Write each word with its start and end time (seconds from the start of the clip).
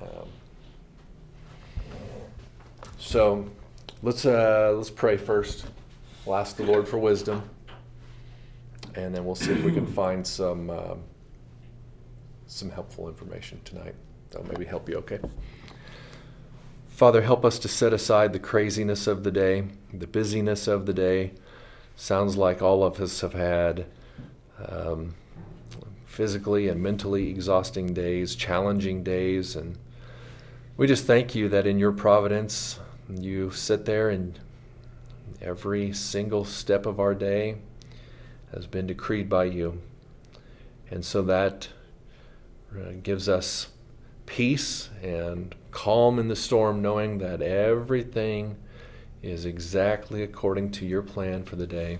Um, 0.00 0.28
so 2.98 3.48
let's 4.02 4.24
uh, 4.24 4.72
let's 4.76 4.90
pray 4.90 5.16
first. 5.16 5.66
We'll 6.24 6.36
ask 6.36 6.56
the 6.56 6.64
Lord 6.64 6.86
for 6.86 6.98
wisdom, 6.98 7.42
and 8.94 9.14
then 9.14 9.24
we'll 9.24 9.34
see 9.34 9.52
if 9.52 9.64
we 9.64 9.72
can 9.72 9.86
find 9.86 10.26
some 10.26 10.70
um, 10.70 11.02
some 12.46 12.70
helpful 12.70 13.08
information 13.08 13.60
tonight. 13.64 13.94
That'll 14.30 14.48
maybe 14.48 14.64
help 14.64 14.88
you. 14.88 14.96
Okay. 14.98 15.18
Father, 16.88 17.22
help 17.22 17.46
us 17.46 17.58
to 17.60 17.68
set 17.68 17.94
aside 17.94 18.32
the 18.34 18.38
craziness 18.38 19.06
of 19.06 19.24
the 19.24 19.30
day, 19.30 19.64
the 19.92 20.06
busyness 20.06 20.68
of 20.68 20.84
the 20.84 20.92
day. 20.92 21.32
Sounds 21.96 22.36
like 22.36 22.60
all 22.60 22.84
of 22.84 23.00
us 23.00 23.22
have 23.22 23.32
had 23.32 23.86
um, 24.68 25.14
physically 26.04 26.68
and 26.68 26.82
mentally 26.82 27.30
exhausting 27.30 27.94
days, 27.94 28.34
challenging 28.34 29.02
days, 29.02 29.56
and 29.56 29.78
we 30.80 30.86
just 30.86 31.04
thank 31.04 31.34
you 31.34 31.46
that 31.46 31.66
in 31.66 31.78
your 31.78 31.92
providence, 31.92 32.80
you 33.06 33.50
sit 33.50 33.84
there 33.84 34.08
and 34.08 34.40
every 35.42 35.92
single 35.92 36.42
step 36.42 36.86
of 36.86 36.98
our 36.98 37.14
day 37.14 37.56
has 38.54 38.66
been 38.66 38.86
decreed 38.86 39.28
by 39.28 39.44
you. 39.44 39.78
And 40.90 41.04
so 41.04 41.20
that 41.20 41.68
uh, 42.74 42.92
gives 43.02 43.28
us 43.28 43.68
peace 44.24 44.88
and 45.02 45.54
calm 45.70 46.18
in 46.18 46.28
the 46.28 46.34
storm, 46.34 46.80
knowing 46.80 47.18
that 47.18 47.42
everything 47.42 48.56
is 49.22 49.44
exactly 49.44 50.22
according 50.22 50.70
to 50.70 50.86
your 50.86 51.02
plan 51.02 51.44
for 51.44 51.56
the 51.56 51.66
day. 51.66 51.98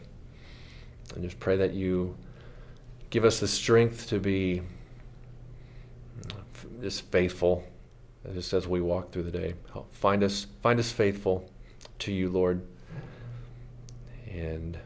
And 1.14 1.22
just 1.22 1.38
pray 1.38 1.58
that 1.58 1.74
you 1.74 2.16
give 3.10 3.26
us 3.26 3.40
the 3.40 3.48
strength 3.48 4.08
to 4.08 4.18
be 4.18 4.62
just 6.80 7.02
faithful 7.10 7.69
just 8.34 8.52
as 8.52 8.66
we 8.66 8.80
walk 8.80 9.12
through 9.12 9.24
the 9.24 9.30
day. 9.30 9.54
Help 9.72 9.94
Find 9.94 10.22
us, 10.22 10.46
find 10.62 10.78
us 10.78 10.92
faithful 10.92 11.50
to 12.00 12.12
you, 12.12 12.28
Lord. 12.28 12.62
And 14.30 14.78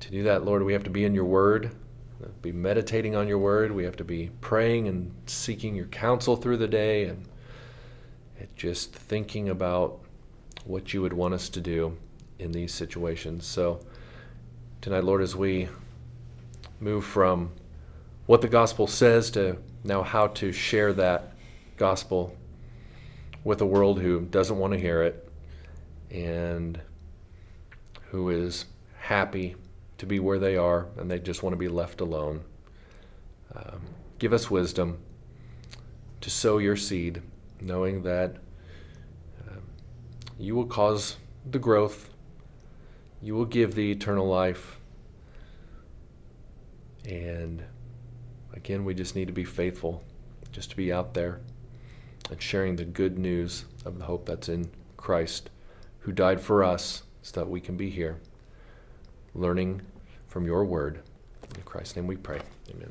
to 0.00 0.10
do 0.10 0.22
that, 0.24 0.44
Lord, 0.44 0.62
we 0.62 0.72
have 0.72 0.84
to 0.84 0.90
be 0.90 1.04
in 1.04 1.14
your 1.14 1.24
word 1.24 1.70
be 2.40 2.52
meditating 2.52 3.16
on 3.16 3.28
your 3.28 3.38
word. 3.38 3.72
We 3.72 3.84
have 3.84 3.96
to 3.96 4.04
be 4.04 4.30
praying 4.40 4.88
and 4.88 5.12
seeking 5.26 5.74
your 5.74 5.86
counsel 5.86 6.36
through 6.36 6.58
the 6.58 6.68
day 6.68 7.04
and 7.04 7.26
just 8.56 8.94
thinking 8.94 9.48
about 9.48 10.00
what 10.64 10.92
you 10.92 11.02
would 11.02 11.12
want 11.12 11.34
us 11.34 11.48
to 11.50 11.60
do 11.60 11.96
in 12.38 12.52
these 12.52 12.72
situations. 12.72 13.46
So, 13.46 13.80
tonight, 14.80 15.04
Lord, 15.04 15.22
as 15.22 15.36
we 15.36 15.68
move 16.80 17.04
from 17.04 17.52
what 18.26 18.40
the 18.40 18.48
gospel 18.48 18.86
says 18.86 19.30
to 19.32 19.58
now 19.84 20.02
how 20.02 20.28
to 20.28 20.52
share 20.52 20.92
that 20.92 21.31
gospel 21.82 22.32
with 23.42 23.60
a 23.60 23.66
world 23.66 24.00
who 24.00 24.20
doesn't 24.20 24.56
want 24.56 24.72
to 24.72 24.78
hear 24.78 25.02
it 25.02 25.28
and 26.12 26.80
who 28.10 28.30
is 28.30 28.66
happy 29.00 29.56
to 29.98 30.06
be 30.06 30.20
where 30.20 30.38
they 30.38 30.56
are 30.56 30.86
and 30.96 31.10
they 31.10 31.18
just 31.18 31.42
want 31.42 31.52
to 31.52 31.58
be 31.58 31.66
left 31.66 32.00
alone. 32.00 32.44
Um, 33.52 33.80
give 34.20 34.32
us 34.32 34.48
wisdom 34.48 35.00
to 36.20 36.30
sow 36.30 36.58
your 36.58 36.76
seed, 36.76 37.20
knowing 37.60 38.04
that 38.04 38.36
uh, 39.40 39.58
you 40.38 40.54
will 40.54 40.66
cause 40.66 41.16
the 41.50 41.58
growth, 41.58 42.10
you 43.20 43.34
will 43.34 43.44
give 43.44 43.74
the 43.74 43.90
eternal 43.90 44.28
life. 44.28 44.78
And 47.04 47.64
again, 48.52 48.84
we 48.84 48.94
just 48.94 49.16
need 49.16 49.26
to 49.26 49.32
be 49.32 49.44
faithful, 49.44 50.04
just 50.52 50.70
to 50.70 50.76
be 50.76 50.92
out 50.92 51.14
there 51.14 51.40
and 52.32 52.40
sharing 52.40 52.76
the 52.76 52.84
good 52.84 53.18
news 53.18 53.66
of 53.84 53.98
the 53.98 54.06
hope 54.06 54.24
that's 54.24 54.48
in 54.48 54.70
Christ, 54.96 55.50
who 56.00 56.12
died 56.12 56.40
for 56.40 56.64
us 56.64 57.02
so 57.20 57.40
that 57.40 57.46
we 57.46 57.60
can 57.60 57.76
be 57.76 57.90
here, 57.90 58.18
learning 59.34 59.82
from 60.28 60.46
your 60.46 60.64
word. 60.64 61.00
In 61.54 61.62
Christ's 61.62 61.96
name 61.96 62.06
we 62.06 62.16
pray. 62.16 62.40
Amen. 62.70 62.90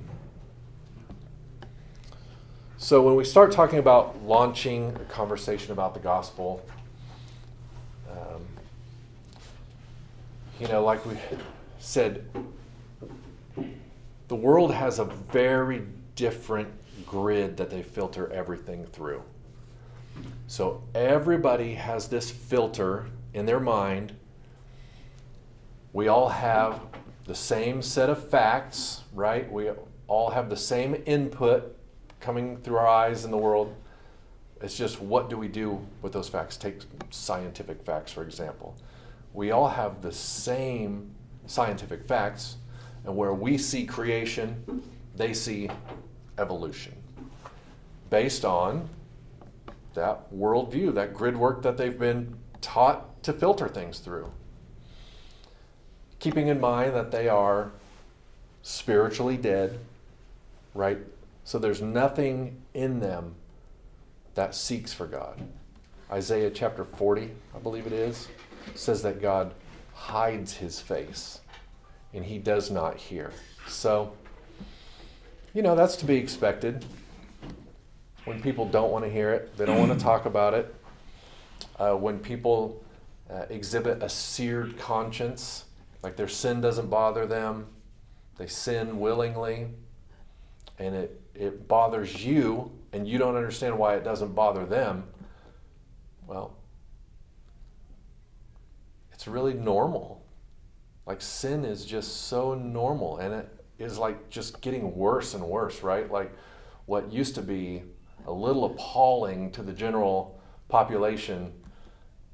So, 2.77 3.01
when 3.01 3.15
we 3.15 3.23
start 3.23 3.51
talking 3.51 3.79
about 3.79 4.23
launching 4.23 4.95
a 4.95 5.05
conversation 5.11 5.71
about 5.71 5.95
the 5.95 5.99
gospel, 5.99 6.63
um, 8.11 8.45
you 10.59 10.67
know, 10.67 10.83
like 10.83 11.03
we 11.03 11.17
said, 11.79 12.23
the 14.27 14.35
world 14.35 14.71
has 14.71 14.99
a 14.99 15.05
very 15.05 15.81
different 16.15 16.69
grid 17.07 17.57
that 17.57 17.71
they 17.71 17.81
filter 17.81 18.31
everything 18.31 18.85
through. 18.85 19.23
So, 20.47 20.83
everybody 20.93 21.75
has 21.75 22.07
this 22.07 22.29
filter 22.29 23.07
in 23.33 23.45
their 23.45 23.59
mind. 23.59 24.13
We 25.93 26.07
all 26.07 26.29
have 26.29 26.81
the 27.25 27.35
same 27.35 27.81
set 27.81 28.09
of 28.09 28.29
facts, 28.29 29.01
right? 29.13 29.49
We 29.51 29.69
all 30.07 30.31
have 30.31 30.49
the 30.49 30.57
same 30.57 31.01
input 31.05 31.77
coming 32.19 32.57
through 32.57 32.77
our 32.77 32.87
eyes 32.87 33.23
in 33.25 33.31
the 33.31 33.37
world. 33.37 33.75
It's 34.61 34.77
just 34.77 35.01
what 35.01 35.29
do 35.29 35.37
we 35.37 35.47
do 35.47 35.85
with 36.01 36.13
those 36.13 36.29
facts? 36.29 36.57
Take 36.57 36.81
scientific 37.09 37.83
facts, 37.83 38.11
for 38.11 38.23
example. 38.23 38.75
We 39.33 39.51
all 39.51 39.69
have 39.69 40.01
the 40.01 40.11
same 40.11 41.11
scientific 41.45 42.07
facts, 42.07 42.57
and 43.05 43.15
where 43.15 43.33
we 43.33 43.57
see 43.57 43.85
creation, 43.85 44.83
they 45.15 45.33
see 45.33 45.69
evolution 46.37 46.93
based 48.09 48.45
on 48.45 48.89
that 49.93 50.33
worldview, 50.33 50.93
that 50.95 51.13
grid 51.13 51.37
work 51.37 51.61
that 51.63 51.77
they've 51.77 51.97
been 51.97 52.37
taught 52.61 53.23
to 53.23 53.33
filter 53.33 53.67
things 53.67 53.99
through 53.99 54.31
keeping 56.21 56.47
in 56.47 56.59
mind 56.61 56.93
that 56.95 57.11
they 57.11 57.27
are 57.27 57.71
spiritually 58.61 59.35
dead, 59.35 59.79
right? 60.73 60.99
So 61.43 61.57
there's 61.57 61.81
nothing 61.81 62.61
in 62.73 62.99
them 62.99 63.35
that 64.35 64.55
seeks 64.55 64.93
for 64.93 65.07
God. 65.07 65.41
Isaiah 66.11 66.51
chapter 66.51 66.85
40, 66.85 67.31
I 67.55 67.59
believe 67.59 67.87
it 67.87 67.91
is, 67.91 68.27
says 68.75 69.01
that 69.01 69.19
God 69.19 69.53
hides 69.93 70.53
his 70.53 70.79
face 70.79 71.41
and 72.13 72.23
he 72.23 72.37
does 72.37 72.69
not 72.69 72.97
hear. 72.97 73.31
So, 73.67 74.13
you 75.55 75.63
know, 75.63 75.75
that's 75.75 75.95
to 75.97 76.05
be 76.05 76.17
expected. 76.17 76.85
When 78.25 78.41
people 78.41 78.67
don't 78.67 78.91
want 78.91 79.03
to 79.03 79.09
hear 79.09 79.31
it, 79.31 79.57
they 79.57 79.65
don't 79.65 79.79
want 79.79 79.97
to 79.97 80.03
talk 80.03 80.25
about 80.25 80.53
it. 80.53 80.73
Uh, 81.79 81.95
when 81.95 82.19
people 82.19 82.83
uh, 83.29 83.45
exhibit 83.49 84.03
a 84.03 84.09
seared 84.09 84.77
conscience, 84.77 85.65
like 86.03 86.15
their 86.15 86.27
sin 86.27 86.61
doesn't 86.61 86.89
bother 86.89 87.25
them. 87.25 87.67
They 88.37 88.47
sin 88.47 88.99
willingly. 88.99 89.67
And 90.77 90.95
it, 90.95 91.21
it 91.33 91.67
bothers 91.67 92.23
you, 92.23 92.71
and 92.93 93.07
you 93.07 93.17
don't 93.17 93.35
understand 93.35 93.77
why 93.77 93.95
it 93.95 94.03
doesn't 94.03 94.33
bother 94.33 94.65
them. 94.65 95.05
Well, 96.27 96.55
it's 99.11 99.27
really 99.27 99.53
normal. 99.53 100.23
Like 101.05 101.21
sin 101.21 101.65
is 101.65 101.85
just 101.85 102.27
so 102.27 102.53
normal, 102.53 103.17
and 103.17 103.33
it 103.33 103.49
is 103.79 103.97
like 103.97 104.29
just 104.29 104.61
getting 104.61 104.95
worse 104.95 105.33
and 105.33 105.43
worse, 105.43 105.83
right? 105.83 106.11
Like 106.11 106.31
what 106.85 107.11
used 107.11 107.35
to 107.35 107.41
be 107.41 107.83
a 108.27 108.31
little 108.31 108.65
appalling 108.65 109.51
to 109.51 109.63
the 109.63 109.73
general 109.73 110.39
population, 110.69 111.51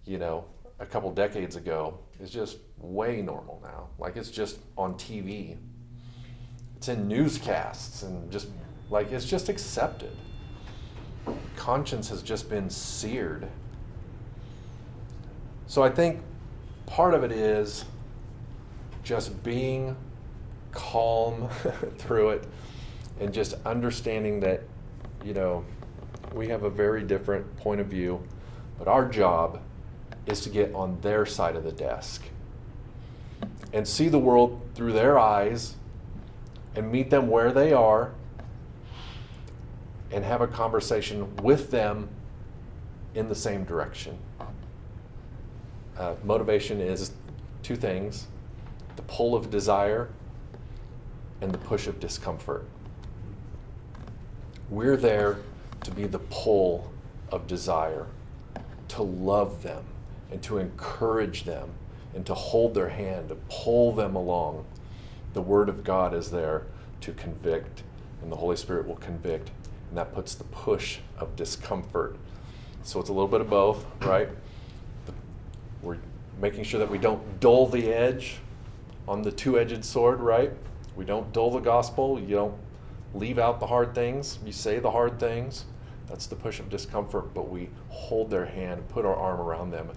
you 0.05 0.17
know, 0.17 0.45
a 0.79 0.85
couple 0.85 1.11
decades 1.11 1.55
ago 1.55 1.97
is 2.19 2.29
just 2.29 2.57
way 2.79 3.21
normal 3.21 3.59
now. 3.63 3.87
Like 3.99 4.15
it's 4.15 4.31
just 4.31 4.59
on 4.77 4.93
TV. 4.95 5.57
It's 6.75 6.87
in 6.87 7.07
newscasts 7.07 8.03
and 8.03 8.31
just 8.31 8.49
like 8.89 9.11
it's 9.11 9.25
just 9.25 9.49
accepted. 9.49 10.15
Conscience 11.55 12.09
has 12.09 12.21
just 12.21 12.49
been 12.49 12.69
seared. 12.69 13.47
So 15.67 15.83
I 15.83 15.89
think 15.89 16.21
part 16.85 17.13
of 17.13 17.23
it 17.23 17.31
is 17.31 17.85
just 19.03 19.43
being 19.43 19.95
calm 20.71 21.49
through 21.97 22.29
it 22.29 22.47
and 23.19 23.33
just 23.33 23.55
understanding 23.65 24.39
that, 24.41 24.63
you 25.25 25.33
know, 25.33 25.65
we 26.33 26.47
have 26.47 26.63
a 26.63 26.69
very 26.69 27.03
different 27.03 27.57
point 27.57 27.81
of 27.81 27.87
view, 27.87 28.21
but 28.77 28.87
our 28.87 29.07
job 29.07 29.61
is 30.25 30.41
to 30.41 30.49
get 30.49 30.73
on 30.73 30.99
their 31.01 31.25
side 31.25 31.55
of 31.55 31.63
the 31.63 31.71
desk 31.71 32.23
and 33.73 33.87
see 33.87 34.09
the 34.09 34.19
world 34.19 34.61
through 34.75 34.93
their 34.93 35.17
eyes 35.17 35.75
and 36.75 36.91
meet 36.91 37.09
them 37.09 37.27
where 37.27 37.51
they 37.51 37.73
are 37.73 38.11
and 40.11 40.23
have 40.23 40.41
a 40.41 40.47
conversation 40.47 41.35
with 41.37 41.71
them 41.71 42.09
in 43.15 43.27
the 43.27 43.35
same 43.35 43.63
direction. 43.63 44.17
Uh, 45.97 46.13
motivation 46.23 46.79
is 46.79 47.11
two 47.63 47.75
things 47.75 48.27
the 48.95 49.01
pull 49.03 49.35
of 49.35 49.51
desire 49.51 50.09
and 51.41 51.51
the 51.51 51.57
push 51.57 51.87
of 51.87 51.99
discomfort. 51.99 52.65
We're 54.69 54.97
there 54.97 55.37
to 55.83 55.91
be 55.91 56.05
the 56.05 56.19
pull 56.19 56.91
of 57.31 57.47
desire, 57.47 58.07
to 58.89 59.03
love 59.03 59.63
them 59.63 59.83
and 60.31 60.41
to 60.43 60.57
encourage 60.57 61.43
them 61.43 61.69
and 62.13 62.25
to 62.25 62.33
hold 62.33 62.73
their 62.73 62.89
hand, 62.89 63.29
to 63.29 63.35
pull 63.49 63.93
them 63.93 64.15
along. 64.15 64.65
The 65.33 65.41
Word 65.41 65.69
of 65.69 65.83
God 65.83 66.13
is 66.13 66.31
there 66.31 66.63
to 67.01 67.11
convict, 67.13 67.83
and 68.21 68.31
the 68.31 68.35
Holy 68.35 68.55
Spirit 68.55 68.87
will 68.87 68.95
convict, 68.95 69.51
and 69.89 69.97
that 69.97 70.13
puts 70.13 70.35
the 70.35 70.45
push 70.45 70.99
of 71.17 71.35
discomfort. 71.35 72.17
So 72.83 72.99
it's 72.99 73.09
a 73.09 73.13
little 73.13 73.27
bit 73.27 73.41
of 73.41 73.49
both, 73.49 73.85
right? 74.01 74.29
We're 75.81 75.97
making 76.41 76.63
sure 76.63 76.79
that 76.79 76.89
we 76.89 76.97
don't 76.97 77.39
dull 77.39 77.67
the 77.67 77.93
edge 77.93 78.37
on 79.07 79.21
the 79.21 79.31
two 79.31 79.59
edged 79.59 79.85
sword, 79.85 80.19
right? 80.19 80.51
We 80.95 81.05
don't 81.05 81.31
dull 81.31 81.51
the 81.51 81.59
gospel. 81.59 82.19
You 82.19 82.35
don't 82.35 82.55
leave 83.13 83.39
out 83.39 83.59
the 83.59 83.67
hard 83.67 83.95
things. 83.95 84.39
You 84.45 84.51
say 84.51 84.79
the 84.79 84.91
hard 84.91 85.19
things. 85.19 85.65
That's 86.07 86.27
the 86.27 86.35
push 86.35 86.59
of 86.59 86.69
discomfort, 86.69 87.33
but 87.33 87.49
we 87.49 87.69
hold 87.89 88.29
their 88.29 88.45
hand, 88.45 88.87
put 88.89 89.05
our 89.05 89.15
arm 89.15 89.41
around 89.41 89.71
them. 89.71 89.89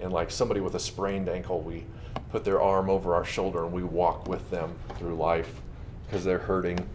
And 0.00 0.12
like 0.12 0.30
somebody 0.30 0.60
with 0.60 0.74
a 0.74 0.80
sprained 0.80 1.28
ankle, 1.28 1.60
we 1.60 1.84
put 2.30 2.44
their 2.44 2.60
arm 2.60 2.88
over 2.88 3.14
our 3.14 3.24
shoulder 3.24 3.64
and 3.64 3.72
we 3.72 3.82
walk 3.82 4.26
with 4.28 4.50
them 4.50 4.74
through 4.98 5.14
life 5.14 5.60
because 6.06 6.24
they're 6.24 6.38
hurting. 6.38 6.88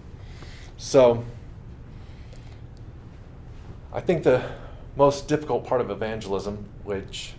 So, 0.78 1.24
I 3.94 4.02
think 4.02 4.24
the 4.24 4.44
most 4.96 5.28
difficult 5.28 5.66
part 5.66 5.82
of 5.82 5.90
evangelism, 5.90 6.66
which, 6.84 7.34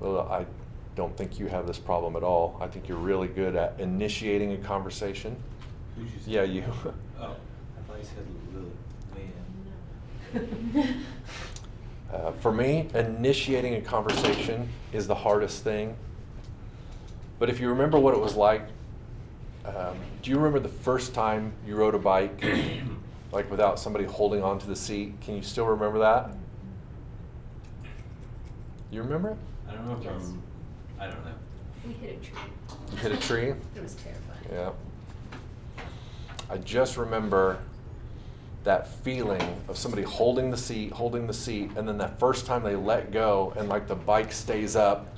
well, 0.00 0.20
I 0.30 0.46
don't 0.94 1.16
think 1.16 1.38
you 1.38 1.46
have 1.46 1.66
this 1.66 1.78
problem 1.78 2.16
at 2.16 2.22
all. 2.22 2.56
I 2.60 2.66
think 2.68 2.88
you're 2.88 2.98
really 2.98 3.28
good 3.28 3.54
at 3.54 3.78
initiating 3.78 4.52
a 4.52 4.56
conversation. 4.58 5.36
You? 5.98 6.06
Yeah, 6.26 6.42
you. 6.42 6.64
I 7.96 8.02
thought 8.02 8.16
you 9.14 9.22
said 10.34 10.44
Man. 10.74 11.04
Uh, 12.12 12.30
for 12.32 12.52
me, 12.52 12.88
initiating 12.94 13.74
a 13.74 13.80
conversation 13.80 14.68
is 14.92 15.06
the 15.06 15.14
hardest 15.14 15.64
thing. 15.64 15.96
But 17.38 17.50
if 17.50 17.58
you 17.60 17.68
remember 17.68 17.98
what 17.98 18.14
it 18.14 18.20
was 18.20 18.36
like, 18.36 18.62
um, 19.64 19.98
do 20.22 20.30
you 20.30 20.36
remember 20.36 20.60
the 20.60 20.68
first 20.68 21.14
time 21.14 21.52
you 21.66 21.74
rode 21.76 21.94
a 21.94 21.98
bike, 21.98 22.44
like 23.32 23.50
without 23.50 23.78
somebody 23.78 24.04
holding 24.04 24.42
onto 24.42 24.66
the 24.66 24.76
seat? 24.76 25.14
Can 25.20 25.36
you 25.36 25.42
still 25.42 25.66
remember 25.66 25.98
that? 25.98 26.30
You 28.90 29.02
remember 29.02 29.30
it? 29.30 29.36
I 29.68 29.72
don't 29.74 29.86
know 29.86 29.96
if 29.96 30.04
Yes. 30.04 30.12
I'm. 30.14 30.42
I 31.00 31.06
don't 31.06 31.24
know. 31.24 31.32
We 31.86 31.92
hit 31.94 32.18
a 32.20 32.24
tree. 32.24 32.38
You 32.92 32.98
hit 32.98 33.12
a 33.12 33.16
tree? 33.16 33.54
It 33.76 33.82
was 33.82 33.94
terrifying. 33.94 34.40
Yeah. 34.52 34.70
I 36.48 36.58
just 36.58 36.96
remember 36.96 37.58
that 38.66 38.88
feeling 38.88 39.40
of 39.68 39.78
somebody 39.78 40.02
holding 40.02 40.50
the 40.50 40.56
seat, 40.56 40.90
holding 40.90 41.24
the 41.24 41.32
seat, 41.32 41.70
and 41.76 41.86
then 41.86 41.96
that 41.96 42.18
first 42.18 42.46
time 42.46 42.64
they 42.64 42.74
let 42.74 43.12
go 43.12 43.52
and 43.56 43.68
like 43.68 43.86
the 43.86 43.94
bike 43.94 44.32
stays 44.32 44.74
up, 44.74 45.16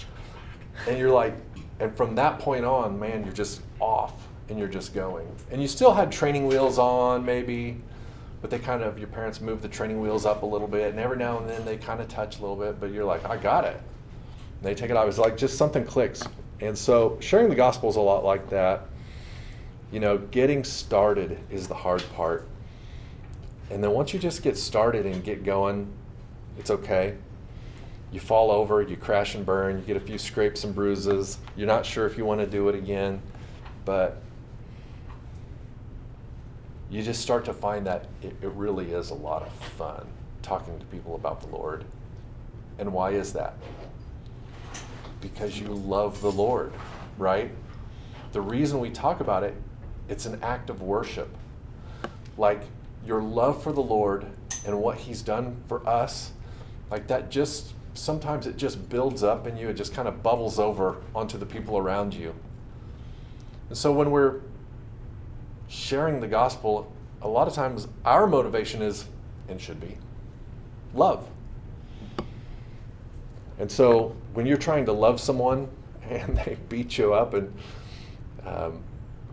and 0.86 0.98
you're 0.98 1.10
like, 1.10 1.34
and 1.80 1.96
from 1.96 2.14
that 2.14 2.38
point 2.38 2.66
on, 2.66 2.98
man, 2.98 3.24
you're 3.24 3.32
just 3.32 3.62
off 3.80 4.12
and 4.50 4.58
you're 4.58 4.68
just 4.68 4.92
going. 4.92 5.26
And 5.50 5.62
you 5.62 5.66
still 5.66 5.94
had 5.94 6.12
training 6.12 6.46
wheels 6.46 6.78
on, 6.78 7.24
maybe, 7.24 7.80
but 8.42 8.50
they 8.50 8.58
kind 8.58 8.82
of, 8.82 8.98
your 8.98 9.08
parents 9.08 9.40
move 9.40 9.62
the 9.62 9.68
training 9.68 9.98
wheels 10.02 10.26
up 10.26 10.42
a 10.42 10.46
little 10.46 10.68
bit, 10.68 10.90
and 10.90 11.00
every 11.00 11.16
now 11.16 11.38
and 11.38 11.48
then 11.48 11.64
they 11.64 11.78
kind 11.78 12.02
of 12.02 12.08
touch 12.08 12.38
a 12.38 12.42
little 12.42 12.56
bit, 12.56 12.78
but 12.78 12.92
you're 12.92 13.04
like, 13.04 13.24
I 13.24 13.38
got 13.38 13.64
it. 13.64 13.76
And 13.76 14.62
they 14.62 14.74
take 14.74 14.90
it 14.90 14.96
out. 14.96 15.08
It's 15.08 15.16
like 15.16 15.38
just 15.38 15.56
something 15.56 15.86
clicks. 15.86 16.22
And 16.60 16.76
so 16.76 17.16
sharing 17.20 17.48
the 17.48 17.54
gospel 17.54 17.88
is 17.88 17.96
a 17.96 18.00
lot 18.00 18.24
like 18.24 18.50
that. 18.50 18.82
You 19.90 20.00
know, 20.00 20.18
getting 20.18 20.64
started 20.64 21.38
is 21.50 21.66
the 21.66 21.74
hard 21.74 22.04
part. 22.14 22.46
And 23.70 23.82
then 23.84 23.90
once 23.90 24.12
you 24.14 24.18
just 24.18 24.42
get 24.42 24.56
started 24.56 25.06
and 25.06 25.22
get 25.22 25.44
going, 25.44 25.90
it's 26.58 26.70
okay. 26.70 27.16
You 28.10 28.20
fall 28.20 28.50
over, 28.50 28.80
you 28.80 28.96
crash 28.96 29.34
and 29.34 29.44
burn, 29.44 29.78
you 29.78 29.84
get 29.84 29.96
a 29.96 30.00
few 30.00 30.16
scrapes 30.16 30.64
and 30.64 30.74
bruises. 30.74 31.38
You're 31.56 31.66
not 31.66 31.84
sure 31.84 32.06
if 32.06 32.16
you 32.16 32.24
want 32.24 32.40
to 32.40 32.46
do 32.46 32.68
it 32.68 32.74
again, 32.74 33.20
but 33.84 34.22
you 36.90 37.02
just 37.02 37.20
start 37.20 37.44
to 37.44 37.52
find 37.52 37.86
that 37.86 38.06
it, 38.22 38.34
it 38.40 38.50
really 38.52 38.92
is 38.92 39.10
a 39.10 39.14
lot 39.14 39.42
of 39.42 39.52
fun 39.52 40.06
talking 40.40 40.78
to 40.78 40.84
people 40.86 41.14
about 41.14 41.42
the 41.42 41.48
Lord. 41.48 41.84
And 42.78 42.92
why 42.92 43.10
is 43.10 43.34
that? 43.34 43.54
Because 45.20 45.60
you 45.60 45.66
love 45.66 46.22
the 46.22 46.32
Lord, 46.32 46.72
right? 47.18 47.50
The 48.32 48.40
reason 48.40 48.80
we 48.80 48.88
talk 48.88 49.20
about 49.20 49.42
it, 49.42 49.54
it's 50.08 50.24
an 50.24 50.38
act 50.42 50.70
of 50.70 50.80
worship. 50.80 51.28
Like 52.38 52.62
your 53.06 53.22
love 53.22 53.62
for 53.62 53.72
the 53.72 53.80
Lord 53.80 54.26
and 54.66 54.80
what 54.80 54.98
He's 54.98 55.22
done 55.22 55.56
for 55.68 55.86
us, 55.88 56.32
like 56.90 57.06
that 57.08 57.30
just 57.30 57.74
sometimes 57.94 58.46
it 58.46 58.56
just 58.56 58.88
builds 58.88 59.22
up 59.22 59.46
in 59.46 59.56
you, 59.56 59.68
it 59.68 59.74
just 59.74 59.92
kind 59.92 60.08
of 60.08 60.22
bubbles 60.22 60.58
over 60.58 60.96
onto 61.14 61.36
the 61.36 61.46
people 61.46 61.76
around 61.78 62.14
you. 62.14 62.34
And 63.68 63.76
so 63.76 63.92
when 63.92 64.10
we're 64.10 64.40
sharing 65.68 66.20
the 66.20 66.28
gospel, 66.28 66.92
a 67.20 67.28
lot 67.28 67.48
of 67.48 67.54
times 67.54 67.88
our 68.04 68.26
motivation 68.26 68.82
is, 68.82 69.06
and 69.48 69.60
should 69.60 69.80
be, 69.80 69.98
love. 70.94 71.26
And 73.58 73.70
so 73.70 74.14
when 74.34 74.46
you're 74.46 74.56
trying 74.56 74.86
to 74.86 74.92
love 74.92 75.20
someone 75.20 75.68
and 76.08 76.36
they 76.36 76.56
beat 76.68 76.96
you 76.96 77.12
up 77.12 77.34
and, 77.34 77.52
um, 78.46 78.80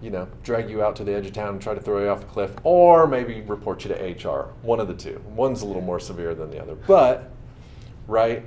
you 0.02 0.10
know, 0.10 0.28
drag 0.44 0.70
you 0.70 0.84
out 0.84 0.96
to 0.98 1.04
the 1.04 1.14
edge 1.14 1.26
of 1.26 1.34
town 1.34 1.50
and 1.50 1.62
try 1.62 1.74
to 1.74 1.80
throw 1.80 2.02
you 2.02 2.10
off 2.10 2.24
a 2.24 2.26
cliff, 2.26 2.52
or 2.64 3.08
maybe 3.08 3.42
report 3.42 3.84
you 3.86 3.94
to 3.94 4.28
HR, 4.28 4.54
one 4.62 4.80
of 4.80 4.88
the 4.88 4.94
two. 4.94 5.22
One's 5.28 5.62
a 5.62 5.66
little 5.66 5.82
more 5.82 6.00
severe 6.00 6.36
than 6.36 6.52
the 6.52 6.62
other. 6.62 6.76
But, 6.76 7.32
right, 8.08 8.44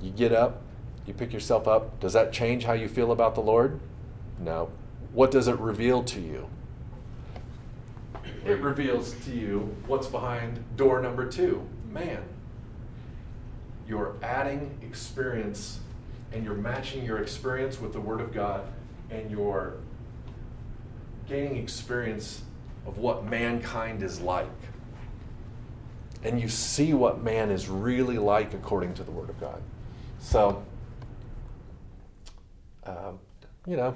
you 0.00 0.10
get 0.10 0.32
up, 0.32 0.62
you 1.06 1.14
pick 1.14 1.32
yourself 1.32 1.68
up. 1.68 2.00
Does 2.00 2.12
that 2.12 2.32
change 2.32 2.64
how 2.64 2.72
you 2.72 2.88
feel 2.88 3.12
about 3.12 3.34
the 3.34 3.42
Lord? 3.42 3.80
No. 4.38 4.70
What 5.12 5.30
does 5.30 5.48
it 5.48 5.58
reveal 5.58 6.02
to 6.04 6.20
you? 6.20 6.48
It 8.44 8.60
reveals 8.60 9.12
to 9.24 9.32
you 9.32 9.76
what's 9.86 10.06
behind 10.06 10.64
door 10.76 11.02
number 11.02 11.26
two 11.26 11.66
man. 11.92 12.22
You're 13.88 14.14
adding 14.22 14.78
experience 14.82 15.80
and 16.32 16.44
you're 16.44 16.54
matching 16.54 17.04
your 17.04 17.18
experience 17.18 17.80
with 17.80 17.92
the 17.92 18.00
Word 18.00 18.20
of 18.20 18.32
God 18.32 18.64
and 19.10 19.30
you're 19.30 19.74
gaining 21.28 21.56
experience 21.56 22.42
of 22.86 22.98
what 22.98 23.24
mankind 23.24 24.02
is 24.02 24.20
like. 24.20 24.46
And 26.22 26.40
you 26.40 26.48
see 26.48 26.92
what 26.92 27.22
man 27.22 27.50
is 27.50 27.68
really 27.68 28.18
like 28.18 28.54
according 28.54 28.94
to 28.94 29.04
the 29.04 29.10
Word 29.10 29.30
of 29.30 29.40
God. 29.40 29.60
So, 30.20 30.62
um, 32.84 33.18
you 33.66 33.76
know, 33.76 33.94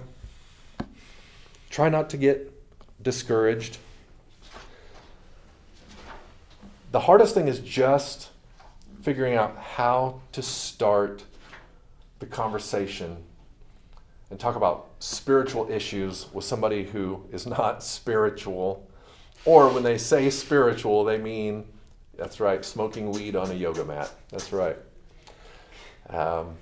try 1.70 1.88
not 1.88 2.10
to 2.10 2.16
get 2.16 2.50
discouraged. 3.02 3.78
The 6.92 7.00
hardest 7.00 7.34
thing 7.34 7.48
is 7.48 7.58
just 7.58 8.30
figuring 9.02 9.34
out 9.34 9.56
how 9.58 10.20
to 10.32 10.40
start 10.40 11.24
the 12.24 12.30
conversation 12.30 13.18
and 14.30 14.40
talk 14.40 14.56
about 14.56 14.90
spiritual 14.98 15.70
issues 15.70 16.26
with 16.32 16.44
somebody 16.44 16.84
who 16.84 17.22
is 17.30 17.46
not 17.46 17.82
spiritual. 17.82 18.88
Or 19.44 19.68
when 19.68 19.82
they 19.82 19.98
say 19.98 20.30
spiritual, 20.30 21.04
they 21.04 21.18
mean, 21.18 21.66
that's 22.16 22.40
right, 22.40 22.64
smoking 22.64 23.10
weed 23.12 23.36
on 23.36 23.50
a 23.50 23.54
yoga 23.54 23.84
mat. 23.84 24.10
That's 24.30 24.52
right. 24.52 24.78
Um, 26.08 26.56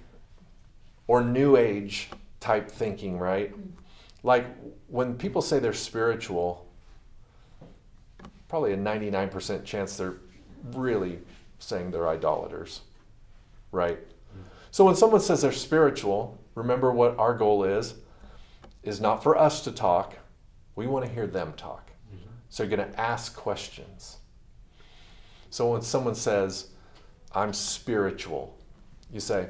or 1.07 1.23
new 1.23 1.57
age 1.57 2.11
type 2.41 2.69
thinking, 2.69 3.19
right? 3.19 3.55
Like 4.25 4.47
when 4.89 5.17
people 5.17 5.43
say 5.43 5.61
they're 5.61 5.73
spiritual, 5.73 6.67
probably 8.49 8.73
a 8.73 8.77
99% 8.77 9.65
chance 9.65 9.97
they're 9.97 10.17
really 10.73 11.21
saying 11.61 11.93
they're 11.93 12.09
idolaters, 12.09 12.81
right? 13.71 13.99
So 14.73 14.87
when 14.87 14.97
someone 14.97 15.21
says 15.21 15.43
they're 15.43 15.53
spiritual, 15.53 16.39
remember 16.55 16.91
what 16.93 17.19
our 17.19 17.35
goal 17.35 17.63
is 17.63 17.95
is 18.83 19.03
not 19.03 19.23
for 19.23 19.37
us 19.37 19.61
to 19.65 19.71
talk. 19.71 20.15
We 20.77 20.87
want 20.87 21.05
to 21.05 21.13
hear 21.13 21.27
them 21.27 21.53
talk. 21.59 21.91
So 22.49 22.63
you're 22.63 22.75
going 22.75 22.91
to 22.91 23.01
ask 23.01 23.37
questions. 23.37 24.17
So 25.51 25.73
when 25.73 25.83
someone 25.83 26.15
says, 26.15 26.69
I'm 27.35 27.53
spiritual, 27.53 28.59
you 29.13 29.21
say, 29.21 29.49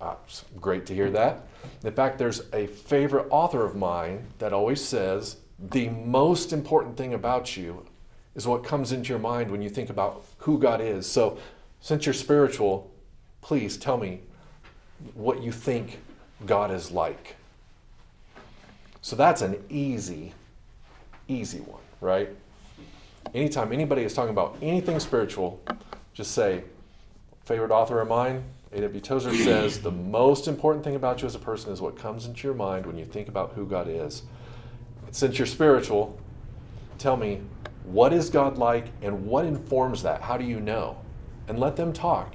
ah, 0.00 0.16
great 0.58 0.86
to 0.86 0.94
hear 0.94 1.10
that. 1.10 1.46
In 1.84 1.92
fact, 1.92 2.16
there's 2.16 2.42
a 2.54 2.66
favorite 2.66 3.26
author 3.28 3.62
of 3.62 3.76
mine 3.76 4.26
that 4.38 4.54
always 4.54 4.82
says, 4.82 5.36
the 5.58 5.90
most 5.90 6.54
important 6.54 6.96
thing 6.96 7.12
about 7.12 7.58
you 7.58 7.86
is 8.34 8.46
what 8.46 8.64
comes 8.64 8.90
into 8.90 9.10
your 9.10 9.18
mind 9.18 9.50
when 9.50 9.60
you 9.60 9.68
think 9.68 9.90
about 9.90 10.24
who 10.38 10.58
God 10.58 10.80
is. 10.80 11.06
So, 11.06 11.36
since 11.80 12.06
you're 12.06 12.14
spiritual, 12.14 12.90
please 13.42 13.76
tell 13.76 13.98
me 13.98 14.22
what 15.14 15.42
you 15.42 15.52
think 15.52 16.00
God 16.46 16.70
is 16.70 16.90
like. 16.90 17.36
So, 19.02 19.16
that's 19.16 19.42
an 19.42 19.62
easy, 19.68 20.34
easy 21.28 21.60
one, 21.60 21.80
right? 22.00 22.30
anytime 23.34 23.72
anybody 23.72 24.02
is 24.02 24.14
talking 24.14 24.30
about 24.30 24.56
anything 24.62 24.98
spiritual, 25.00 25.60
just 26.12 26.32
say, 26.32 26.64
favorite 27.44 27.70
author 27.70 28.00
of 28.00 28.08
mine, 28.08 28.44
A.W. 28.72 29.00
Tozer 29.00 29.34
says, 29.44 29.80
the 29.80 29.90
most 29.90 30.48
important 30.48 30.84
thing 30.84 30.96
about 30.96 31.22
you 31.22 31.26
as 31.26 31.34
a 31.34 31.40
person 31.40 31.72
is 31.72 31.80
what 31.80 31.96
comes 31.96 32.26
into 32.26 32.46
your 32.46 32.56
mind 32.56 32.86
when 32.86 32.98
you 32.98 33.04
think 33.04 33.28
about 33.28 33.52
who 33.52 33.66
God 33.66 33.88
is. 33.88 34.22
Since 35.10 35.38
you're 35.38 35.46
spiritual, 35.46 36.18
tell 36.98 37.16
me, 37.16 37.40
what 37.84 38.12
is 38.12 38.30
God 38.30 38.58
like 38.58 38.86
and 39.02 39.26
what 39.26 39.44
informs 39.44 40.02
that? 40.02 40.20
How 40.20 40.36
do 40.36 40.44
you 40.44 40.60
know? 40.60 40.98
And 41.48 41.58
let 41.58 41.74
them 41.74 41.92
talk. 41.92 42.34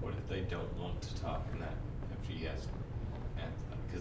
What 0.00 0.14
if 0.14 0.28
they 0.28 0.42
don't 0.42 0.72
want 0.78 1.00
to 1.02 1.20
talk 1.20 1.44
and 1.52 1.60
that 1.62 1.74
after 2.12 2.32
you 2.32 2.46
ask 2.46 2.68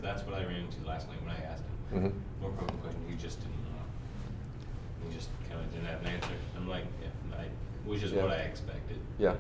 Because 0.02 0.16
that's 0.16 0.28
what 0.30 0.40
I 0.40 0.46
ran 0.46 0.62
into 0.62 0.88
last 0.88 1.08
night 1.08 1.22
when 1.22 1.32
I 1.32 1.52
asked 1.52 1.64
him. 1.92 2.02
Mhm. 2.12 2.42
More 2.42 2.52
probing 2.52 2.78
question, 2.80 3.02
he 3.08 3.16
just 3.16 3.40
didn't 3.40 3.54
know. 3.64 5.08
He 5.08 5.16
just 5.16 5.30
kind 5.48 5.62
of 5.62 5.72
didn't 5.72 5.86
have 5.86 6.02
an 6.02 6.08
answer. 6.08 6.30
I'm 6.56 6.68
like, 6.68 6.86
yeah, 7.02 7.38
I, 7.38 7.46
which 7.88 8.02
is 8.02 8.12
Yeah. 8.12 8.24
what 8.24 8.32
I 8.32 8.38
expected. 8.38 8.98
Yeah. 9.20 9.36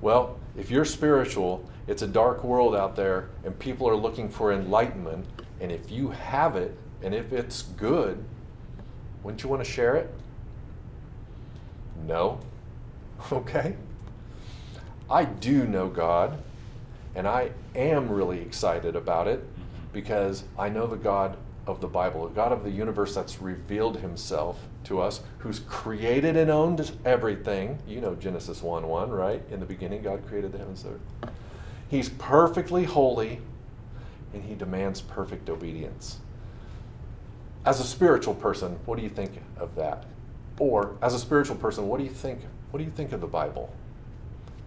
Well, 0.00 0.38
if 0.56 0.70
you're 0.70 0.84
spiritual, 0.84 1.68
it's 1.88 2.02
a 2.02 2.06
dark 2.06 2.44
world 2.44 2.76
out 2.76 2.94
there, 2.94 3.30
and 3.44 3.58
people 3.58 3.88
are 3.88 3.96
looking 3.96 4.28
for 4.28 4.52
enlightenment. 4.52 5.26
And 5.60 5.72
if 5.72 5.90
you 5.90 6.10
have 6.10 6.54
it, 6.54 6.76
and 7.02 7.14
if 7.14 7.32
it's 7.32 7.62
good, 7.62 8.22
wouldn't 9.22 9.42
you 9.42 9.48
want 9.48 9.64
to 9.64 9.70
share 9.70 9.96
it? 9.96 10.12
No. 12.06 12.40
Okay. 13.32 13.74
I 15.08 15.24
do 15.24 15.66
know 15.66 15.88
God, 15.88 16.38
and 17.14 17.26
I 17.26 17.50
am 17.74 18.10
really 18.10 18.42
excited 18.42 18.94
about 18.94 19.26
it 19.26 19.42
because 19.96 20.44
I 20.58 20.68
know 20.68 20.86
the 20.86 20.98
God 20.98 21.38
of 21.66 21.80
the 21.80 21.86
Bible, 21.86 22.28
the 22.28 22.34
God 22.34 22.52
of 22.52 22.64
the 22.64 22.70
universe 22.70 23.14
that's 23.14 23.40
revealed 23.40 23.96
himself 23.96 24.58
to 24.84 25.00
us, 25.00 25.22
who's 25.38 25.60
created 25.60 26.36
and 26.36 26.50
owned 26.50 26.92
everything. 27.06 27.78
You 27.88 28.02
know 28.02 28.14
Genesis 28.14 28.62
1 28.62 28.86
1, 28.86 29.10
right? 29.10 29.42
In 29.50 29.58
the 29.58 29.64
beginning, 29.64 30.02
God 30.02 30.22
created 30.28 30.52
the 30.52 30.58
heavens 30.58 30.84
and 30.84 30.96
earth. 30.96 31.30
He's 31.88 32.10
perfectly 32.10 32.84
holy, 32.84 33.40
and 34.34 34.44
he 34.44 34.54
demands 34.54 35.00
perfect 35.00 35.48
obedience. 35.48 36.18
As 37.64 37.80
a 37.80 37.84
spiritual 37.84 38.34
person, 38.34 38.78
what 38.84 38.98
do 38.98 39.02
you 39.02 39.08
think 39.08 39.40
of 39.56 39.76
that? 39.76 40.04
Or 40.58 40.98
as 41.00 41.14
a 41.14 41.18
spiritual 41.18 41.56
person, 41.56 41.88
what 41.88 41.96
do 41.96 42.04
you 42.04 42.10
think? 42.10 42.40
What 42.70 42.80
do 42.80 42.84
you 42.84 42.90
think 42.90 43.12
of 43.12 43.22
the 43.22 43.26
Bible? 43.26 43.74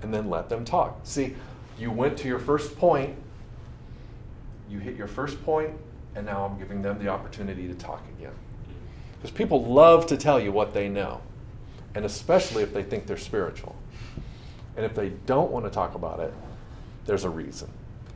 And 0.01 0.11
then 0.11 0.27
let 0.27 0.49
them 0.49 0.65
talk. 0.65 1.01
See, 1.03 1.35
you 1.77 1.91
went 1.91 2.17
to 2.17 2.27
your 2.27 2.39
first 2.39 2.75
point, 2.79 3.15
you 4.69 4.79
hit 4.79 4.95
your 4.95 5.07
first 5.07 5.43
point, 5.43 5.71
and 6.15 6.25
now 6.25 6.45
I'm 6.45 6.57
giving 6.57 6.81
them 6.81 6.99
the 6.99 7.09
opportunity 7.09 7.67
to 7.67 7.73
talk 7.73 8.01
again. 8.17 8.33
Because 9.15 9.31
people 9.31 9.65
love 9.65 10.05
to 10.07 10.17
tell 10.17 10.39
you 10.39 10.51
what 10.51 10.73
they 10.73 10.87
know, 10.87 11.21
and 11.95 12.05
especially 12.05 12.63
if 12.63 12.73
they 12.73 12.83
think 12.83 13.05
they're 13.05 13.17
spiritual. 13.17 13.75
And 14.77 14.85
if 14.85 14.95
they 14.95 15.09
don't 15.09 15.51
want 15.51 15.65
to 15.65 15.71
talk 15.71 15.95
about 15.95 16.19
it, 16.19 16.33
there's 17.05 17.25
a 17.25 17.29
reason. 17.29 17.69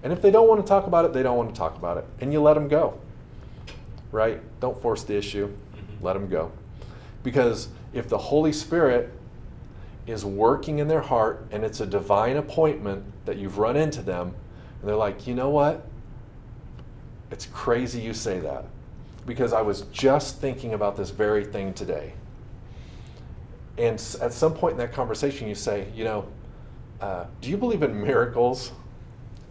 And 0.03 0.13
if 0.13 0.21
they 0.21 0.31
don't 0.31 0.47
want 0.47 0.61
to 0.61 0.67
talk 0.67 0.87
about 0.87 1.05
it, 1.05 1.13
they 1.13 1.23
don't 1.23 1.37
want 1.37 1.49
to 1.49 1.55
talk 1.57 1.75
about 1.75 1.97
it. 1.97 2.05
And 2.21 2.31
you 2.31 2.41
let 2.41 2.53
them 2.53 2.67
go. 2.67 2.99
Right? 4.11 4.41
Don't 4.59 4.79
force 4.81 5.03
the 5.03 5.15
issue, 5.17 5.47
Mhm. 5.47 6.03
let 6.03 6.13
them 6.13 6.29
go. 6.29 6.51
Because 7.23 7.69
if 7.93 8.07
the 8.07 8.17
Holy 8.17 8.53
Spirit 8.53 9.11
is 10.05 10.25
working 10.25 10.79
in 10.79 10.87
their 10.87 11.01
heart 11.01 11.45
and 11.51 11.63
it's 11.63 11.79
a 11.79 11.85
divine 11.85 12.37
appointment 12.37 13.05
that 13.25 13.37
you've 13.37 13.57
run 13.57 13.75
into 13.75 14.01
them, 14.01 14.35
and 14.79 14.89
they're 14.89 14.95
like, 14.95 15.25
you 15.25 15.33
know 15.33 15.49
what? 15.49 15.85
It's 17.33 17.47
crazy 17.47 17.99
you 17.99 18.13
say 18.13 18.39
that 18.41 18.63
because 19.25 19.53
I 19.53 19.61
was 19.63 19.81
just 19.91 20.39
thinking 20.39 20.75
about 20.75 20.95
this 20.95 21.09
very 21.09 21.43
thing 21.43 21.73
today. 21.73 22.13
And 23.75 23.95
at 24.21 24.31
some 24.31 24.53
point 24.53 24.73
in 24.73 24.77
that 24.77 24.93
conversation, 24.93 25.47
you 25.47 25.55
say, 25.55 25.87
you 25.95 26.03
know, 26.03 26.27
uh, 27.01 27.25
do 27.41 27.49
you 27.49 27.57
believe 27.57 27.81
in 27.81 27.99
miracles? 27.99 28.71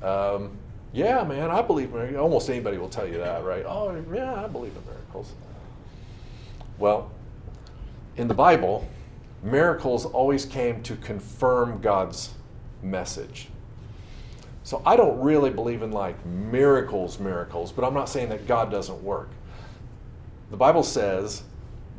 Um, 0.01 0.57
yeah, 0.93 1.25
man, 1.25 1.51
I 1.51 1.61
believe 1.61 1.89
in 1.89 1.95
miracles. 1.95 2.21
Almost 2.21 2.51
anybody 2.51 2.79
will 2.79 2.89
tell 2.89 3.09
you 3.09 3.19
that, 3.19 3.43
right? 3.43 3.65
Oh, 3.67 4.01
yeah, 4.15 4.45
I 4.45 4.47
believe 4.47 4.77
in 4.77 4.85
miracles. 4.85 5.33
Well, 6.79 7.11
in 8.17 8.29
the 8.29 8.35
Bible, 8.35 8.89
miracles 9.43 10.07
always 10.07 10.45
came 10.45 10.85
to 10.85 10.95
confirm 10.95 11.81
God's 11.81 12.31
message. 12.81 13.49
So 14.65 14.81
I 14.87 14.97
don't 14.97 15.21
really 15.21 15.51
believe 15.51 15.83
in 15.83 15.91
like 15.91 16.25
miracles, 16.25 17.19
miracles, 17.19 17.73
but 17.73 17.85
I'm 17.85 17.95
not 17.95 18.09
saying 18.09 18.29
that 18.29 18.47
God 18.47 18.71
doesn't 18.71 19.03
work. 19.03 19.31
The 20.51 20.57
Bible 20.57 20.83
says 20.83 21.43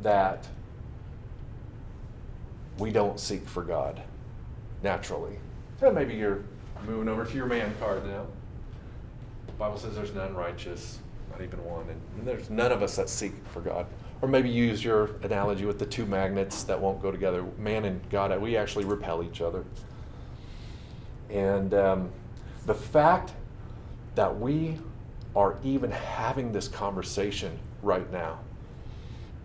that 0.02 0.46
we 2.78 2.90
don't 2.90 3.20
seek 3.20 3.46
for 3.46 3.62
God 3.62 4.00
naturally. 4.82 5.38
And 5.80 5.94
maybe 5.94 6.14
you're 6.14 6.44
moving 6.86 7.08
over 7.08 7.24
to 7.24 7.36
your 7.36 7.46
man 7.46 7.74
card 7.78 8.06
now. 8.06 8.26
The 9.46 9.52
Bible 9.52 9.78
says 9.78 9.94
there's 9.94 10.14
none 10.14 10.34
righteous, 10.34 10.98
not 11.30 11.42
even 11.42 11.62
one, 11.64 11.86
and 11.88 12.26
there's 12.26 12.50
none 12.50 12.72
of 12.72 12.82
us 12.82 12.96
that 12.96 13.08
seek 13.08 13.32
for 13.52 13.60
God. 13.60 13.86
Or 14.22 14.28
maybe 14.28 14.48
use 14.48 14.82
your 14.82 15.10
analogy 15.22 15.66
with 15.66 15.78
the 15.78 15.86
two 15.86 16.06
magnets 16.06 16.62
that 16.64 16.80
won't 16.80 17.02
go 17.02 17.10
together. 17.10 17.44
Man 17.58 17.84
and 17.84 18.00
God, 18.10 18.40
we 18.40 18.56
actually 18.56 18.84
repel 18.84 19.22
each 19.22 19.40
other. 19.40 19.64
And 21.28 21.74
um, 21.74 22.10
the 22.66 22.74
fact 22.74 23.32
that 24.14 24.38
we 24.38 24.78
are 25.36 25.56
even 25.64 25.90
having 25.90 26.52
this 26.52 26.68
conversation 26.68 27.58
right 27.82 28.10
now, 28.12 28.38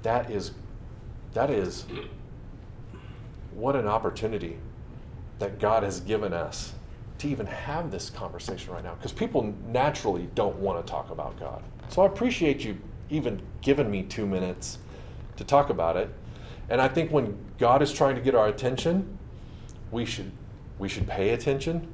that 0.03 0.29
is, 0.29 0.51
that 1.33 1.49
is, 1.49 1.85
what 3.53 3.75
an 3.75 3.87
opportunity 3.87 4.57
that 5.39 5.59
God 5.59 5.83
has 5.83 5.99
given 5.99 6.33
us 6.33 6.73
to 7.17 7.27
even 7.27 7.45
have 7.45 7.91
this 7.91 8.09
conversation 8.09 8.73
right 8.73 8.83
now. 8.83 8.93
Because 8.95 9.11
people 9.11 9.53
naturally 9.67 10.29
don't 10.35 10.55
want 10.57 10.85
to 10.85 10.89
talk 10.89 11.09
about 11.09 11.37
God. 11.39 11.61
So 11.89 12.01
I 12.01 12.05
appreciate 12.05 12.63
you 12.63 12.77
even 13.09 13.41
giving 13.61 13.89
me 13.89 14.03
two 14.03 14.25
minutes 14.25 14.77
to 15.37 15.43
talk 15.43 15.69
about 15.69 15.97
it. 15.97 16.09
And 16.69 16.79
I 16.79 16.87
think 16.87 17.11
when 17.11 17.37
God 17.57 17.81
is 17.81 17.91
trying 17.91 18.15
to 18.15 18.21
get 18.21 18.35
our 18.35 18.47
attention, 18.47 19.17
we 19.91 20.05
should 20.05 20.31
we 20.77 20.87
should 20.87 21.07
pay 21.07 21.31
attention. 21.31 21.93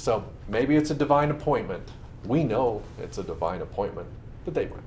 So 0.00 0.24
maybe 0.48 0.76
it's 0.76 0.90
a 0.90 0.94
divine 0.94 1.30
appointment. 1.30 1.86
We 2.24 2.42
know 2.42 2.82
it's 2.98 3.18
a 3.18 3.22
divine 3.22 3.60
appointment, 3.60 4.08
but 4.46 4.54
they 4.54 4.64
would. 4.64 4.80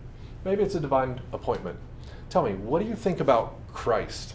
Maybe 0.43 0.63
it's 0.63 0.73
a 0.73 0.79
divine 0.79 1.21
appointment. 1.31 1.77
Tell 2.31 2.41
me, 2.41 2.53
what 2.53 2.81
do 2.81 2.87
you 2.87 2.95
think 2.95 3.19
about 3.19 3.53
Christ? 3.71 4.33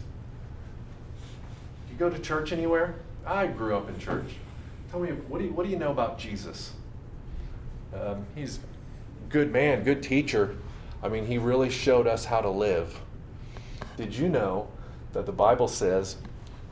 You 1.90 1.96
go 1.96 2.08
to 2.08 2.18
church 2.20 2.52
anywhere? 2.52 2.94
I 3.26 3.48
grew 3.48 3.76
up 3.76 3.88
in 3.88 3.98
church. 3.98 4.36
Tell 4.92 5.00
me, 5.00 5.10
what 5.10 5.38
do 5.38 5.46
you, 5.46 5.52
what 5.52 5.64
do 5.64 5.68
you 5.68 5.78
know 5.78 5.90
about 5.90 6.16
Jesus? 6.16 6.74
Um, 7.92 8.24
he's 8.36 8.58
a 8.58 9.30
good 9.30 9.52
man, 9.52 9.82
good 9.82 10.00
teacher. 10.00 10.54
I 11.02 11.08
mean, 11.08 11.26
he 11.26 11.38
really 11.38 11.70
showed 11.70 12.06
us 12.06 12.24
how 12.24 12.40
to 12.40 12.50
live. 12.50 13.00
Did 13.96 14.14
you 14.14 14.28
know 14.28 14.68
that 15.12 15.26
the 15.26 15.32
Bible 15.32 15.66
says 15.66 16.18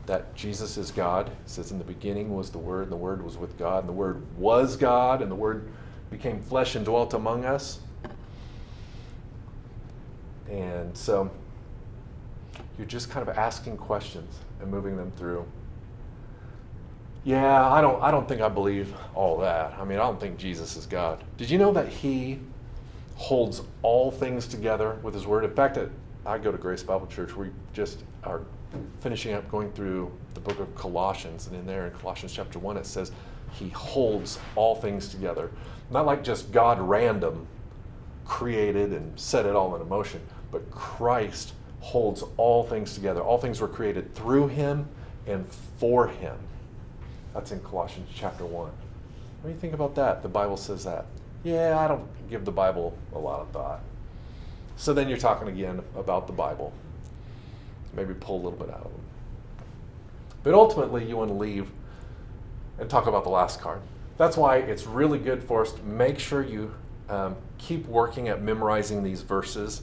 that 0.06 0.34
Jesus 0.34 0.76
is 0.76 0.90
God? 0.90 1.28
It 1.28 1.34
says, 1.46 1.70
In 1.70 1.78
the 1.78 1.84
beginning 1.84 2.34
was 2.34 2.50
the 2.50 2.58
Word, 2.58 2.84
and 2.84 2.92
the 2.92 2.96
Word 2.96 3.24
was 3.24 3.36
with 3.36 3.58
God, 3.58 3.80
and 3.80 3.88
the 3.88 3.92
Word 3.94 4.22
was 4.38 4.76
God, 4.76 5.22
and 5.22 5.30
the 5.30 5.36
Word 5.36 5.68
became 6.10 6.40
flesh 6.40 6.74
and 6.74 6.84
dwelt 6.84 7.14
among 7.14 7.44
us. 7.44 7.80
And 10.48 10.96
so 10.96 11.30
you're 12.78 12.86
just 12.86 13.10
kind 13.10 13.28
of 13.28 13.36
asking 13.36 13.76
questions 13.76 14.38
and 14.60 14.70
moving 14.70 14.96
them 14.96 15.12
through. 15.16 15.44
Yeah, 17.24 17.68
I 17.68 17.80
don't 17.80 18.00
I 18.00 18.12
don't 18.12 18.28
think 18.28 18.40
I 18.40 18.48
believe 18.48 18.94
all 19.14 19.38
that. 19.38 19.74
I 19.78 19.84
mean, 19.84 19.98
I 19.98 20.02
don't 20.02 20.20
think 20.20 20.38
Jesus 20.38 20.76
is 20.76 20.86
God. 20.86 21.24
Did 21.36 21.50
you 21.50 21.58
know 21.58 21.72
that 21.72 21.88
he 21.88 22.38
holds 23.16 23.62
all 23.82 24.12
things 24.12 24.46
together 24.46 24.98
with 25.02 25.12
his 25.12 25.26
word? 25.26 25.44
In 25.44 25.50
fact, 25.52 25.78
I 26.24 26.38
go 26.38 26.52
to 26.52 26.58
Grace 26.58 26.84
Bible 26.84 27.08
Church. 27.08 27.34
We 27.36 27.50
just 27.72 28.04
are 28.22 28.42
finishing 29.00 29.34
up 29.34 29.50
going 29.50 29.72
through 29.72 30.12
the 30.34 30.40
book 30.40 30.58
of 30.60 30.74
Colossians, 30.74 31.46
and 31.46 31.56
in 31.56 31.66
there 31.66 31.86
in 31.86 31.92
Colossians 31.92 32.32
chapter 32.32 32.58
1 32.58 32.76
it 32.76 32.86
says 32.86 33.12
he 33.52 33.68
holds 33.70 34.38
all 34.54 34.76
things 34.76 35.08
together. 35.08 35.50
Not 35.90 36.06
like 36.06 36.24
just 36.24 36.52
God 36.52 36.80
random 36.80 37.46
created 38.24 38.92
and 38.92 39.18
set 39.18 39.46
it 39.46 39.54
all 39.54 39.76
in 39.76 39.88
motion, 39.88 40.20
but 40.50 40.70
Christ 40.70 41.52
holds 41.80 42.24
all 42.36 42.64
things 42.64 42.94
together. 42.94 43.20
All 43.20 43.38
things 43.38 43.60
were 43.60 43.68
created 43.68 44.14
through 44.14 44.48
him 44.48 44.88
and 45.26 45.46
for 45.78 46.08
him. 46.08 46.36
That's 47.34 47.52
in 47.52 47.60
Colossians 47.60 48.08
chapter 48.14 48.44
1. 48.44 48.52
What 48.52 48.72
do 49.44 49.48
you 49.50 49.60
think 49.60 49.74
about 49.74 49.94
that? 49.94 50.22
The 50.22 50.28
Bible 50.28 50.56
says 50.56 50.84
that. 50.84 51.06
Yeah, 51.44 51.78
I 51.78 51.86
don't 51.86 52.08
give 52.28 52.44
the 52.44 52.50
Bible 52.50 52.96
a 53.14 53.18
lot 53.18 53.40
of 53.40 53.50
thought. 53.50 53.80
So 54.76 54.92
then 54.92 55.08
you're 55.08 55.18
talking 55.18 55.48
again 55.48 55.82
about 55.96 56.26
the 56.26 56.32
Bible. 56.32 56.72
Maybe 57.96 58.14
pull 58.14 58.36
a 58.36 58.42
little 58.42 58.58
bit 58.58 58.68
out 58.68 58.84
of 58.84 58.92
them. 58.92 59.00
But 60.42 60.54
ultimately, 60.54 61.04
you 61.04 61.16
want 61.16 61.30
to 61.30 61.34
leave 61.34 61.70
and 62.78 62.88
talk 62.88 63.06
about 63.06 63.24
the 63.24 63.30
last 63.30 63.60
card. 63.60 63.80
That's 64.18 64.36
why 64.36 64.58
it's 64.58 64.86
really 64.86 65.18
good 65.18 65.42
for 65.42 65.62
us 65.62 65.72
to 65.72 65.82
make 65.82 66.18
sure 66.18 66.44
you 66.44 66.72
um, 67.08 67.36
keep 67.58 67.86
working 67.86 68.28
at 68.28 68.42
memorizing 68.42 69.02
these 69.02 69.22
verses 69.22 69.82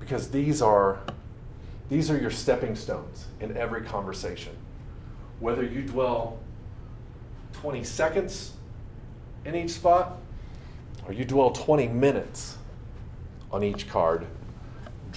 because 0.00 0.30
these 0.30 0.62
are 0.62 1.00
these 1.90 2.10
are 2.10 2.18
your 2.18 2.30
stepping 2.30 2.76
stones 2.76 3.26
in 3.40 3.56
every 3.56 3.82
conversation. 3.82 4.52
Whether 5.40 5.62
you 5.62 5.82
dwell 5.82 6.38
20 7.54 7.82
seconds 7.84 8.52
in 9.44 9.54
each 9.54 9.70
spot 9.70 10.18
or 11.06 11.12
you 11.12 11.24
dwell 11.24 11.50
20 11.50 11.88
minutes 11.88 12.58
on 13.50 13.62
each 13.62 13.88
card, 13.88 14.26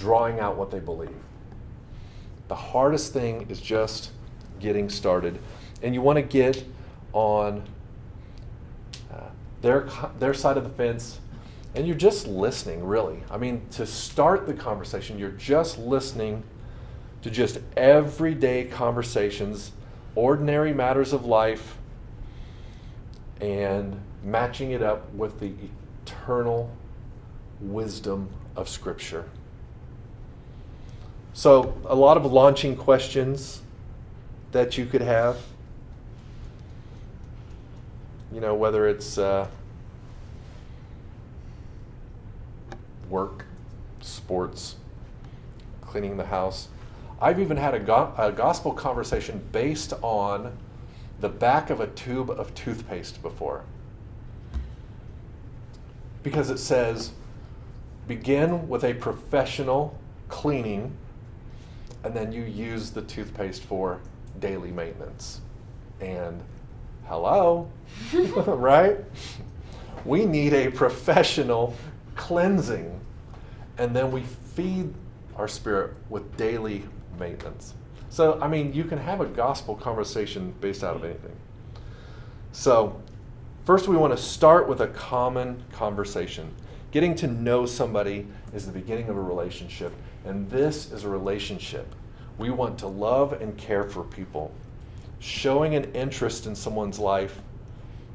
drawing 0.02 0.40
out 0.40 0.56
what 0.56 0.72
they 0.72 0.80
believe. 0.80 1.14
The 2.48 2.56
hardest 2.56 3.12
thing 3.12 3.46
is 3.48 3.60
just 3.60 4.10
getting 4.58 4.90
started. 4.90 5.38
And 5.80 5.94
you 5.94 6.02
want 6.02 6.16
to 6.16 6.22
get 6.22 6.64
on 7.12 7.62
uh, 9.12 9.28
their, 9.60 9.88
their 10.18 10.34
side 10.34 10.56
of 10.56 10.64
the 10.64 10.70
fence 10.70 11.20
and 11.76 11.86
you're 11.86 11.96
just 11.96 12.26
listening, 12.26 12.84
really. 12.84 13.22
I 13.30 13.38
mean, 13.38 13.62
to 13.72 13.86
start 13.86 14.46
the 14.46 14.54
conversation, 14.54 15.20
you're 15.20 15.30
just 15.30 15.78
listening 15.78 16.42
to 17.22 17.30
just 17.30 17.60
everyday 17.76 18.64
conversations, 18.64 19.70
ordinary 20.16 20.74
matters 20.74 21.12
of 21.12 21.24
life, 21.24 21.78
and 23.40 24.00
matching 24.24 24.72
it 24.72 24.82
up 24.82 25.14
with 25.14 25.38
the 25.38 25.52
eternal 26.04 26.70
wisdom 27.60 28.28
of 28.56 28.68
Scripture. 28.68 29.26
So, 31.34 31.74
a 31.86 31.94
lot 31.94 32.16
of 32.16 32.30
launching 32.30 32.76
questions 32.76 33.62
that 34.52 34.76
you 34.76 34.84
could 34.84 35.00
have. 35.00 35.38
You 38.32 38.40
know, 38.40 38.54
whether 38.54 38.86
it's 38.86 39.18
uh, 39.18 39.46
work, 43.08 43.44
sports, 44.00 44.76
cleaning 45.80 46.16
the 46.16 46.26
house. 46.26 46.68
I've 47.20 47.38
even 47.38 47.56
had 47.56 47.74
a, 47.74 47.78
go- 47.78 48.12
a 48.16 48.32
gospel 48.32 48.72
conversation 48.72 49.46
based 49.52 49.92
on 50.02 50.56
the 51.20 51.28
back 51.28 51.70
of 51.70 51.80
a 51.80 51.86
tube 51.86 52.30
of 52.30 52.54
toothpaste 52.54 53.22
before. 53.22 53.64
Because 56.22 56.50
it 56.50 56.58
says, 56.58 57.12
begin 58.08 58.68
with 58.68 58.82
a 58.82 58.94
professional 58.94 59.98
cleaning, 60.28 60.96
and 62.04 62.14
then 62.14 62.32
you 62.32 62.42
use 62.42 62.90
the 62.90 63.02
toothpaste 63.02 63.62
for 63.62 64.00
daily 64.40 64.70
maintenance. 64.70 65.40
And 66.00 66.40
hello, 67.04 67.70
right? 68.46 68.98
We 70.04 70.26
need 70.26 70.52
a 70.52 70.70
professional 70.70 71.76
cleansing, 72.16 73.00
and 73.78 73.94
then 73.94 74.10
we 74.10 74.22
feed 74.22 74.92
our 75.36 75.48
spirit 75.48 75.94
with 76.08 76.36
daily 76.36 76.84
maintenance. 77.18 77.74
So, 78.10 78.38
I 78.40 78.48
mean, 78.48 78.74
you 78.74 78.84
can 78.84 78.98
have 78.98 79.20
a 79.20 79.26
gospel 79.26 79.74
conversation 79.74 80.54
based 80.60 80.84
out 80.84 80.96
of 80.96 81.04
anything. 81.04 81.36
So, 82.52 83.00
first 83.64 83.88
we 83.88 83.96
want 83.96 84.14
to 84.14 84.22
start 84.22 84.68
with 84.68 84.80
a 84.80 84.88
common 84.88 85.64
conversation. 85.72 86.54
Getting 86.90 87.14
to 87.16 87.26
know 87.26 87.64
somebody 87.64 88.26
is 88.52 88.66
the 88.66 88.72
beginning 88.72 89.08
of 89.08 89.16
a 89.16 89.22
relationship, 89.22 89.94
and 90.24 90.48
this 90.50 90.90
is 90.92 91.04
a 91.04 91.08
relationship. 91.08 91.94
We 92.38 92.50
want 92.50 92.78
to 92.80 92.86
love 92.86 93.34
and 93.34 93.56
care 93.56 93.84
for 93.84 94.04
people. 94.04 94.52
Showing 95.18 95.74
an 95.74 95.92
interest 95.92 96.46
in 96.46 96.54
someone's 96.54 96.98
life 96.98 97.40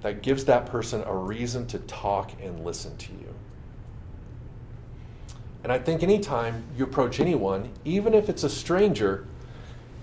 that 0.01 0.21
gives 0.21 0.45
that 0.45 0.65
person 0.65 1.03
a 1.05 1.15
reason 1.15 1.67
to 1.67 1.79
talk 1.79 2.31
and 2.41 2.63
listen 2.63 2.95
to 2.97 3.11
you. 3.13 3.33
And 5.63 5.71
I 5.71 5.79
think 5.79 6.03
anytime 6.03 6.63
you 6.77 6.83
approach 6.83 7.19
anyone, 7.19 7.71
even 7.83 8.13
if 8.13 8.29
it's 8.29 8.43
a 8.43 8.49
stranger, 8.49 9.25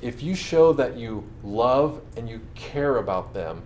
if 0.02 0.22
you 0.22 0.34
show 0.34 0.72
that 0.74 0.96
you 0.96 1.24
love 1.42 2.02
and 2.16 2.28
you 2.28 2.40
care 2.54 2.98
about 2.98 3.32
them, 3.32 3.62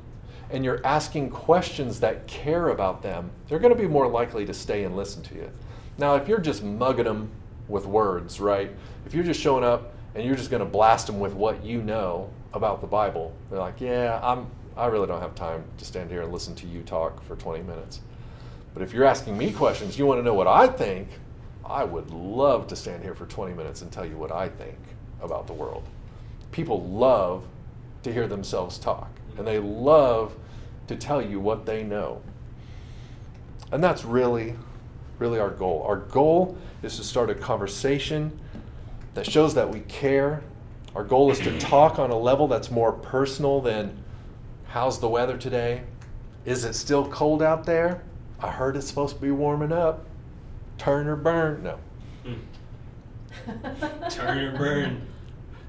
and 0.51 0.65
you're 0.65 0.81
asking 0.85 1.31
questions 1.31 2.01
that 2.01 2.27
care 2.27 2.69
about 2.69 3.03
them, 3.03 3.31
they're 3.49 3.59
going 3.59 3.75
to 3.75 3.81
be 3.81 3.89
more 3.89 4.09
likely 4.09 4.47
to 4.47 4.55
stay 4.55 4.85
and 4.85 4.97
listen 4.97 5.23
to 5.23 5.35
you. 5.35 5.51
Now, 5.99 6.15
if 6.15 6.29
you're 6.29 6.39
just 6.39 6.63
mugging 6.63 7.05
them 7.05 7.31
with 7.69 7.87
words, 7.87 8.41
right? 8.41 8.71
If 9.07 9.15
you're 9.15 9.25
just 9.25 9.41
showing 9.41 9.65
up 9.65 9.95
and 10.15 10.25
you're 10.25 10.37
just 10.37 10.51
going 10.51 10.65
to 10.65 10.69
blast 10.69 11.07
them 11.07 11.21
with 11.21 11.35
what 11.35 11.65
you 11.65 11.83
know 11.83 12.31
about 12.53 12.81
the 12.81 12.87
Bible, 12.87 13.35
they're 13.51 13.59
like, 13.59 13.81
"Yeah, 13.81 14.21
I'm 14.23 14.47
I 14.77 14.87
really 14.87 15.07
don't 15.07 15.21
have 15.21 15.35
time 15.35 15.65
to 15.77 15.85
stand 15.85 16.11
here 16.11 16.23
and 16.23 16.33
listen 16.33 16.55
to 16.57 16.67
you 16.67 16.83
talk 16.83 17.23
for 17.25 17.37
20 17.37 17.63
minutes." 17.63 18.01
But 18.75 18.83
if 18.83 18.93
you're 18.93 19.05
asking 19.05 19.37
me 19.37 19.53
questions, 19.53 19.99
you 19.99 20.07
want 20.07 20.21
to 20.21 20.23
know 20.23 20.35
what 20.35 20.47
I 20.47 20.69
think, 20.69 21.09
I 21.65 21.85
would 21.85 22.11
love 22.11 22.67
to 22.69 22.77
stand 22.77 23.03
here 23.03 23.15
for 23.15 23.27
20 23.27 23.55
minutes 23.55 23.83
and 23.83 23.93
tell 23.93 24.07
you 24.07 24.17
what 24.17 24.33
I 24.33 24.49
think 24.49 24.79
about 25.21 25.47
the 25.47 25.53
world. 25.53 25.85
People 26.53 26.83
love 26.85 27.45
to 28.03 28.13
hear 28.13 28.27
themselves 28.27 28.79
talk, 28.79 29.11
and 29.37 29.47
they 29.47 29.59
love 29.59 30.37
to 30.87 30.97
tell 30.97 31.21
you 31.21 31.41
what 31.41 31.67
they 31.67 31.83
know. 31.83 32.23
And 33.71 33.85
that's 33.85 34.05
really, 34.05 34.55
really 35.19 35.39
our 35.39 35.51
goal. 35.51 35.85
Our 35.87 35.97
goal 35.97 36.57
is 36.83 36.97
to 36.97 37.05
start 37.05 37.31
a 37.31 37.35
conversation 37.35 38.39
that 39.15 39.27
shows 39.27 39.55
that 39.55 39.69
we 39.71 39.81
care. 39.81 40.43
Our 40.95 41.05
goal 41.05 41.31
is 41.31 41.39
to 41.41 41.59
talk 41.59 41.99
on 41.99 42.11
a 42.11 42.19
level 42.19 42.49
that's 42.49 42.71
more 42.71 42.93
personal 42.93 43.61
than 43.61 43.97
how's 44.69 44.99
the 45.01 45.09
weather 45.09 45.37
today? 45.37 45.83
Is 46.45 46.65
it 46.65 46.75
still 46.75 47.07
cold 47.09 47.43
out 47.43 47.65
there? 47.65 48.03
I 48.41 48.51
heard 48.51 48.77
it's 48.77 48.87
supposed 48.87 49.17
to 49.17 49.23
be 49.23 49.31
warming 49.31 49.73
up 49.73 50.07
turn 50.79 51.09
or 51.09 51.17
burn. 51.17 51.63
No. 51.65 51.79
Hmm. 52.25 52.35
Turn 54.11 54.39
or 54.39 54.57
burn. 54.57 55.07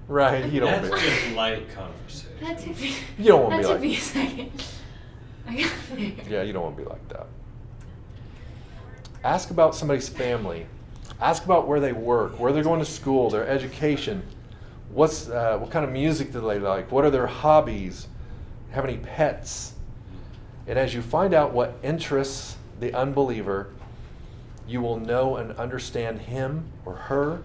Right, 0.08 0.46
you 0.52 0.60
don't. 0.60 0.72
That's 0.72 0.90
want 0.90 1.02
just 1.02 1.36
light 1.36 1.68
conversation. 1.74 2.32
That 2.42 2.60
took 2.60 2.80
me. 2.80 2.94
You 3.18 3.26
don't 3.26 3.44
wanna 3.44 3.62
that 3.62 3.62
be 3.62 3.64
took 3.64 3.72
like- 3.72 3.82
me 3.82 3.96
a 3.96 4.00
second. 4.00 4.64
I 5.48 5.56
got 5.56 5.72
there. 5.96 6.12
Yeah, 6.30 6.42
you 6.44 6.54
don't 6.54 6.64
want 6.64 6.78
to 6.78 6.84
be 6.84 6.90
like 6.90 7.10
that. 7.10 7.28
Ask 9.24 9.50
about 9.50 9.76
somebody's 9.76 10.10
family. 10.10 10.66
Ask 11.22 11.44
about 11.44 11.68
where 11.68 11.80
they 11.80 11.94
work, 11.94 12.40
where 12.40 12.54
they're 12.54 12.64
going 12.64 12.80
to 12.80 12.86
school, 12.86 13.30
their 13.30 13.48
education. 13.48 14.24
What's 14.92 15.30
uh, 15.30 15.58
what 15.58 15.72
kind 15.72 15.86
of 15.86 15.92
music 15.92 16.32
do 16.32 16.42
they 16.42 16.60
like? 16.60 16.92
What 16.92 17.06
are 17.06 17.10
their 17.10 17.28
hobbies? 17.28 18.08
Have 18.72 18.86
any 18.86 18.98
pets? 18.98 19.74
And 20.68 20.78
as 20.78 20.94
you 20.94 21.02
find 21.02 21.34
out 21.34 21.52
what 21.52 21.74
interests 21.84 22.56
the 22.80 22.94
unbeliever, 22.94 23.70
you 24.68 24.82
will 24.82 25.00
know 25.00 25.36
and 25.38 25.52
understand 25.54 26.22
him 26.22 26.66
or 26.86 26.94
her, 26.94 27.42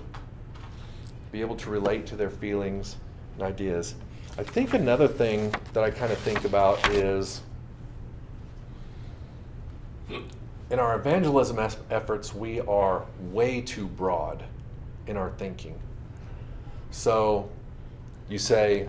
be 1.32 1.40
able 1.40 1.56
to 1.56 1.70
relate 1.70 2.06
to 2.06 2.16
their 2.16 2.30
feelings 2.30 2.96
and 3.34 3.42
ideas. 3.42 3.94
I 4.36 4.42
think 4.42 4.74
another 4.74 5.08
thing 5.08 5.54
that 5.72 5.82
I 5.82 5.90
kind 5.90 6.12
of 6.12 6.18
think 6.18 6.44
about 6.44 6.86
is 6.90 7.40
in 10.70 10.78
our 10.78 10.98
evangelism 10.98 11.58
efforts, 11.90 12.34
we 12.34 12.60
are 12.60 13.04
way 13.20 13.60
too 13.60 13.86
broad 13.86 14.42
in 15.06 15.16
our 15.16 15.30
thinking. 15.32 15.78
So 16.90 17.50
you 18.28 18.38
say, 18.38 18.88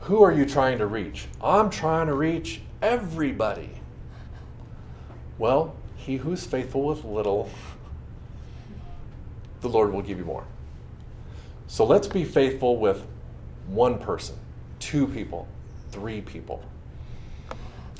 Who 0.00 0.22
are 0.22 0.32
you 0.32 0.44
trying 0.44 0.78
to 0.78 0.86
reach? 0.86 1.26
I'm 1.42 1.70
trying 1.70 2.08
to 2.08 2.14
reach 2.14 2.60
everybody. 2.82 3.70
Well, 5.38 5.74
he 5.96 6.16
who's 6.16 6.44
faithful 6.44 6.84
with 6.84 7.04
little, 7.04 7.50
the 9.62 9.68
Lord 9.68 9.92
will 9.92 10.02
give 10.02 10.18
you 10.18 10.24
more. 10.24 10.44
So 11.66 11.86
let's 11.86 12.06
be 12.06 12.24
faithful 12.24 12.76
with 12.76 13.04
one 13.66 13.98
person, 13.98 14.36
two 14.78 15.06
people, 15.06 15.48
three 15.90 16.20
people. 16.20 16.62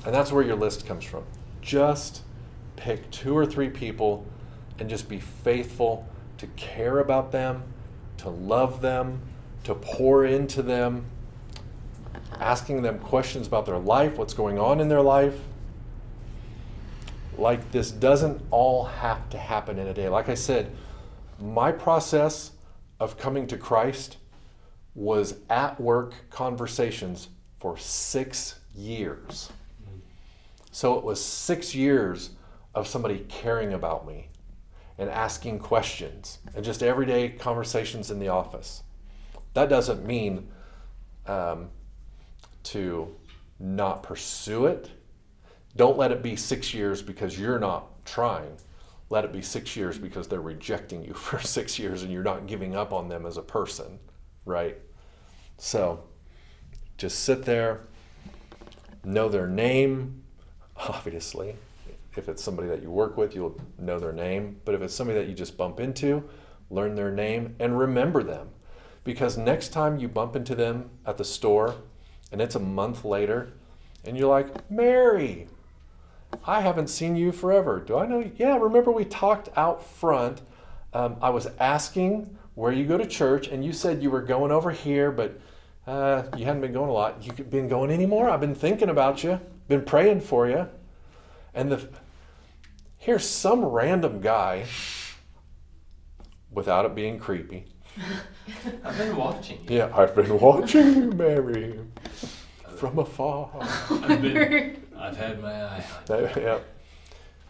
And 0.05 0.15
that's 0.15 0.31
where 0.31 0.45
your 0.45 0.57
list 0.57 0.87
comes 0.87 1.05
from. 1.05 1.25
Just 1.63 2.21
pick 2.85 3.11
two 3.11 3.35
or 3.35 3.47
three 3.47 3.71
people 3.71 4.27
and 4.79 4.91
just 4.91 5.09
be 5.09 5.19
faithful 5.19 6.07
to 6.37 6.47
care 6.49 6.99
about 6.99 7.33
them, 7.33 7.63
to 8.19 8.29
love 8.29 8.83
them, 8.83 9.23
to 9.63 9.75
pour 9.75 10.27
into 10.27 10.61
them, 10.61 11.07
asking 12.41 12.83
them 12.83 12.99
questions 12.99 13.47
about 13.47 13.65
their 13.65 13.79
life, 13.79 14.19
what's 14.19 14.35
going 14.35 14.59
on 14.59 14.81
in 14.81 14.89
their 14.91 15.01
life. 15.01 15.35
Like, 17.39 17.73
this 17.73 17.91
doesn't 17.91 18.43
all 18.51 18.85
have 18.85 19.31
to 19.31 19.39
happen 19.39 19.79
in 19.79 19.87
a 19.87 19.95
day. 19.95 20.11
Like 20.11 20.29
I 20.29 20.35
said, 20.35 20.71
my 21.41 21.73
process 21.73 22.53
of 23.01 23.17
coming 23.17 23.47
to 23.47 23.57
Christ 23.57 24.19
was 24.95 25.37
at 25.49 25.81
work 25.81 26.13
conversations 26.29 27.31
for 27.61 27.79
six 27.79 28.61
years. 28.75 29.51
So 30.71 30.99
it 30.99 31.05
was 31.05 31.25
six 31.25 31.75
years 31.75 32.31
of 32.75 32.87
somebody 32.87 33.25
caring 33.29 33.73
about 33.73 34.07
me 34.07 34.29
and 34.99 35.11
asking 35.11 35.59
questions 35.59 36.39
and 36.55 36.65
just 36.65 36.83
everyday 36.83 37.29
conversations 37.29 38.11
in 38.11 38.19
the 38.19 38.29
office. 38.29 38.83
That 39.55 39.69
doesn't 39.69 40.05
mean 40.05 40.49
um, 41.27 41.71
to 42.65 43.15
not 43.59 44.03
pursue 44.03 44.67
it. 44.67 44.91
Don't 45.77 45.99
let 45.99 46.13
it 46.13 46.23
be 46.23 46.37
six 46.37 46.73
years 46.75 47.03
because 47.03 47.39
you're 47.39 47.59
not 47.59 48.05
trying. 48.05 48.57
let 49.11 49.25
it 49.25 49.33
be 49.33 49.43
six 49.43 49.77
years 49.77 49.99
because 49.99 50.29
they're 50.29 50.41
rejecting 50.41 51.05
you 51.05 51.15
for 51.27 51.39
six 51.39 51.79
years 51.79 52.03
and 52.03 52.13
you're 52.13 52.23
not 52.23 52.47
giving 52.47 52.75
up 52.75 52.93
on 52.93 53.09
them 53.09 53.27
as 53.27 53.37
a 53.37 53.43
person, 53.43 53.99
right? 54.45 54.77
So 55.59 56.05
just 56.97 57.21
sit 57.21 57.45
there, 57.45 57.87
know 59.05 59.29
their 59.29 59.49
name, 59.49 60.23
obviously. 60.77 61.57
If 62.17 62.29
it's 62.29 62.43
somebody 62.43 62.69
that 62.69 62.83
you 62.83 62.91
work 62.91 63.17
with, 63.17 63.35
you'll 63.35 63.61
know 63.79 63.99
their 63.99 64.13
name. 64.13 64.61
But 64.65 64.75
if 64.75 64.83
it's 64.83 64.95
somebody 64.95 65.19
that 65.19 65.29
you 65.29 65.35
just 65.35 65.57
bump 65.57 65.81
into, 65.81 66.25
learn 66.71 66.95
their 66.95 67.11
name 67.11 67.57
and 67.59 67.79
remember 67.79 68.23
them. 68.23 68.51
Because 69.03 69.37
next 69.37 69.69
time 69.69 69.99
you 69.99 70.09
bump 70.09 70.35
into 70.37 70.55
them 70.55 70.91
at 71.05 71.19
the 71.19 71.25
store 71.25 71.77
and 72.33 72.41
it's 72.41 72.55
a 72.55 72.61
month 72.61 73.05
later 73.05 73.53
and 74.05 74.17
you're 74.17 74.29
like, 74.29 74.71
Mary, 74.71 75.47
I 76.47 76.61
haven't 76.61 76.89
seen 76.89 77.17
you 77.17 77.33
forever. 77.33 77.81
Do 77.81 77.97
I 77.97 78.07
know 78.07 78.21
you? 78.21 78.33
Yeah, 78.37 78.59
remember 78.59 78.91
we 78.91 79.05
talked 79.05 79.49
out 79.57 79.85
front. 79.85 80.43
Um, 80.93 81.17
I 81.23 81.31
was 81.31 81.49
asking 81.59 82.37
where 82.55 82.73
you 82.73 82.85
go 82.85 82.97
to 82.97 83.07
church, 83.07 83.49
and 83.49 83.65
you 83.65 83.73
said 83.73 84.03
you 84.03 84.11
were 84.11 84.23
going 84.23 84.53
over 84.53 84.71
here, 84.71 85.11
but 85.11 85.41
uh, 85.87 86.25
you 86.37 86.45
hadn't 86.45 86.61
been 86.61 86.73
going 86.73 86.89
a 86.89 86.93
lot. 86.93 87.25
You 87.25 87.33
been 87.45 87.69
going 87.69 87.91
anymore? 87.91 88.29
I've 88.29 88.41
been 88.41 88.55
thinking 88.55 88.89
about 88.89 89.25
you, 89.25 89.41
been 89.69 89.85
praying 89.85 90.21
for 90.21 90.49
you. 90.49 90.69
And 91.55 91.73
the 91.73 91.89
here's 93.05 93.29
some 93.29 93.63
random 93.63 94.19
guy, 94.19 94.65
without 96.51 96.87
it 96.87 96.95
being 96.95 97.19
creepy. 97.19 97.67
I've 98.85 98.97
been 98.97 99.15
watching 99.15 99.59
you. 99.69 99.77
Yeah, 99.77 99.91
I've 99.95 100.15
been 100.15 100.41
watching 100.41 100.95
you, 100.95 101.11
Mary, 101.13 101.79
from 102.79 102.99
afar. 102.99 103.51
I've 103.91 104.23
been. 104.23 104.83
I've 104.99 105.17
had 105.19 105.43
my 105.43 105.53
eye 105.53 105.85
yeah. 106.09 106.59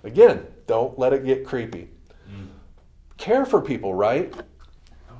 Again, 0.02 0.44
don't 0.66 0.98
let 0.98 1.12
it 1.12 1.24
get 1.24 1.46
creepy. 1.46 1.88
Mm. 2.28 2.48
Care 3.16 3.46
for 3.46 3.60
people, 3.60 3.94
right? 3.94 4.34
Oh, 5.08 5.14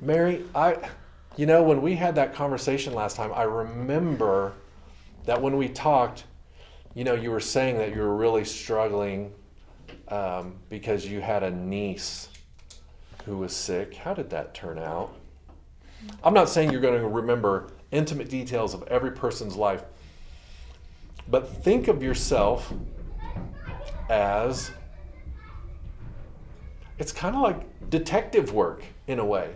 Mary, 0.00 0.44
I, 0.54 0.88
you 1.36 1.46
know, 1.46 1.64
when 1.64 1.82
we 1.82 1.96
had 1.96 2.14
that 2.14 2.32
conversation 2.32 2.94
last 2.94 3.16
time, 3.16 3.32
I 3.34 3.42
remember 3.42 4.52
that 5.24 5.42
when 5.42 5.56
we 5.56 5.68
talked, 5.68 6.24
you 6.94 7.04
know, 7.04 7.14
you 7.14 7.30
were 7.30 7.40
saying 7.40 7.78
that 7.78 7.94
you 7.94 8.00
were 8.00 8.16
really 8.16 8.44
struggling 8.44 9.32
um, 10.08 10.56
because 10.68 11.06
you 11.06 11.20
had 11.20 11.42
a 11.42 11.50
niece 11.50 12.28
who 13.24 13.38
was 13.38 13.54
sick. 13.54 13.94
How 13.94 14.14
did 14.14 14.30
that 14.30 14.54
turn 14.54 14.78
out? 14.78 15.14
I'm 16.22 16.34
not 16.34 16.48
saying 16.48 16.70
you're 16.70 16.80
going 16.80 17.00
to 17.00 17.08
remember 17.08 17.70
intimate 17.90 18.28
details 18.28 18.74
of 18.74 18.82
every 18.88 19.12
person's 19.12 19.56
life, 19.56 19.84
but 21.28 21.48
think 21.62 21.88
of 21.88 22.02
yourself 22.02 22.72
as 24.10 24.70
it's 26.98 27.12
kind 27.12 27.34
of 27.34 27.42
like 27.42 27.90
detective 27.90 28.52
work 28.52 28.82
in 29.06 29.18
a 29.18 29.24
way. 29.24 29.54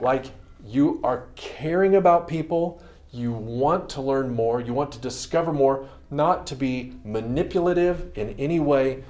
Like 0.00 0.26
you 0.64 1.00
are 1.02 1.26
caring 1.34 1.96
about 1.96 2.28
people, 2.28 2.82
you 3.10 3.32
want 3.32 3.88
to 3.90 4.02
learn 4.02 4.34
more, 4.34 4.60
you 4.60 4.74
want 4.74 4.92
to 4.92 4.98
discover 4.98 5.52
more, 5.52 5.88
not 6.10 6.46
to 6.48 6.56
be 6.56 6.94
manipulative 7.04 8.16
in 8.16 8.30
any 8.38 8.60
way, 8.60 9.04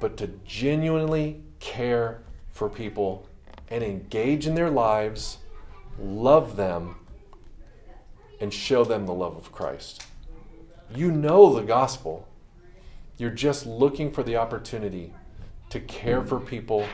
but 0.00 0.16
to 0.16 0.28
genuinely 0.44 1.42
care 1.60 2.22
for 2.50 2.68
people 2.68 3.28
and 3.68 3.82
engage 3.82 4.46
in 4.46 4.54
their 4.54 4.70
lives, 4.70 5.38
love 5.98 6.56
them, 6.56 6.96
and 8.40 8.52
show 8.52 8.84
them 8.84 9.06
the 9.06 9.14
love 9.14 9.36
of 9.36 9.52
Christ. 9.52 10.06
You 10.94 11.10
know 11.10 11.54
the 11.54 11.62
gospel. 11.62 12.28
You're 13.16 13.30
just 13.30 13.66
looking 13.66 14.10
for 14.10 14.22
the 14.22 14.36
opportunity 14.36 15.14
to 15.70 15.80
care 15.80 16.22
for 16.22 16.40
people, 16.40 16.86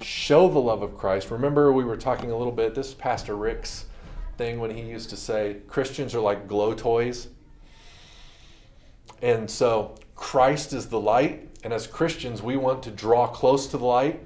show 0.00 0.48
the 0.48 0.58
love 0.58 0.82
of 0.82 0.96
Christ. 0.96 1.30
Remember, 1.30 1.72
we 1.72 1.84
were 1.84 1.96
talking 1.96 2.30
a 2.30 2.36
little 2.36 2.52
bit, 2.52 2.74
this 2.74 2.88
is 2.88 2.94
Pastor 2.94 3.36
Rick's 3.36 3.86
thing 4.36 4.58
when 4.58 4.70
he 4.70 4.82
used 4.82 5.10
to 5.10 5.16
say 5.16 5.58
Christians 5.68 6.14
are 6.14 6.20
like 6.20 6.48
glow 6.48 6.74
toys. 6.74 7.28
And 9.22 9.50
so 9.50 9.96
Christ 10.14 10.72
is 10.72 10.86
the 10.86 11.00
light, 11.00 11.48
and 11.64 11.72
as 11.72 11.86
Christians, 11.86 12.42
we 12.42 12.56
want 12.56 12.82
to 12.84 12.90
draw 12.90 13.26
close 13.26 13.66
to 13.68 13.78
the 13.78 13.84
light. 13.84 14.22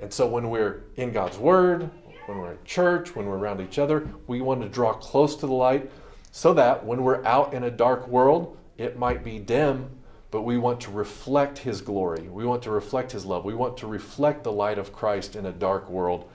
And 0.00 0.12
so 0.12 0.26
when 0.26 0.50
we're 0.50 0.84
in 0.96 1.12
God's 1.12 1.38
Word, 1.38 1.90
when 2.26 2.38
we're 2.38 2.52
at 2.52 2.64
church, 2.64 3.14
when 3.14 3.26
we're 3.26 3.38
around 3.38 3.60
each 3.60 3.78
other, 3.78 4.08
we 4.26 4.40
want 4.40 4.62
to 4.62 4.68
draw 4.68 4.92
close 4.92 5.36
to 5.36 5.46
the 5.46 5.52
light 5.52 5.90
so 6.30 6.54
that 6.54 6.84
when 6.84 7.02
we're 7.02 7.24
out 7.24 7.52
in 7.52 7.64
a 7.64 7.70
dark 7.70 8.08
world, 8.08 8.56
it 8.78 8.98
might 8.98 9.22
be 9.22 9.38
dim, 9.38 9.90
but 10.30 10.42
we 10.42 10.56
want 10.56 10.80
to 10.80 10.90
reflect 10.90 11.58
His 11.58 11.80
glory. 11.80 12.28
We 12.28 12.44
want 12.44 12.62
to 12.62 12.70
reflect 12.70 13.12
His 13.12 13.24
love. 13.24 13.44
We 13.44 13.54
want 13.54 13.76
to 13.78 13.86
reflect 13.86 14.44
the 14.44 14.52
light 14.52 14.78
of 14.78 14.92
Christ 14.92 15.36
in 15.36 15.46
a 15.46 15.52
dark 15.52 15.88
world. 15.90 16.28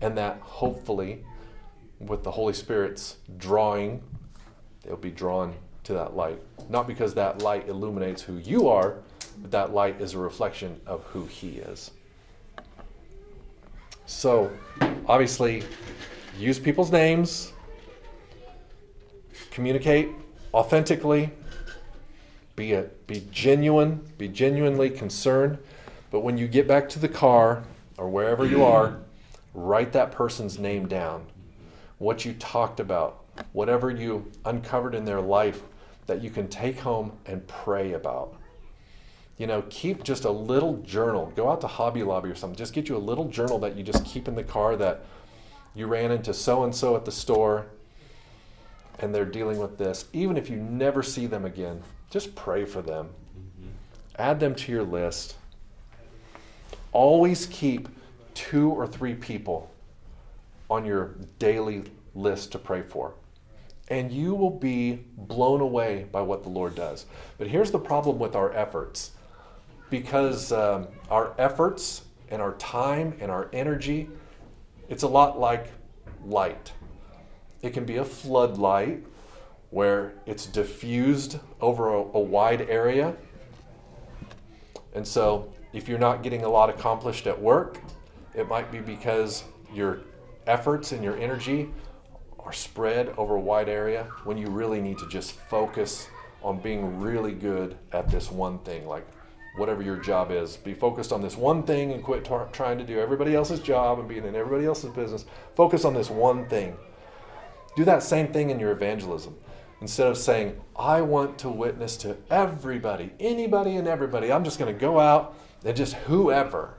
And 0.00 0.16
that 0.18 0.38
hopefully, 0.40 1.24
with 2.00 2.24
the 2.24 2.30
Holy 2.30 2.54
Spirit's 2.54 3.18
drawing, 3.36 4.02
they'll 4.82 4.96
be 4.96 5.10
drawn 5.10 5.54
to 5.84 5.92
that 5.92 6.16
light. 6.16 6.40
Not 6.72 6.86
because 6.86 7.12
that 7.14 7.42
light 7.42 7.68
illuminates 7.68 8.22
who 8.22 8.38
you 8.38 8.66
are, 8.66 8.94
but 9.42 9.50
that 9.50 9.74
light 9.74 10.00
is 10.00 10.14
a 10.14 10.18
reflection 10.18 10.80
of 10.86 11.04
who 11.04 11.26
He 11.26 11.58
is. 11.58 11.90
So, 14.06 14.50
obviously, 15.06 15.64
use 16.38 16.58
people's 16.58 16.90
names, 16.90 17.52
communicate 19.50 20.08
authentically, 20.54 21.30
be 22.56 22.72
a, 22.72 22.84
be 23.06 23.26
genuine, 23.30 24.00
be 24.16 24.28
genuinely 24.28 24.88
concerned. 24.88 25.58
But 26.10 26.20
when 26.20 26.38
you 26.38 26.48
get 26.48 26.66
back 26.66 26.88
to 26.90 26.98
the 26.98 27.08
car 27.08 27.64
or 27.98 28.08
wherever 28.08 28.46
you 28.46 28.64
are, 28.64 28.96
write 29.52 29.92
that 29.92 30.10
person's 30.10 30.58
name 30.58 30.88
down. 30.88 31.26
What 31.98 32.24
you 32.24 32.32
talked 32.32 32.80
about, 32.80 33.24
whatever 33.52 33.90
you 33.90 34.32
uncovered 34.46 34.94
in 34.94 35.04
their 35.04 35.20
life 35.20 35.62
that 36.06 36.22
you 36.22 36.30
can 36.30 36.48
take 36.48 36.80
home 36.80 37.12
and 37.26 37.46
pray 37.46 37.92
about. 37.92 38.36
You 39.38 39.46
know, 39.46 39.64
keep 39.70 40.04
just 40.04 40.24
a 40.24 40.30
little 40.30 40.76
journal. 40.78 41.32
Go 41.34 41.50
out 41.50 41.60
to 41.62 41.66
Hobby 41.66 42.02
Lobby 42.02 42.28
or 42.28 42.34
something. 42.34 42.56
Just 42.56 42.72
get 42.72 42.88
you 42.88 42.96
a 42.96 42.98
little 42.98 43.28
journal 43.28 43.58
that 43.60 43.76
you 43.76 43.82
just 43.82 44.04
keep 44.04 44.28
in 44.28 44.34
the 44.34 44.44
car 44.44 44.76
that 44.76 45.04
you 45.74 45.86
ran 45.86 46.10
into 46.10 46.34
so 46.34 46.64
and 46.64 46.74
so 46.74 46.96
at 46.96 47.04
the 47.04 47.12
store 47.12 47.66
and 48.98 49.14
they're 49.14 49.24
dealing 49.24 49.58
with 49.58 49.78
this. 49.78 50.06
Even 50.12 50.36
if 50.36 50.48
you 50.48 50.56
never 50.56 51.02
see 51.02 51.26
them 51.26 51.44
again, 51.44 51.82
just 52.10 52.34
pray 52.34 52.64
for 52.64 52.82
them. 52.82 53.08
Mm-hmm. 53.36 53.68
Add 54.16 54.40
them 54.40 54.54
to 54.54 54.72
your 54.72 54.84
list. 54.84 55.36
Always 56.92 57.46
keep 57.46 57.88
two 58.34 58.70
or 58.70 58.86
three 58.86 59.14
people 59.14 59.70
on 60.70 60.84
your 60.84 61.14
daily 61.38 61.84
list 62.14 62.52
to 62.52 62.58
pray 62.58 62.82
for. 62.82 63.14
And 63.88 64.12
you 64.12 64.34
will 64.34 64.50
be 64.50 65.04
blown 65.16 65.60
away 65.60 66.06
by 66.10 66.22
what 66.22 66.42
the 66.42 66.48
Lord 66.48 66.74
does. 66.74 67.06
But 67.38 67.48
here's 67.48 67.70
the 67.70 67.78
problem 67.78 68.18
with 68.18 68.34
our 68.34 68.52
efforts 68.52 69.12
because 69.90 70.52
um, 70.52 70.88
our 71.10 71.34
efforts 71.36 72.02
and 72.30 72.40
our 72.40 72.54
time 72.54 73.14
and 73.20 73.30
our 73.30 73.50
energy, 73.52 74.08
it's 74.88 75.02
a 75.02 75.08
lot 75.08 75.38
like 75.38 75.66
light. 76.24 76.72
It 77.60 77.74
can 77.74 77.84
be 77.84 77.96
a 77.96 78.04
floodlight 78.04 79.04
where 79.70 80.14
it's 80.26 80.46
diffused 80.46 81.38
over 81.60 81.94
a, 81.94 81.98
a 81.98 82.20
wide 82.20 82.62
area. 82.62 83.14
And 84.94 85.06
so, 85.06 85.52
if 85.72 85.88
you're 85.88 85.98
not 85.98 86.22
getting 86.22 86.44
a 86.44 86.48
lot 86.48 86.68
accomplished 86.68 87.26
at 87.26 87.40
work, 87.40 87.78
it 88.34 88.48
might 88.48 88.70
be 88.70 88.80
because 88.80 89.44
your 89.72 90.00
efforts 90.46 90.92
and 90.92 91.02
your 91.02 91.16
energy 91.18 91.70
are 92.44 92.52
spread 92.52 93.08
over 93.16 93.36
a 93.36 93.40
wide 93.40 93.68
area 93.68 94.04
when 94.24 94.36
you 94.36 94.48
really 94.48 94.80
need 94.80 94.98
to 94.98 95.08
just 95.08 95.32
focus 95.32 96.08
on 96.42 96.58
being 96.58 97.00
really 97.00 97.32
good 97.32 97.76
at 97.92 98.10
this 98.10 98.30
one 98.30 98.58
thing, 98.60 98.86
like 98.86 99.06
whatever 99.56 99.82
your 99.82 99.96
job 99.96 100.30
is. 100.30 100.56
Be 100.56 100.74
focused 100.74 101.12
on 101.12 101.22
this 101.22 101.36
one 101.36 101.62
thing 101.62 101.92
and 101.92 102.02
quit 102.02 102.24
tar- 102.24 102.48
trying 102.52 102.78
to 102.78 102.84
do 102.84 102.98
everybody 102.98 103.34
else's 103.34 103.60
job 103.60 103.98
and 103.98 104.08
being 104.08 104.24
in 104.24 104.34
everybody 104.34 104.66
else's 104.66 104.90
business. 104.90 105.24
Focus 105.54 105.84
on 105.84 105.94
this 105.94 106.10
one 106.10 106.48
thing. 106.48 106.76
Do 107.76 107.84
that 107.84 108.02
same 108.02 108.32
thing 108.32 108.50
in 108.50 108.58
your 108.58 108.72
evangelism. 108.72 109.36
Instead 109.80 110.06
of 110.06 110.16
saying, 110.16 110.60
I 110.76 111.00
want 111.00 111.38
to 111.38 111.48
witness 111.48 111.96
to 111.98 112.16
everybody, 112.30 113.12
anybody 113.18 113.76
and 113.76 113.88
everybody, 113.88 114.30
I'm 114.30 114.44
just 114.44 114.58
going 114.58 114.72
to 114.72 114.78
go 114.78 115.00
out 115.00 115.36
and 115.64 115.76
just 115.76 115.94
whoever. 115.94 116.74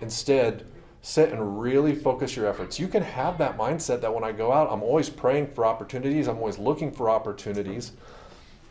Instead, 0.00 0.64
sit 1.02 1.30
and 1.32 1.60
really 1.60 1.94
focus 1.94 2.36
your 2.36 2.46
efforts. 2.46 2.78
You 2.78 2.88
can 2.88 3.02
have 3.02 3.38
that 3.38 3.56
mindset 3.56 4.00
that 4.00 4.12
when 4.12 4.24
I 4.24 4.32
go 4.32 4.52
out, 4.52 4.68
I'm 4.70 4.82
always 4.82 5.08
praying 5.08 5.48
for 5.48 5.64
opportunities, 5.64 6.26
I'm 6.26 6.38
always 6.38 6.58
looking 6.58 6.90
for 6.92 7.08
opportunities, 7.08 7.92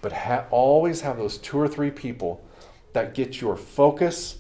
but 0.02 0.12
ha- 0.14 0.46
always 0.52 1.02
have 1.02 1.18
those 1.18 1.38
two 1.38 1.58
or 1.58 1.68
three 1.68 1.92
people 1.92 2.44
that 2.94 3.14
get 3.14 3.42
your 3.42 3.56
focus, 3.56 4.40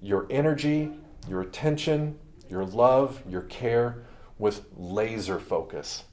your 0.00 0.26
energy, 0.30 0.92
your 1.28 1.42
attention, 1.42 2.18
your 2.48 2.64
love, 2.64 3.22
your 3.28 3.42
care 3.42 4.02
with 4.38 4.64
laser 4.76 5.38
focus. 5.38 6.04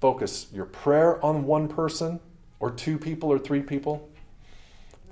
Focus 0.00 0.46
your 0.52 0.66
prayer 0.66 1.24
on 1.24 1.44
one 1.44 1.68
person 1.68 2.20
or 2.60 2.70
two 2.70 2.98
people 2.98 3.30
or 3.30 3.38
three 3.38 3.62
people. 3.62 4.08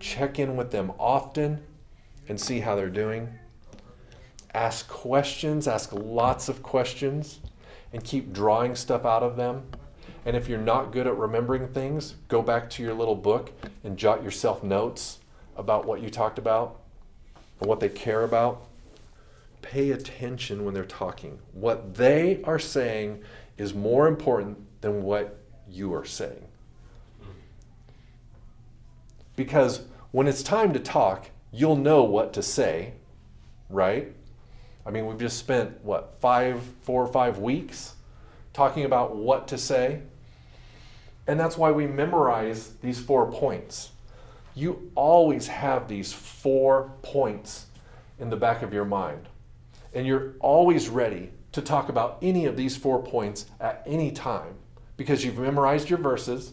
check 0.00 0.38
in 0.38 0.56
with 0.56 0.70
them 0.70 0.92
often 0.98 1.62
and 2.28 2.38
see 2.38 2.60
how 2.60 2.74
they're 2.74 2.90
doing. 2.90 3.28
Ask 4.54 4.88
questions, 4.88 5.66
ask 5.66 5.92
lots 5.92 6.48
of 6.48 6.62
questions, 6.62 7.40
and 7.92 8.02
keep 8.02 8.32
drawing 8.32 8.76
stuff 8.76 9.04
out 9.04 9.22
of 9.22 9.36
them. 9.36 9.64
And 10.24 10.36
if 10.36 10.48
you're 10.48 10.58
not 10.58 10.92
good 10.92 11.06
at 11.06 11.16
remembering 11.16 11.68
things, 11.68 12.14
go 12.28 12.40
back 12.40 12.70
to 12.70 12.82
your 12.82 12.94
little 12.94 13.16
book 13.16 13.52
and 13.82 13.96
jot 13.96 14.22
yourself 14.22 14.62
notes 14.62 15.18
about 15.56 15.86
what 15.86 16.00
you 16.00 16.08
talked 16.08 16.38
about 16.38 16.80
and 17.60 17.68
what 17.68 17.80
they 17.80 17.88
care 17.88 18.22
about. 18.22 18.66
Pay 19.60 19.90
attention 19.90 20.64
when 20.64 20.72
they're 20.72 20.84
talking. 20.84 21.38
What 21.52 21.94
they 21.94 22.40
are 22.44 22.58
saying 22.58 23.22
is 23.58 23.74
more 23.74 24.06
important 24.06 24.58
than 24.80 25.02
what 25.02 25.38
you 25.68 25.92
are 25.94 26.04
saying. 26.04 26.44
Because 29.36 29.82
when 30.12 30.28
it's 30.28 30.42
time 30.42 30.72
to 30.72 30.78
talk, 30.78 31.30
you'll 31.50 31.76
know 31.76 32.04
what 32.04 32.32
to 32.34 32.42
say, 32.42 32.92
right? 33.68 34.14
I 34.86 34.90
mean, 34.90 35.06
we've 35.06 35.18
just 35.18 35.38
spent, 35.38 35.82
what, 35.82 36.16
five, 36.20 36.62
four 36.82 37.02
or 37.02 37.06
five 37.06 37.38
weeks 37.38 37.94
talking 38.52 38.84
about 38.84 39.16
what 39.16 39.48
to 39.48 39.58
say. 39.58 40.02
And 41.26 41.40
that's 41.40 41.56
why 41.56 41.70
we 41.70 41.86
memorize 41.86 42.74
these 42.82 43.00
four 43.00 43.30
points. 43.32 43.92
You 44.54 44.90
always 44.94 45.48
have 45.48 45.88
these 45.88 46.12
four 46.12 46.92
points 47.02 47.66
in 48.18 48.30
the 48.30 48.36
back 48.36 48.62
of 48.62 48.72
your 48.72 48.84
mind. 48.84 49.28
And 49.92 50.06
you're 50.06 50.34
always 50.40 50.88
ready 50.88 51.30
to 51.52 51.62
talk 51.62 51.88
about 51.88 52.18
any 52.20 52.46
of 52.46 52.56
these 52.56 52.76
four 52.76 53.02
points 53.02 53.46
at 53.60 53.82
any 53.86 54.10
time 54.10 54.54
because 54.96 55.24
you've 55.24 55.38
memorized 55.38 55.88
your 55.88 55.98
verses. 55.98 56.52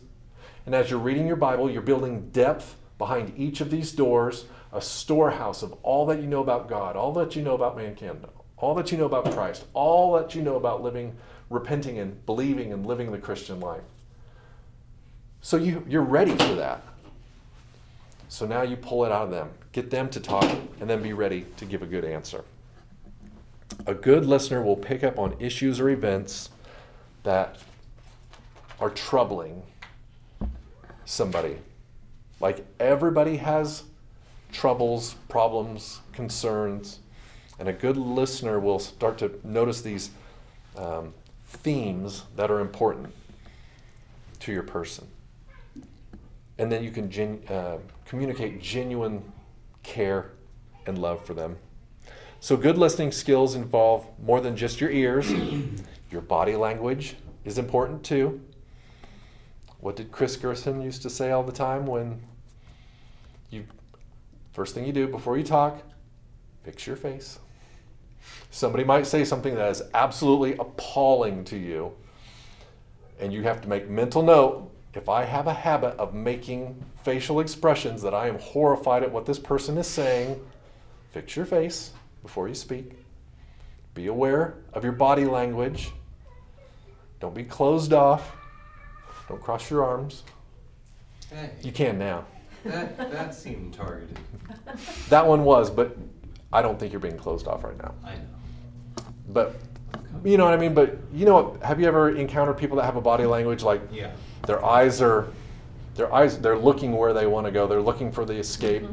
And 0.66 0.74
as 0.74 0.90
you're 0.90 1.00
reading 1.00 1.28
your 1.28 1.36
Bible, 1.36 1.70
you're 1.70 1.82
building 1.82 2.30
depth 2.30 2.76
behind 2.98 3.34
each 3.36 3.62
of 3.62 3.72
these 3.72 3.92
doors, 3.92 4.46
a 4.74 4.82
storehouse 4.82 5.64
of 5.64 5.74
all 5.84 6.06
that 6.08 6.22
you 6.22 6.28
know 6.28 6.42
about 6.42 6.70
God, 6.70 6.96
all 6.96 7.12
that 7.14 7.36
you 7.36 7.42
know 7.42 7.56
about 7.56 7.76
mankind, 7.76 8.26
all 8.58 8.76
that 8.76 8.92
you 8.92 8.98
know 8.98 9.06
about 9.06 9.32
Christ, 9.32 9.66
all 9.74 10.14
that 10.14 10.34
you 10.36 10.42
know 10.42 10.56
about 10.56 10.82
living, 10.82 11.16
repenting, 11.50 12.00
and 12.00 12.26
believing 12.26 12.72
and 12.72 12.86
living 12.86 13.12
the 13.12 13.18
Christian 13.18 13.60
life. 13.60 13.82
So 15.42 15.58
you, 15.58 15.84
you're 15.88 16.04
ready 16.04 16.32
for 16.32 16.56
that. 16.56 16.84
So 18.30 18.46
now 18.46 18.62
you 18.62 18.78
pull 18.78 19.04
it 19.04 19.12
out 19.12 19.24
of 19.24 19.32
them, 19.32 19.50
get 19.74 19.90
them 19.90 20.10
to 20.10 20.20
talk, 20.20 20.50
and 20.80 20.90
then 20.90 21.02
be 21.02 21.12
ready 21.12 21.46
to 21.58 21.66
give 21.66 21.82
a 21.82 21.88
good 21.88 22.06
answer. 22.06 22.46
A 23.88 23.94
good 23.94 24.26
listener 24.26 24.62
will 24.62 24.78
pick 24.78 25.04
up 25.04 25.18
on 25.18 25.36
issues 25.40 25.80
or 25.80 25.90
events 25.90 26.50
that 27.24 27.58
are 28.80 28.90
troubling 28.90 29.64
somebody. 31.04 31.58
Like 32.40 32.66
everybody 32.80 33.38
has 33.38 33.84
troubles, 34.52 35.16
problems, 35.30 36.02
concerns, 36.14 37.00
and 37.60 37.70
a 37.70 37.74
good 37.74 37.98
listener 37.98 38.60
will 38.60 38.80
start 38.80 39.18
to 39.20 39.40
notice 39.44 39.82
these 39.82 40.12
um, 40.78 41.14
themes 41.46 42.24
that 42.36 42.50
are 42.50 42.60
important 42.60 43.14
to 44.40 44.52
your 44.52 44.64
person. 44.64 45.08
And 46.58 46.72
then 46.72 46.84
you 46.84 46.92
can 46.92 47.10
gen- 47.10 47.42
uh, 47.50 47.78
communicate 48.06 48.62
genuine 48.62 49.24
care 49.84 50.32
and 50.86 50.98
love 50.98 51.26
for 51.26 51.34
them. 51.34 51.58
So, 52.40 52.58
good 52.58 52.78
listening 52.78 53.12
skills 53.12 53.54
involve 53.54 54.08
more 54.24 54.42
than 54.42 54.56
just 54.56 54.82
your 54.82 54.90
ears. 54.90 55.32
your 56.12 56.22
body 56.22 56.56
language 56.56 57.16
is 57.46 57.58
important 57.58 58.04
too. 58.04 58.42
What 59.80 59.96
did 59.96 60.12
Chris 60.12 60.36
Gerson 60.36 60.82
used 60.82 61.02
to 61.04 61.10
say 61.10 61.32
all 61.32 61.44
the 61.44 61.52
time 61.52 61.86
when 61.86 62.22
you 63.50 63.66
first 64.54 64.76
thing 64.76 64.86
you 64.86 64.94
do 64.94 65.08
before 65.08 65.38
you 65.38 65.44
talk, 65.44 65.82
fix 66.64 66.86
your 66.86 66.96
face. 66.96 67.40
Somebody 68.50 68.84
might 68.84 69.08
say 69.08 69.24
something 69.24 69.56
that 69.56 69.70
is 69.70 69.82
absolutely 69.94 70.54
appalling 70.54 71.44
to 71.46 71.58
you, 71.58 71.94
and 73.20 73.34
you 73.34 73.44
have 73.44 73.62
to 73.62 73.68
make 73.68 73.90
mental 73.90 74.22
note 74.22 74.72
if 74.94 75.08
I 75.08 75.24
have 75.24 75.48
a 75.48 75.54
habit 75.54 75.96
of 75.98 76.14
making 76.14 76.84
facial 77.04 77.40
expressions 77.40 78.02
that 78.02 78.14
I 78.14 78.28
am 78.28 78.38
horrified 78.40 79.04
at 79.04 79.12
what 79.12 79.26
this 79.26 79.40
person 79.40 79.78
is 79.78 79.88
saying, 79.88 80.40
fix 81.12 81.36
your 81.36 81.46
face 81.46 81.92
before 82.22 82.48
you 82.48 82.56
speak. 82.56 82.92
Be 83.94 84.08
aware 84.08 84.56
of 84.74 84.84
your 84.84 84.94
body 84.94 85.26
language. 85.26 85.92
Don't 87.20 87.36
be 87.36 87.44
closed 87.44 87.94
off. 87.94 88.36
Don't 89.30 89.42
cross 89.42 89.70
your 89.70 89.84
arms. 89.84 90.24
Hey, 91.30 91.52
You 91.62 91.72
can 91.72 91.98
now. 91.98 92.26
That, 92.66 92.98
that 93.12 93.34
seemed 93.36 93.74
targeted. 93.74 94.18
That 95.10 95.26
one 95.26 95.44
was, 95.44 95.70
but 95.70 95.98
I 96.54 96.62
don't 96.62 96.80
think 96.80 96.92
you're 96.94 97.00
being 97.02 97.18
closed 97.18 97.48
off 97.48 97.64
right 97.64 97.78
now. 97.78 97.94
I 98.04 98.16
know. 98.16 99.04
But 99.30 99.56
you 100.26 100.38
know 100.38 100.46
what 100.46 100.54
I 100.54 100.58
mean? 100.58 100.74
But 100.74 100.98
you 101.14 101.26
know 101.26 101.42
what? 101.42 101.64
Have 101.64 101.80
you 101.80 101.88
ever 101.88 102.16
encountered 102.16 102.58
people 102.58 102.78
that 102.78 102.84
have 102.86 102.96
a 102.98 103.02
body 103.02 103.26
language 103.26 103.64
like 103.64 103.82
Yeah. 103.92 104.12
their 104.46 104.64
eyes 104.64 105.02
are 105.02 105.28
their 105.96 106.14
eyes 106.14 106.38
they're 106.40 106.58
looking 106.58 106.94
where 106.94 107.14
they 107.14 107.28
want 107.28 107.46
to 107.48 107.52
go. 107.52 107.68
They're 107.68 107.82
looking 107.82 108.12
for 108.12 108.26
the 108.26 108.34
escape. 108.36 108.84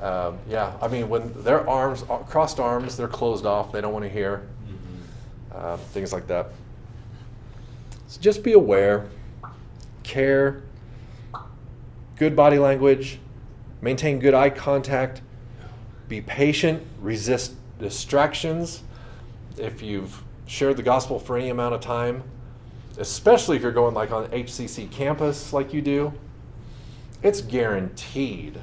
Um, 0.00 0.38
yeah, 0.48 0.72
I 0.82 0.88
mean 0.88 1.08
when 1.08 1.32
their 1.44 1.68
arms 1.68 2.02
uh, 2.10 2.18
crossed 2.18 2.58
arms, 2.58 2.96
they're 2.96 3.08
closed 3.08 3.46
off. 3.46 3.70
They 3.72 3.80
don't 3.80 3.92
want 3.92 4.04
to 4.04 4.08
hear 4.10 4.42
Mm-hmm. 4.66 5.56
uh, 5.56 5.76
things 5.76 6.12
like 6.12 6.26
that. 6.28 6.48
So 8.08 8.20
just 8.20 8.42
be 8.42 8.52
aware, 8.52 9.06
care, 10.02 10.62
good 12.22 12.36
body 12.36 12.56
language, 12.56 13.18
maintain 13.80 14.20
good 14.20 14.32
eye 14.32 14.48
contact, 14.48 15.20
be 16.06 16.20
patient, 16.20 16.80
resist 17.00 17.52
distractions. 17.80 18.84
If 19.58 19.82
you've 19.82 20.22
shared 20.46 20.76
the 20.76 20.84
gospel 20.84 21.18
for 21.18 21.36
any 21.36 21.48
amount 21.48 21.74
of 21.74 21.80
time, 21.80 22.22
especially 22.96 23.56
if 23.56 23.62
you're 23.64 23.72
going 23.72 23.92
like 23.92 24.12
on 24.12 24.28
HCC 24.28 24.88
campus 24.88 25.52
like 25.52 25.72
you 25.72 25.82
do, 25.82 26.12
it's 27.24 27.40
guaranteed. 27.40 28.56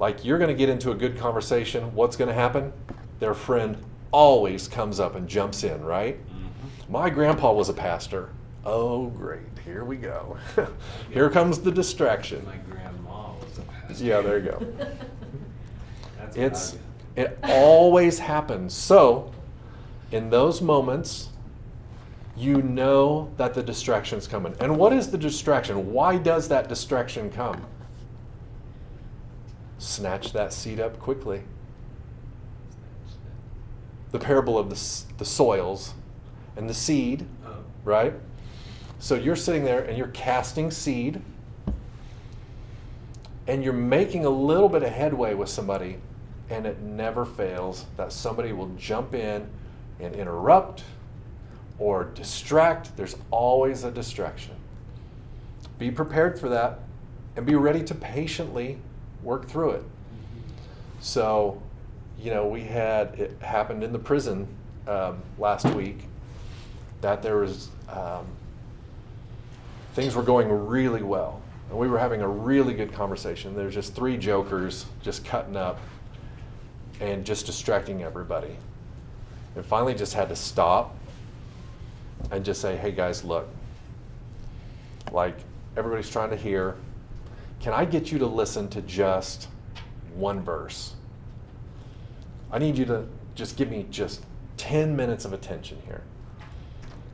Like 0.00 0.24
you're 0.24 0.38
going 0.38 0.48
to 0.48 0.54
get 0.54 0.68
into 0.68 0.90
a 0.90 0.96
good 0.96 1.16
conversation. 1.16 1.94
What's 1.94 2.16
going 2.16 2.26
to 2.26 2.34
happen? 2.34 2.72
Their 3.20 3.34
friend 3.34 3.76
always 4.10 4.66
comes 4.66 4.98
up 4.98 5.14
and 5.14 5.28
jumps 5.28 5.62
in, 5.62 5.84
right? 5.84 6.18
Mm-hmm. 6.18 6.92
My 6.92 7.08
grandpa 7.08 7.52
was 7.52 7.68
a 7.68 7.74
pastor. 7.74 8.30
Oh, 8.64 9.06
great. 9.10 9.42
Here 9.64 9.84
we 9.84 9.96
go. 9.96 10.36
Here 11.12 11.30
comes 11.30 11.60
the 11.60 11.70
distraction. 11.70 12.44
My 12.44 12.56
grandma 12.56 13.34
was 13.34 13.58
a 13.58 13.62
pastor. 13.62 13.89
Yeah, 14.00 14.20
there 14.20 14.38
you 14.38 14.50
go. 14.50 14.66
That's 16.18 16.36
It's 16.36 16.78
it 17.16 17.38
always 17.42 18.18
happens. 18.18 18.72
So, 18.72 19.32
in 20.12 20.30
those 20.30 20.62
moments, 20.62 21.30
you 22.36 22.62
know 22.62 23.30
that 23.36 23.54
the 23.54 23.62
distraction's 23.62 24.26
coming. 24.26 24.54
And 24.60 24.78
what 24.78 24.92
is 24.92 25.10
the 25.10 25.18
distraction? 25.18 25.92
Why 25.92 26.16
does 26.16 26.48
that 26.48 26.68
distraction 26.68 27.30
come? 27.30 27.66
Snatch 29.78 30.32
that 30.32 30.52
seed 30.52 30.80
up 30.80 30.98
quickly. 30.98 31.42
The 34.12 34.18
parable 34.18 34.58
of 34.58 34.70
the, 34.70 35.14
the 35.18 35.24
soils 35.24 35.94
and 36.56 36.68
the 36.68 36.74
seed, 36.74 37.26
Oh, 37.46 37.56
right? 37.84 38.14
So 38.98 39.14
you're 39.14 39.36
sitting 39.36 39.64
there 39.64 39.82
and 39.82 39.96
you're 39.96 40.08
casting 40.08 40.70
seed 40.70 41.22
and 43.46 43.64
you're 43.64 43.72
making 43.72 44.24
a 44.24 44.30
little 44.30 44.68
bit 44.68 44.82
of 44.82 44.90
headway 44.90 45.34
with 45.34 45.48
somebody, 45.48 45.98
and 46.48 46.66
it 46.66 46.80
never 46.80 47.24
fails 47.24 47.86
that 47.96 48.12
somebody 48.12 48.52
will 48.52 48.68
jump 48.76 49.14
in 49.14 49.48
and 49.98 50.14
interrupt 50.14 50.84
or 51.78 52.04
distract. 52.04 52.96
There's 52.96 53.16
always 53.30 53.84
a 53.84 53.90
distraction. 53.90 54.54
Be 55.78 55.90
prepared 55.90 56.38
for 56.38 56.48
that 56.50 56.80
and 57.36 57.46
be 57.46 57.54
ready 57.54 57.82
to 57.84 57.94
patiently 57.94 58.78
work 59.22 59.48
through 59.48 59.70
it. 59.70 59.84
So, 61.00 61.62
you 62.18 62.30
know, 62.30 62.46
we 62.46 62.62
had 62.62 63.18
it 63.18 63.36
happened 63.40 63.82
in 63.82 63.92
the 63.92 63.98
prison 63.98 64.46
um, 64.86 65.22
last 65.38 65.66
week 65.66 66.04
that 67.00 67.22
there 67.22 67.36
was 67.36 67.70
um, 67.88 68.26
things 69.94 70.14
were 70.14 70.22
going 70.22 70.48
really 70.50 71.02
well, 71.02 71.39
and 71.70 71.78
we 71.78 71.88
were 71.88 71.98
having 71.98 72.20
a 72.20 72.28
really 72.28 72.74
good 72.74 72.92
conversation. 72.92 73.54
There's 73.54 73.74
just 73.74 73.94
three 73.94 74.16
jokers 74.16 74.86
just 75.02 75.24
cutting 75.24 75.56
up 75.56 75.78
and 77.00 77.24
just 77.24 77.46
distracting 77.46 78.02
everybody, 78.02 78.56
and 79.56 79.64
finally 79.64 79.94
just 79.94 80.12
had 80.12 80.28
to 80.28 80.36
stop 80.36 80.94
and 82.30 82.44
just 82.44 82.60
say, 82.60 82.76
"Hey 82.76 82.90
guys, 82.90 83.24
look, 83.24 83.48
like 85.12 85.36
everybody's 85.76 86.10
trying 86.10 86.30
to 86.30 86.36
hear. 86.36 86.76
Can 87.60 87.72
I 87.72 87.84
get 87.84 88.10
you 88.10 88.18
to 88.18 88.26
listen 88.26 88.68
to 88.70 88.82
just 88.82 89.48
one 90.14 90.42
verse?" 90.42 90.94
I 92.52 92.58
need 92.58 92.76
you 92.76 92.84
to 92.86 93.06
just 93.36 93.56
give 93.56 93.70
me 93.70 93.86
just 93.90 94.24
10 94.56 94.96
minutes 94.96 95.24
of 95.24 95.32
attention 95.32 95.78
here. 95.86 96.02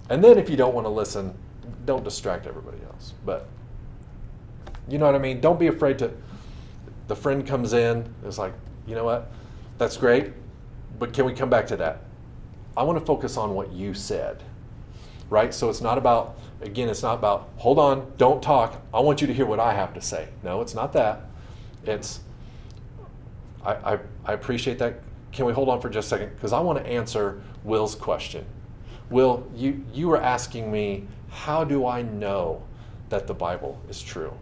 And 0.09 0.25
then 0.25 0.39
if 0.39 0.49
you 0.49 0.57
don't 0.57 0.75
want 0.75 0.87
to 0.87 0.91
listen, 0.91 1.37
don't 1.85 2.03
distract 2.03 2.47
everybody 2.47 2.79
else. 2.91 3.13
But 3.25 3.47
you 4.89 4.99
know 4.99 5.07
what 5.07 5.15
I 5.15 5.19
mean? 5.19 5.41
Don't 5.41 5.59
be 5.59 5.67
afraid 5.67 5.99
to 5.99 6.13
the 7.09 7.17
friend 7.17 7.47
comes 7.47 7.73
in, 7.73 8.13
it's 8.25 8.39
like, 8.39 8.53
you 8.87 8.95
know 8.95 9.05
what? 9.05 9.31
That's 9.79 9.97
great, 9.97 10.33
but 10.99 11.13
can 11.13 11.25
we 11.25 11.33
come 11.33 11.51
back 11.51 11.67
to 11.69 11.77
that? 11.77 12.03
I 12.77 12.83
want 12.83 12.99
to 12.99 13.05
focus 13.05 13.37
on 13.37 13.55
what 13.55 13.73
you 13.73 13.95
said, 13.95 14.43
right? 15.31 15.55
So 15.55 15.71
it's 15.71 15.81
not 15.81 15.99
about, 15.99 16.39
again, 16.61 16.89
it's 16.89 17.03
not 17.03 17.15
about, 17.15 17.51
hold 17.57 17.79
on, 17.79 18.13
don't 18.17 18.43
talk. 18.43 18.83
I 18.93 19.01
want 19.01 19.21
you 19.21 19.27
to 19.27 19.35
hear 19.35 19.47
what 19.47 19.61
I 19.61 19.73
have 19.73 19.95
to 19.95 20.01
say. 20.01 20.29
No, 20.43 20.61
it's 20.61 20.75
not 20.75 20.93
that. 20.95 21.23
It's, 21.85 22.21
I, 23.65 23.95
I, 23.95 23.99
I 24.25 24.33
appreciate 24.33 24.79
that. 24.81 25.01
Can 25.33 25.47
we 25.47 25.53
hold 25.53 25.69
on 25.69 25.81
for 25.81 25.89
just 25.89 26.07
a 26.07 26.11
second? 26.11 26.35
Because 26.35 26.53
I 26.53 26.61
want 26.61 26.79
to 26.79 26.87
answer 26.87 27.41
Will's 27.63 27.95
question. 27.95 28.45
Will, 29.11 29.47
you, 29.55 29.85
you 29.93 30.09
were 30.09 30.21
asking 30.21 30.73
me, 30.73 31.07
how 31.31 31.63
do 31.63 31.87
I 31.87 32.03
know 32.03 32.63
that 33.11 33.27
the 33.27 33.35
Bible 33.35 33.81
is 33.89 34.03
true? 34.03 34.33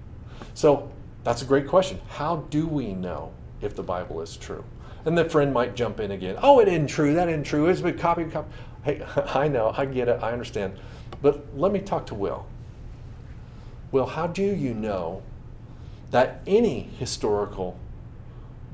So 0.53 0.91
that's 1.25 1.43
a 1.43 1.47
great 1.47 1.67
question. 1.67 2.01
How 2.09 2.45
do 2.51 2.67
we 2.67 2.93
know 2.93 3.33
if 3.61 3.75
the 3.75 3.83
Bible 3.83 4.21
is 4.21 4.37
true? 4.37 4.65
And 5.07 5.17
the 5.17 5.29
friend 5.29 5.53
might 5.53 5.75
jump 5.75 6.01
in 6.01 6.11
again. 6.11 6.37
Oh, 6.43 6.61
it 6.61 6.69
isn't 6.69 6.87
true. 6.87 7.15
That 7.15 7.29
isn't 7.29 7.45
true. 7.45 7.69
It's 7.69 7.81
been 7.81 7.99
copied. 7.99 8.33
Copy. 8.33 8.51
Hey, 8.85 9.03
I 9.17 9.49
know. 9.49 9.75
I 9.77 9.87
get 9.87 10.09
it. 10.09 10.23
I 10.23 10.33
understand. 10.33 10.79
But 11.23 11.45
let 11.57 11.73
me 11.73 11.81
talk 11.81 12.07
to 12.07 12.15
Will. 12.15 12.47
Will, 13.93 14.07
how 14.07 14.27
do 14.27 14.43
you 14.43 14.75
know 14.75 15.23
that 16.11 16.41
any 16.47 16.91
historical 16.99 17.79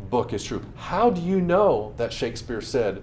book 0.09 0.33
is 0.33 0.43
true? 0.45 0.65
How 0.77 1.11
do 1.11 1.21
you 1.21 1.41
know 1.41 1.93
that 1.97 2.13
Shakespeare 2.13 2.61
said, 2.61 3.03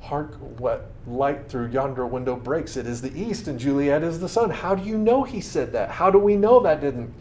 Hark, 0.00 0.34
what 0.58 0.90
light 1.06 1.48
through 1.48 1.68
yonder 1.68 2.06
window 2.06 2.36
breaks? 2.36 2.76
It 2.76 2.86
is 2.86 3.00
the 3.00 3.16
east, 3.18 3.48
and 3.48 3.58
Juliet 3.58 4.02
is 4.02 4.20
the 4.20 4.28
sun. 4.28 4.50
How 4.50 4.74
do 4.74 4.82
you 4.88 4.98
know 4.98 5.22
he 5.22 5.40
said 5.40 5.72
that? 5.72 5.90
How 5.90 6.10
do 6.10 6.18
we 6.18 6.36
know 6.36 6.60
that 6.60 6.80
didn't 6.80 7.12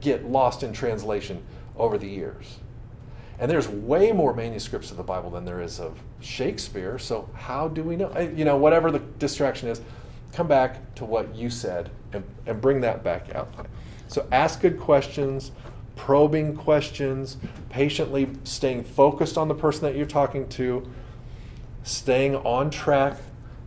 get 0.00 0.24
lost 0.24 0.62
in 0.62 0.72
translation 0.72 1.42
over 1.76 1.98
the 1.98 2.08
years? 2.08 2.58
And 3.38 3.50
there's 3.50 3.68
way 3.68 4.12
more 4.12 4.32
manuscripts 4.32 4.90
of 4.90 4.96
the 4.96 5.02
Bible 5.02 5.30
than 5.30 5.44
there 5.44 5.60
is 5.60 5.80
of 5.80 5.98
Shakespeare. 6.20 6.98
So 6.98 7.28
how 7.34 7.68
do 7.68 7.82
we 7.82 7.96
know? 7.96 8.16
You 8.18 8.44
know, 8.44 8.56
whatever 8.56 8.90
the 8.90 9.00
distraction 9.18 9.68
is, 9.68 9.80
come 10.32 10.46
back 10.46 10.94
to 10.96 11.04
what 11.04 11.34
you 11.34 11.50
said 11.50 11.90
and, 12.12 12.24
and 12.46 12.60
bring 12.60 12.80
that 12.82 13.02
back 13.02 13.34
out. 13.34 13.52
So 14.06 14.26
ask 14.30 14.60
good 14.60 14.78
questions, 14.78 15.50
probing 15.96 16.56
questions, 16.56 17.38
patiently 17.70 18.28
staying 18.44 18.84
focused 18.84 19.36
on 19.36 19.48
the 19.48 19.54
person 19.54 19.82
that 19.82 19.96
you're 19.96 20.06
talking 20.06 20.48
to, 20.50 20.88
staying 21.82 22.36
on 22.36 22.70
track, 22.70 23.18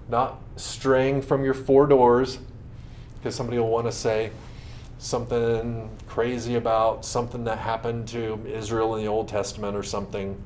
not 0.09 0.41
straying 0.55 1.21
from 1.21 1.43
your 1.43 1.53
four 1.53 1.87
doors, 1.87 2.39
because 3.15 3.35
somebody 3.35 3.59
will 3.59 3.69
want 3.69 3.85
to 3.85 3.91
say, 3.91 4.31
something 4.99 5.89
crazy 6.07 6.55
about 6.55 7.05
something 7.05 7.43
that 7.43 7.57
happened 7.59 8.07
to 8.09 8.39
Israel 8.47 8.95
in 8.95 9.03
the 9.03 9.07
Old 9.07 9.27
Testament 9.27 9.75
or 9.75 9.83
something, 9.83 10.41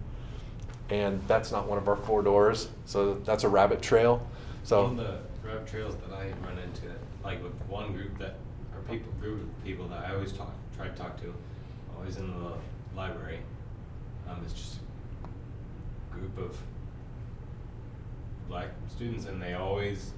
and 0.90 1.22
that's 1.28 1.52
not 1.52 1.68
one 1.68 1.78
of 1.78 1.88
our 1.88 1.96
four 1.96 2.22
doors. 2.22 2.70
So 2.86 3.16
that's 3.26 3.44
a 3.44 3.50
rabbit 3.50 3.82
trail. 3.82 4.28
So 4.64 4.86
of 4.86 4.98
the 4.98 5.20
rabbit 5.44 5.68
trails 5.68 5.96
that 5.96 6.14
I 6.14 6.26
run 6.46 6.58
into, 6.60 6.94
like 7.24 7.42
with 7.42 7.54
one 7.70 7.94
group 7.94 8.18
that 8.20 8.36
or 8.76 8.82
people 8.90 9.12
group 9.20 9.42
of 9.42 9.64
people 9.64 9.88
that 9.88 10.06
I 10.06 10.14
always 10.14 10.34
talk 10.34 10.54
try 10.76 10.88
to 10.88 10.96
talk 10.96 11.20
to, 11.22 11.34
always 11.98 12.18
in 12.18 12.28
the 12.28 12.54
library. 12.96 13.40
Um, 14.30 14.38
it's 14.44 14.54
just 14.54 14.78
a 16.12 16.16
group 16.16 16.38
of 16.38 16.58
black 18.50 18.70
students, 18.90 19.26
and 19.26 19.42
they 19.42 19.54
always 19.54 20.12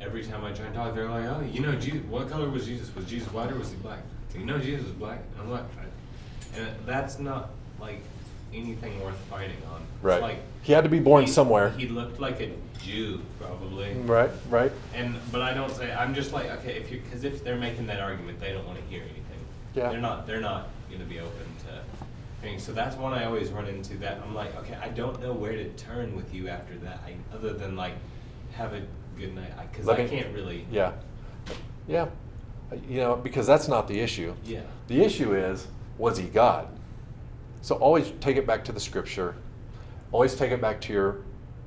every 0.00 0.24
time 0.24 0.44
I 0.44 0.52
try 0.52 0.66
and 0.66 0.74
talk, 0.74 0.94
they're 0.94 1.08
like, 1.08 1.24
"Oh, 1.24 1.40
you 1.40 1.60
know, 1.60 1.74
Jesus, 1.74 2.02
what 2.08 2.28
color 2.28 2.48
was 2.48 2.66
Jesus? 2.66 2.94
Was 2.94 3.04
Jesus 3.06 3.32
white 3.32 3.50
or 3.50 3.58
was 3.58 3.70
he 3.70 3.76
black? 3.76 4.00
So 4.32 4.38
you 4.38 4.46
know, 4.46 4.58
Jesus 4.58 4.84
was 4.84 4.94
black." 4.94 5.20
And 5.32 5.42
I'm 5.42 5.50
like, 5.50 5.64
and 6.56 6.68
that's 6.86 7.18
not 7.18 7.50
like 7.80 8.00
anything 8.52 9.02
worth 9.02 9.18
fighting 9.30 9.56
on. 9.72 9.82
Right. 10.02 10.14
It's 10.14 10.22
like 10.22 10.38
he 10.62 10.72
had 10.72 10.84
to 10.84 10.90
be 10.90 11.00
born 11.00 11.24
he, 11.24 11.30
somewhere. 11.30 11.70
He 11.70 11.86
looked 11.86 12.20
like 12.20 12.40
a 12.40 12.50
Jew, 12.82 13.20
probably. 13.40 13.92
Right. 13.94 14.30
Right. 14.48 14.72
And 14.94 15.16
but 15.30 15.42
I 15.42 15.52
don't 15.54 15.70
say 15.70 15.92
I'm 15.92 16.14
just 16.14 16.32
like 16.32 16.50
okay 16.58 16.76
if 16.76 16.90
you 16.90 17.00
because 17.00 17.24
if 17.24 17.44
they're 17.44 17.56
making 17.56 17.86
that 17.88 18.00
argument, 18.00 18.40
they 18.40 18.52
don't 18.52 18.66
want 18.66 18.78
to 18.78 18.84
hear 18.86 19.02
anything. 19.02 19.22
Yeah. 19.74 19.90
They're 19.90 20.00
not. 20.00 20.26
They're 20.26 20.40
not 20.40 20.68
going 20.88 21.00
to 21.00 21.06
be 21.06 21.20
open 21.20 21.46
to. 21.66 21.82
Things. 22.40 22.62
So 22.62 22.70
that's 22.70 22.94
one 22.94 23.12
I 23.12 23.24
always 23.24 23.50
run 23.50 23.66
into. 23.66 23.96
That 23.96 24.20
I'm 24.24 24.32
like, 24.32 24.56
okay, 24.58 24.76
I 24.80 24.90
don't 24.90 25.20
know 25.20 25.32
where 25.32 25.54
to 25.54 25.68
turn 25.70 26.14
with 26.14 26.32
you 26.32 26.46
after 26.46 26.76
that, 26.76 27.00
I, 27.04 27.16
other 27.34 27.52
than 27.52 27.74
like, 27.74 27.94
have 28.52 28.74
a 28.74 28.82
good 29.18 29.34
night, 29.34 29.52
because 29.70 29.88
I, 29.88 29.98
me- 29.98 30.08
can't 30.08 30.34
really. 30.34 30.66
Yeah. 30.70 30.92
Yeah. 31.86 32.08
You 32.88 32.98
know, 32.98 33.16
because 33.16 33.46
that's 33.46 33.68
not 33.68 33.88
the 33.88 33.98
issue. 33.98 34.34
Yeah. 34.44 34.60
The 34.88 35.02
issue 35.02 35.34
is, 35.34 35.66
was 35.96 36.18
he 36.18 36.26
God? 36.26 36.68
So 37.62 37.76
always 37.76 38.12
take 38.20 38.36
it 38.36 38.46
back 38.46 38.64
to 38.64 38.72
the 38.72 38.80
scripture. 38.80 39.34
Always 40.12 40.34
take 40.34 40.52
it 40.52 40.60
back 40.60 40.80
to 40.82 40.92
your 40.92 41.22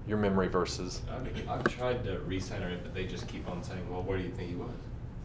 your 0.07 0.17
memory 0.17 0.47
verses. 0.47 1.01
I've, 1.11 1.49
I've 1.49 1.63
tried 1.65 2.03
to 2.05 2.17
recenter 2.27 2.71
it, 2.71 2.83
but 2.83 2.93
they 2.93 3.05
just 3.05 3.27
keep 3.27 3.47
on 3.47 3.63
saying, 3.63 3.87
well, 3.91 4.01
where 4.01 4.17
do 4.17 4.23
you 4.23 4.31
think 4.31 4.49
he 4.49 4.55
was? 4.55 4.71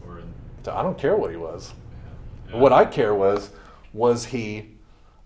Or. 0.05 0.21
So 0.63 0.73
I 0.73 0.83
don't 0.83 0.97
care 0.97 1.15
what 1.15 1.31
he 1.31 1.37
was. 1.37 1.73
Yeah. 2.49 2.57
What 2.57 2.71
I 2.73 2.85
care 2.85 3.15
was, 3.15 3.49
was 3.93 4.25
he 4.25 4.69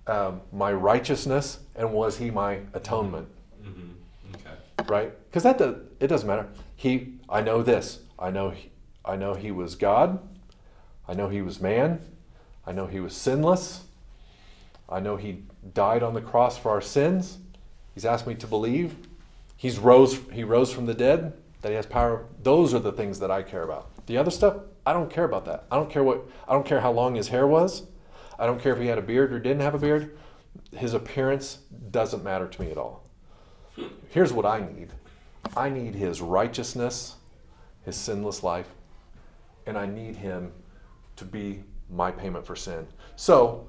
um, 0.07 0.41
my 0.53 0.71
righteousness 0.71 1.59
and 1.75 1.91
was 1.91 2.17
he 2.17 2.31
my 2.31 2.59
atonement? 2.73 3.27
Mm-hmm. 3.61 3.89
Right? 4.91 5.13
Because 5.29 5.43
that 5.43 5.57
does, 5.57 5.77
it 6.01 6.07
doesn't 6.07 6.27
matter. 6.27 6.49
He, 6.75 7.13
I 7.29 7.39
know 7.39 7.63
this. 7.63 7.99
I 8.19 8.29
know, 8.29 8.49
he, 8.49 8.71
I 9.05 9.15
know 9.15 9.35
he 9.35 9.49
was 9.49 9.75
God. 9.75 10.19
I 11.07 11.13
know 11.13 11.29
he 11.29 11.41
was 11.41 11.61
man. 11.61 12.01
I 12.67 12.73
know 12.73 12.87
he 12.87 12.99
was 12.99 13.15
sinless. 13.15 13.85
I 14.89 14.99
know 14.99 15.15
he 15.15 15.43
died 15.73 16.03
on 16.03 16.13
the 16.13 16.19
cross 16.19 16.57
for 16.57 16.71
our 16.71 16.81
sins. 16.81 17.37
He's 17.93 18.03
asked 18.03 18.27
me 18.27 18.35
to 18.35 18.47
believe. 18.47 18.97
He's 19.55 19.79
rose. 19.79 20.19
He 20.33 20.43
rose 20.43 20.73
from 20.73 20.87
the 20.87 20.93
dead. 20.93 21.37
That 21.61 21.69
he 21.69 21.75
has 21.75 21.85
power. 21.85 22.25
Those 22.43 22.73
are 22.73 22.79
the 22.79 22.91
things 22.91 23.19
that 23.19 23.31
I 23.31 23.43
care 23.43 23.63
about. 23.63 24.05
The 24.07 24.17
other 24.17 24.29
stuff, 24.29 24.57
I 24.85 24.91
don't 24.91 25.09
care 25.09 25.23
about 25.23 25.45
that. 25.45 25.67
I 25.71 25.77
don't 25.77 25.89
care 25.89 26.03
what. 26.03 26.27
I 26.49 26.51
don't 26.51 26.65
care 26.65 26.81
how 26.81 26.91
long 26.91 27.15
his 27.15 27.29
hair 27.29 27.47
was. 27.47 27.83
I 28.37 28.45
don't 28.45 28.61
care 28.61 28.73
if 28.73 28.79
he 28.81 28.87
had 28.87 28.97
a 28.97 29.01
beard 29.01 29.31
or 29.31 29.39
didn't 29.39 29.61
have 29.61 29.73
a 29.73 29.79
beard. 29.79 30.17
His 30.75 30.93
appearance 30.93 31.59
doesn't 31.91 32.25
matter 32.25 32.47
to 32.47 32.61
me 32.61 32.71
at 32.71 32.77
all. 32.77 33.05
Here's 34.09 34.33
what 34.33 34.45
I 34.45 34.59
need. 34.59 34.89
I 35.55 35.69
need 35.69 35.95
his 35.95 36.21
righteousness, 36.21 37.15
his 37.83 37.95
sinless 37.95 38.43
life, 38.43 38.67
and 39.65 39.77
I 39.77 39.85
need 39.85 40.15
him 40.15 40.51
to 41.17 41.25
be 41.25 41.63
my 41.89 42.11
payment 42.11 42.45
for 42.45 42.55
sin. 42.55 42.87
So, 43.15 43.67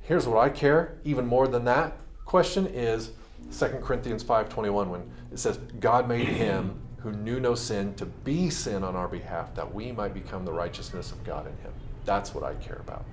here's 0.00 0.26
what 0.26 0.38
I 0.38 0.48
care 0.48 0.98
even 1.04 1.26
more 1.26 1.48
than 1.48 1.64
that 1.64 1.96
question 2.24 2.66
is 2.66 3.12
2 3.50 3.82
Corinthians 3.82 4.22
5:21 4.22 4.90
when 4.90 5.02
it 5.30 5.38
says 5.38 5.58
God 5.80 6.08
made 6.08 6.28
him 6.28 6.80
who 6.98 7.12
knew 7.12 7.40
no 7.40 7.54
sin 7.54 7.94
to 7.94 8.06
be 8.06 8.48
sin 8.48 8.84
on 8.84 8.94
our 8.94 9.08
behalf 9.08 9.54
that 9.54 9.74
we 9.74 9.92
might 9.92 10.14
become 10.14 10.44
the 10.44 10.52
righteousness 10.52 11.12
of 11.12 11.22
God 11.24 11.46
in 11.46 11.56
him. 11.58 11.72
That's 12.04 12.34
what 12.34 12.44
I 12.44 12.54
care 12.54 12.78
about. 12.80 13.04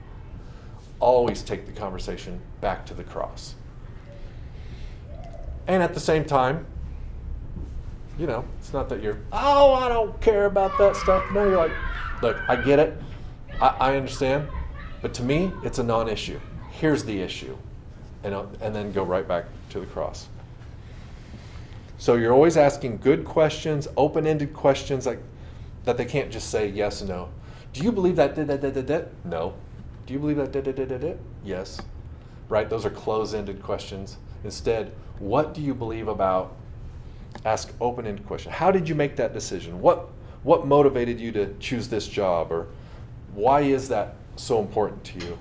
Always 1.00 1.42
take 1.42 1.66
the 1.66 1.72
conversation 1.72 2.40
back 2.62 2.86
to 2.86 2.94
the 2.94 3.04
cross. 3.04 3.56
And 5.70 5.84
at 5.84 5.94
the 5.94 6.00
same 6.00 6.26
time, 6.26 6.66
you 8.18 8.26
know, 8.26 8.44
it's 8.58 8.74
not 8.74 8.90
that 8.90 9.04
you're, 9.04 9.20
oh, 9.32 9.74
I 9.76 9.88
don't 9.88 10.20
care 10.20 10.46
about 10.46 10.76
that 10.80 10.96
stuff. 10.96 11.24
No, 11.32 11.48
you're 11.48 11.58
like, 11.58 11.72
look, 12.24 12.38
I 12.50 12.56
get 12.56 12.80
it. 12.80 13.00
I, 13.62 13.68
I 13.68 13.96
understand. 13.96 14.48
But 15.04 15.14
to 15.14 15.24
me, 15.24 15.52
it's 15.64 15.78
a 15.78 15.84
non 15.84 16.10
issue. 16.10 16.40
Here's 16.72 17.04
the 17.04 17.22
issue. 17.22 17.56
And, 18.24 18.34
and 18.62 18.76
then 18.76 18.92
go 18.92 19.04
right 19.04 19.28
back 19.28 19.46
to 19.70 19.80
the 19.80 19.86
cross. 19.86 20.28
So 22.00 22.16
you're 22.16 22.34
always 22.34 22.58
asking 22.58 22.98
good 22.98 23.24
questions, 23.24 23.88
open 23.96 24.26
ended 24.26 24.56
questions 24.56 25.06
like 25.06 25.20
that 25.86 25.98
they 25.98 26.06
can't 26.06 26.32
just 26.32 26.50
say 26.50 26.68
yes 26.68 27.02
and 27.02 27.12
no. 27.12 27.30
Do 27.74 27.84
you 27.84 27.92
believe 27.92 28.16
that? 28.16 28.36
No. 29.24 29.54
Do 30.08 30.14
you 30.14 30.20
believe 30.20 30.38
that? 30.38 31.18
Yes. 31.46 31.80
Right? 32.50 32.68
Those 32.68 32.88
are 32.88 32.90
close 32.90 33.36
ended 33.36 33.62
questions. 33.62 34.18
Instead, 34.44 34.92
what 35.20 35.54
do 35.54 35.62
you 35.62 35.74
believe 35.74 36.08
about? 36.08 36.56
Ask 37.46 37.74
open 37.80 38.08
ended 38.08 38.26
questions. 38.26 38.56
How 38.56 38.72
did 38.72 38.88
you 38.88 38.96
make 38.96 39.16
that 39.18 39.34
decision? 39.34 39.82
What, 39.82 40.10
what 40.44 40.66
motivated 40.66 41.20
you 41.20 41.32
to 41.34 41.54
choose 41.60 41.88
this 41.88 42.08
job? 42.08 42.52
Or 42.52 42.68
why 43.34 43.62
is 43.62 43.90
that 43.90 44.16
so 44.36 44.60
important 44.60 45.04
to 45.06 45.20
you? 45.20 45.38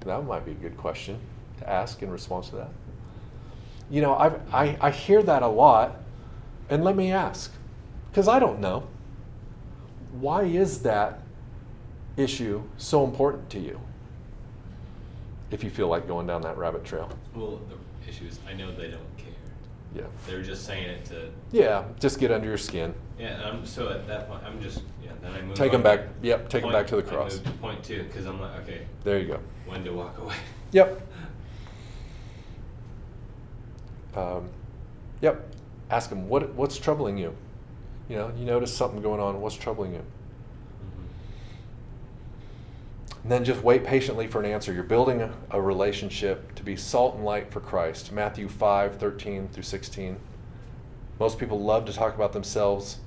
That 0.00 0.24
might 0.24 0.44
be 0.44 0.52
a 0.52 0.54
good 0.54 0.76
question 0.76 1.18
to 1.58 1.68
ask 1.68 2.02
in 2.02 2.10
response 2.10 2.48
to 2.50 2.56
that. 2.56 2.70
You 3.90 4.02
know, 4.02 4.16
I've, 4.16 4.40
I, 4.52 4.76
I 4.80 4.90
hear 4.90 5.22
that 5.22 5.42
a 5.42 5.48
lot, 5.48 5.96
and 6.68 6.84
let 6.84 6.96
me 6.96 7.10
ask, 7.10 7.52
because 8.10 8.28
I 8.28 8.38
don't 8.38 8.60
know. 8.60 8.86
Why 10.12 10.44
is 10.44 10.82
that 10.82 11.20
issue 12.16 12.62
so 12.76 13.04
important 13.04 13.50
to 13.50 13.58
you? 13.58 13.80
If 15.50 15.64
you 15.64 15.70
feel 15.70 15.88
like 15.88 16.06
going 16.06 16.26
down 16.26 16.42
that 16.42 16.58
rabbit 16.58 16.84
trail. 16.84 17.10
Well, 17.34 17.60
the 17.68 17.76
issue 18.08 18.24
is 18.26 18.38
I 18.48 18.52
know 18.54 18.72
they 18.74 18.88
don't 18.90 19.16
care. 19.16 19.26
Yeah. 19.94 20.02
They're 20.26 20.42
just 20.42 20.64
saying 20.66 20.88
it 20.88 21.04
to. 21.06 21.30
Yeah, 21.52 21.84
just 21.98 22.18
get 22.20 22.30
under 22.30 22.46
your 22.48 22.58
skin. 22.58 22.94
Yeah, 23.18 23.28
and 23.34 23.42
I'm, 23.44 23.66
so 23.66 23.88
at 23.88 24.06
that 24.06 24.28
point, 24.28 24.42
I'm 24.44 24.60
just 24.60 24.82
yeah. 25.02 25.12
Then 25.22 25.32
I 25.32 25.42
move. 25.42 25.54
Take 25.56 25.72
on 25.74 25.82
back- 25.82 26.06
yep, 26.22 26.48
take 26.48 26.62
point- 26.62 26.74
back 26.74 26.86
to 26.88 26.96
the 26.96 27.06
I 27.06 27.14
cross. 27.14 27.34
move 27.36 27.44
to 27.44 27.50
point 27.52 27.82
two 27.84 28.02
because 28.04 28.26
I'm 28.26 28.40
like, 28.40 28.60
okay, 28.62 28.82
There 29.04 29.18
you 29.18 29.26
go. 29.28 29.40
when 29.66 29.84
to 29.84 29.92
walk 29.92 30.18
away. 30.18 30.34
Yep. 30.72 31.00
Um, 34.16 34.48
yep. 35.20 35.46
Ask 35.90 36.10
them 36.10 36.28
what 36.28 36.52
what's 36.54 36.76
troubling 36.76 37.18
you. 37.18 37.36
You 38.08 38.16
know, 38.16 38.32
you 38.36 38.44
notice 38.44 38.74
something 38.74 39.00
going 39.00 39.20
on. 39.20 39.40
What's 39.40 39.54
troubling 39.54 39.94
you? 39.94 40.02
And 43.22 43.32
then 43.32 43.44
just 43.44 43.62
wait 43.62 43.84
patiently 43.84 44.26
for 44.26 44.40
an 44.40 44.46
answer. 44.46 44.72
You're 44.72 44.84
building 44.84 45.32
a, 45.50 45.60
relationship 45.60 46.54
to 46.54 46.62
be 46.62 46.76
salt 46.76 47.16
and 47.16 47.24
light 47.24 47.50
for 47.50 47.60
Christ. 47.60 48.12
Matthew 48.12 48.48
5, 48.48 48.96
13 48.96 49.48
through 49.48 49.64
16. 49.64 50.16
Most 51.18 51.38
people 51.38 51.60
love 51.60 51.84
to 51.86 51.92
talk 51.92 52.14
about 52.14 52.32
themselves, 52.32 52.98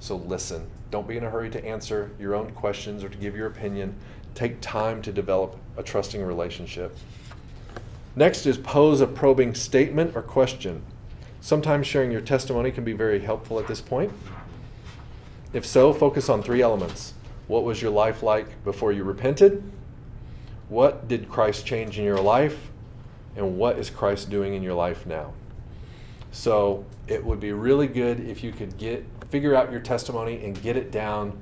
so 0.00 0.16
listen. 0.16 0.66
Don't 0.90 1.06
be 1.06 1.18
in 1.18 1.24
a 1.24 1.30
hurry 1.30 1.50
to 1.50 1.64
answer 1.64 2.10
your 2.18 2.34
own 2.34 2.50
questions 2.52 3.04
or 3.04 3.10
to 3.10 3.18
give 3.18 3.36
your 3.36 3.46
opinion. 3.46 3.94
Take 4.34 4.60
time 4.60 5.02
to 5.02 5.12
develop 5.12 5.56
a 5.76 5.82
trusting 5.82 6.22
relationship. 6.22 6.96
Next 8.16 8.46
is 8.46 8.56
pose 8.56 9.00
a 9.00 9.06
probing 9.06 9.54
statement 9.54 10.16
or 10.16 10.22
question. 10.22 10.82
Sometimes 11.40 11.86
sharing 11.86 12.10
your 12.10 12.20
testimony 12.20 12.70
can 12.70 12.84
be 12.84 12.94
very 12.94 13.20
helpful 13.20 13.58
at 13.58 13.68
this 13.68 13.80
point. 13.80 14.12
If 15.52 15.64
so, 15.64 15.92
focus 15.92 16.28
on 16.28 16.42
three 16.42 16.62
elements. 16.62 17.14
What 17.48 17.64
was 17.64 17.82
your 17.82 17.90
life 17.90 18.22
like 18.22 18.62
before 18.62 18.92
you 18.92 19.04
repented? 19.04 19.62
What 20.68 21.08
did 21.08 21.28
Christ 21.28 21.66
change 21.66 21.98
in 21.98 22.04
your 22.04 22.20
life? 22.20 22.70
And 23.36 23.58
what 23.58 23.78
is 23.78 23.90
Christ 23.90 24.30
doing 24.30 24.54
in 24.54 24.62
your 24.62 24.74
life 24.74 25.06
now? 25.06 25.32
So 26.30 26.84
it 27.06 27.24
would 27.24 27.40
be 27.40 27.52
really 27.52 27.86
good 27.86 28.20
if 28.20 28.44
you 28.44 28.52
could 28.52 28.76
get 28.78 29.04
figure 29.30 29.54
out 29.54 29.70
your 29.70 29.80
testimony 29.80 30.42
and 30.44 30.60
get 30.62 30.76
it 30.76 30.90
down 30.90 31.38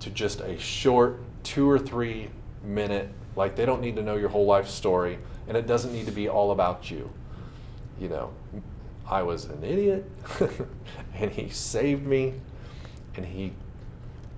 to 0.00 0.10
just 0.10 0.40
a 0.40 0.58
short 0.58 1.20
two 1.42 1.68
or 1.68 1.78
three 1.78 2.30
minute 2.62 3.08
like 3.36 3.56
they 3.56 3.66
don't 3.66 3.80
need 3.80 3.96
to 3.96 4.02
know 4.02 4.16
your 4.16 4.30
whole 4.30 4.46
life 4.46 4.68
story 4.68 5.18
and 5.46 5.56
it 5.56 5.66
doesn't 5.66 5.92
need 5.92 6.06
to 6.06 6.12
be 6.12 6.28
all 6.28 6.50
about 6.50 6.90
you 6.90 7.10
you 8.00 8.08
know 8.08 8.32
i 9.06 9.22
was 9.22 9.44
an 9.44 9.62
idiot 9.62 10.10
and 11.14 11.30
he 11.30 11.48
saved 11.50 12.06
me 12.06 12.32
and 13.16 13.26
he 13.26 13.52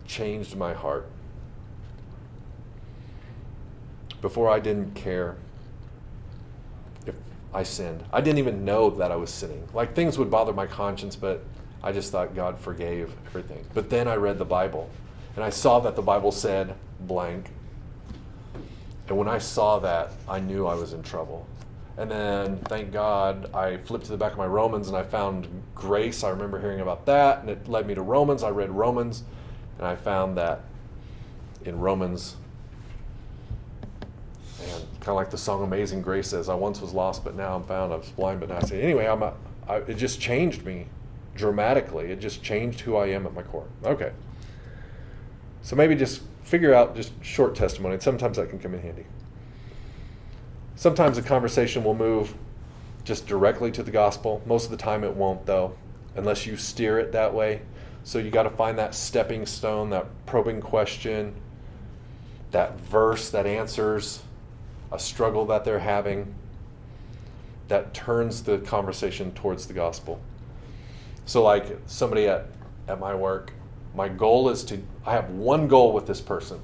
changed 0.07 0.57
my 0.57 0.72
heart 0.72 1.09
before 4.20 4.50
i 4.50 4.59
didn't 4.59 4.94
care 4.94 5.36
if 7.07 7.14
i 7.52 7.62
sinned 7.62 8.02
i 8.12 8.20
didn't 8.20 8.38
even 8.38 8.64
know 8.64 8.90
that 8.90 9.12
i 9.12 9.16
was 9.16 9.30
sinning 9.30 9.66
like 9.74 9.94
things 9.94 10.18
would 10.18 10.30
bother 10.30 10.52
my 10.52 10.66
conscience 10.66 11.16
but 11.16 11.44
i 11.82 11.92
just 11.92 12.11
thought 12.11 12.34
god 12.34 12.59
forgave 12.59 13.12
everything 13.26 13.64
but 13.74 13.90
then 13.90 14.09
i 14.09 14.14
read 14.14 14.38
the 14.38 14.44
bible 14.44 14.88
and 15.34 15.44
i 15.44 15.50
saw 15.50 15.78
that 15.78 15.96
the 15.96 16.02
bible 16.02 16.32
said 16.32 16.74
blank 17.00 17.50
and 19.09 19.16
when 19.16 19.28
I 19.28 19.38
saw 19.38 19.78
that, 19.80 20.12
I 20.28 20.40
knew 20.40 20.66
I 20.66 20.74
was 20.74 20.92
in 20.92 21.02
trouble. 21.02 21.46
And 21.96 22.11
then, 22.11 22.59
thank 22.64 22.92
God, 22.92 23.54
I 23.54 23.78
flipped 23.78 24.04
to 24.07 24.11
the 24.11 24.16
back 24.16 24.32
of 24.32 24.38
my 24.38 24.46
Romans 24.46 24.88
and 24.88 24.96
I 24.96 25.02
found 25.02 25.48
grace. 25.74 26.24
I 26.24 26.30
remember 26.30 26.61
hearing 26.61 26.80
about 26.80 27.07
that, 27.07 27.40
and 27.40 27.48
it 27.48 27.68
led 27.68 27.86
me 27.86 27.94
to 27.94 28.02
Romans. 28.02 28.42
I 28.42 28.50
read 28.50 28.70
Romans, 28.70 29.22
and 29.79 29.87
I 29.87 29.97
found 29.97 30.37
that 30.37 30.61
in 31.64 31.79
Romans, 31.79 32.37
and 34.61 34.70
kind 35.01 35.09
of 35.09 35.16
like 35.16 35.31
the 35.31 35.39
song 35.39 35.62
"Amazing 35.62 36.03
Grace" 36.03 36.29
says, 36.29 36.49
"I 36.49 36.55
once 36.55 36.81
was 36.81 36.93
lost, 36.93 37.24
but 37.24 37.35
now 37.35 37.57
I'm 37.57 37.64
found. 37.64 37.93
I 37.93 37.97
was 37.97 38.11
blind, 38.11 38.41
but 38.41 38.49
now 38.49 38.57
I 38.57 38.62
see." 38.62 38.81
Anyway, 38.81 39.07
I'm 39.07 39.22
a, 39.22 39.35
I, 39.68 39.77
it 39.79 39.95
just 39.95 40.20
changed 40.20 40.64
me 40.64 40.87
dramatically. 41.35 42.11
It 42.11 42.20
just 42.20 42.43
changed 42.43 42.81
who 42.81 42.97
I 42.97 43.07
am 43.09 43.27
at 43.27 43.35
my 43.35 43.43
core. 43.43 43.66
Okay. 43.85 44.12
So 45.62 45.77
maybe 45.77 45.95
just 45.97 46.22
figure 46.43 46.72
out 46.72 46.95
just 46.95 47.12
short 47.24 47.55
testimony. 47.55 47.99
Sometimes 48.01 48.37
that 48.37 48.49
can 48.49 48.59
come 48.59 48.72
in 48.74 48.81
handy. 48.81 49.07
Sometimes 50.77 51.16
the 51.16 51.22
conversation 51.22 51.83
will 51.83 51.95
move 51.95 52.35
just 53.03 53.27
directly 53.27 53.72
to 53.72 53.83
the 53.83 53.91
gospel. 53.91 54.43
Most 54.47 54.66
of 54.66 54.70
the 54.70 54.77
time 54.77 55.03
it 55.05 55.14
won't, 55.14 55.47
though, 55.47 55.74
unless 56.14 56.47
you 56.47 56.57
steer 56.57 56.99
it 56.99 57.12
that 57.12 57.35
way. 57.35 57.62
So 58.07 58.20
you 58.20 58.30
got 58.30 58.44
to 58.44 58.50
find 58.50 58.78
that 58.78 58.94
stepping 58.94 59.46
stone, 59.46 59.90
that 59.90 60.07
probing 60.26 60.61
question, 60.61 61.34
that 62.52 62.78
verse 62.78 63.30
that 63.30 63.46
answers 63.46 64.22
a 64.92 64.98
struggle 65.00 65.44
that 65.46 65.64
they're 65.64 65.80
having, 65.80 66.32
that 67.66 67.94
turns 67.94 68.44
the 68.44 68.59
conversation 68.59 69.32
towards 69.32 69.66
the 69.66 69.74
gospel. 69.74 70.20
So, 71.24 71.42
like 71.42 71.80
somebody 71.86 72.28
at, 72.28 72.46
at 72.86 73.00
my 73.00 73.12
work, 73.12 73.52
my 73.92 74.09
goal 74.09 74.50
is 74.50 74.62
to, 74.66 74.80
I 75.04 75.11
have 75.11 75.30
one 75.30 75.66
goal 75.66 75.92
with 75.92 76.07
this 76.07 76.20
person. 76.20 76.61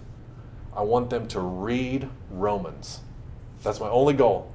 I 0.77 0.83
want 0.83 1.11
them 1.11 1.27
to 1.27 1.41
read 1.41 2.09
Romans. 2.31 3.01
That's 3.65 3.81
my 3.81 3.89
only 3.89 4.15
goal. 4.15 4.53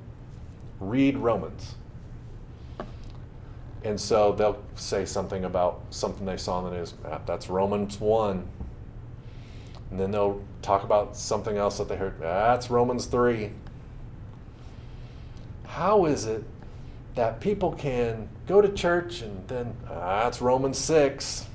Read 0.80 1.18
Romans. 1.18 1.76
And 3.88 4.00
so 4.02 4.34
they'll 4.34 4.62
say 4.76 5.06
something 5.06 5.46
about 5.46 5.80
something 5.92 6.26
they 6.26 6.36
saw 6.36 6.60
in 6.60 6.66
the 6.66 6.78
news. 6.78 6.94
Ah, 7.06 7.22
That's 7.26 7.50
Romans 7.50 8.02
1. 8.02 8.46
And 9.90 10.00
then 10.00 10.12
they'll 10.12 10.44
talk 10.62 10.84
about 10.84 11.16
something 11.16 11.56
else 11.56 11.78
that 11.78 11.88
they 11.88 11.96
heard. 11.96 12.20
That's 12.20 12.70
Romans 12.70 13.06
3. 13.06 13.52
How 15.68 16.04
is 16.04 16.26
it 16.26 16.44
that 17.16 17.40
people 17.40 17.72
can 17.72 18.28
go 18.46 18.62
to 18.62 18.68
church 18.68 19.22
and 19.22 19.48
then 19.48 19.74
ah, 19.90 20.24
that's 20.24 20.42
Romans 20.42 20.78
6? 20.80 21.46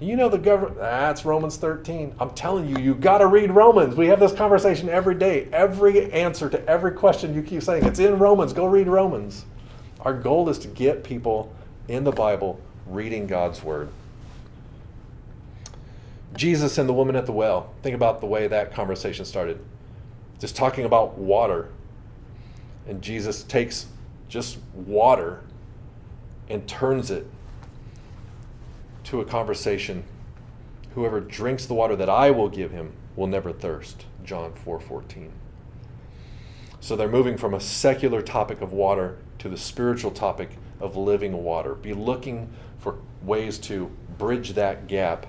You 0.00 0.16
know 0.16 0.28
the 0.28 0.38
government, 0.38 0.78
that's 0.78 1.24
Romans 1.24 1.56
13. 1.56 2.16
I'm 2.18 2.30
telling 2.30 2.68
you, 2.68 2.82
you 2.82 2.96
got 2.96 3.18
to 3.18 3.28
read 3.28 3.52
Romans. 3.52 3.94
We 3.94 4.08
have 4.08 4.18
this 4.18 4.32
conversation 4.32 4.88
every 4.88 5.14
day. 5.14 5.48
Every 5.52 6.10
answer 6.10 6.50
to 6.50 6.68
every 6.68 6.90
question 6.90 7.32
you 7.32 7.42
keep 7.42 7.62
saying, 7.62 7.84
it's 7.84 8.00
in 8.00 8.18
Romans. 8.18 8.52
Go 8.52 8.66
read 8.66 8.88
Romans. 8.88 9.44
Our 10.02 10.14
goal 10.14 10.48
is 10.48 10.58
to 10.60 10.68
get 10.68 11.04
people 11.04 11.54
in 11.86 12.02
the 12.04 12.10
Bible 12.12 12.60
reading 12.86 13.28
God's 13.28 13.62
Word. 13.62 13.88
Jesus 16.34 16.76
and 16.76 16.88
the 16.88 16.92
woman 16.92 17.14
at 17.14 17.26
the 17.26 17.32
well. 17.32 17.72
Think 17.82 17.94
about 17.94 18.20
the 18.20 18.26
way 18.26 18.48
that 18.48 18.74
conversation 18.74 19.24
started. 19.24 19.60
Just 20.40 20.56
talking 20.56 20.84
about 20.84 21.18
water. 21.18 21.68
And 22.88 23.00
Jesus 23.00 23.44
takes 23.44 23.86
just 24.28 24.58
water 24.74 25.40
and 26.48 26.66
turns 26.66 27.10
it 27.10 27.26
to 29.04 29.20
a 29.20 29.24
conversation. 29.24 30.02
Whoever 30.94 31.20
drinks 31.20 31.66
the 31.66 31.74
water 31.74 31.94
that 31.94 32.10
I 32.10 32.30
will 32.32 32.48
give 32.48 32.72
him 32.72 32.92
will 33.14 33.28
never 33.28 33.52
thirst. 33.52 34.06
John 34.24 34.52
4:14. 34.52 35.30
so 36.80 36.96
they're 36.96 37.08
moving 37.08 37.36
from 37.36 37.54
a 37.54 37.60
secular 37.60 38.22
topic 38.22 38.60
of 38.60 38.72
water 38.72 39.18
to 39.42 39.48
the 39.48 39.56
spiritual 39.56 40.12
topic 40.12 40.50
of 40.80 40.96
living 40.96 41.42
water. 41.42 41.74
Be 41.74 41.92
looking 41.92 42.48
for 42.78 42.98
ways 43.24 43.58
to 43.58 43.90
bridge 44.16 44.52
that 44.52 44.86
gap 44.86 45.26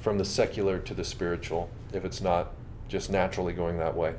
from 0.00 0.16
the 0.16 0.24
secular 0.24 0.78
to 0.78 0.94
the 0.94 1.04
spiritual 1.04 1.68
if 1.92 2.02
it's 2.02 2.22
not 2.22 2.52
just 2.88 3.10
naturally 3.10 3.52
going 3.52 3.76
that 3.76 3.94
way. 3.94 4.14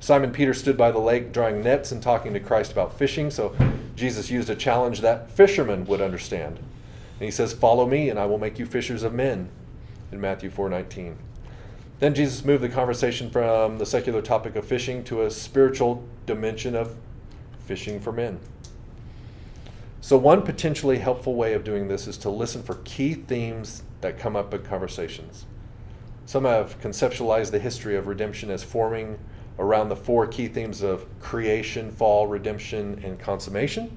Simon 0.00 0.32
Peter 0.32 0.54
stood 0.54 0.78
by 0.78 0.90
the 0.90 0.98
lake 0.98 1.32
drawing 1.32 1.62
nets 1.62 1.92
and 1.92 2.02
talking 2.02 2.32
to 2.32 2.40
Christ 2.40 2.72
about 2.72 2.96
fishing, 2.96 3.30
so 3.30 3.54
Jesus 3.94 4.30
used 4.30 4.48
a 4.48 4.54
challenge 4.54 5.02
that 5.02 5.30
fishermen 5.30 5.84
would 5.84 6.00
understand. 6.00 6.56
And 6.56 7.26
he 7.26 7.30
says, 7.30 7.52
"Follow 7.52 7.84
me 7.84 8.08
and 8.08 8.18
I 8.18 8.24
will 8.24 8.38
make 8.38 8.58
you 8.58 8.64
fishers 8.64 9.02
of 9.02 9.12
men." 9.12 9.50
In 10.10 10.18
Matthew 10.18 10.48
4:19. 10.48 11.16
Then 11.98 12.14
Jesus 12.14 12.42
moved 12.42 12.62
the 12.62 12.70
conversation 12.70 13.28
from 13.28 13.76
the 13.76 13.84
secular 13.84 14.22
topic 14.22 14.56
of 14.56 14.64
fishing 14.64 15.04
to 15.04 15.22
a 15.22 15.30
spiritual 15.30 16.04
dimension 16.24 16.74
of 16.74 16.94
fishing 17.68 18.00
for 18.00 18.10
men. 18.10 18.40
So, 20.00 20.16
one 20.16 20.42
potentially 20.42 20.98
helpful 20.98 21.34
way 21.34 21.52
of 21.52 21.64
doing 21.64 21.88
this 21.88 22.06
is 22.06 22.16
to 22.18 22.30
listen 22.30 22.62
for 22.62 22.76
key 22.84 23.12
themes 23.12 23.82
that 24.00 24.18
come 24.18 24.36
up 24.36 24.54
in 24.54 24.62
conversations. 24.62 25.44
Some 26.24 26.44
have 26.44 26.80
conceptualized 26.80 27.50
the 27.50 27.58
history 27.58 27.94
of 27.94 28.06
redemption 28.06 28.50
as 28.50 28.64
forming 28.64 29.18
around 29.58 29.90
the 29.90 29.96
four 29.96 30.26
key 30.26 30.48
themes 30.48 30.82
of 30.82 31.04
creation, 31.20 31.90
fall, 31.90 32.26
redemption, 32.26 33.00
and 33.04 33.18
consummation. 33.18 33.96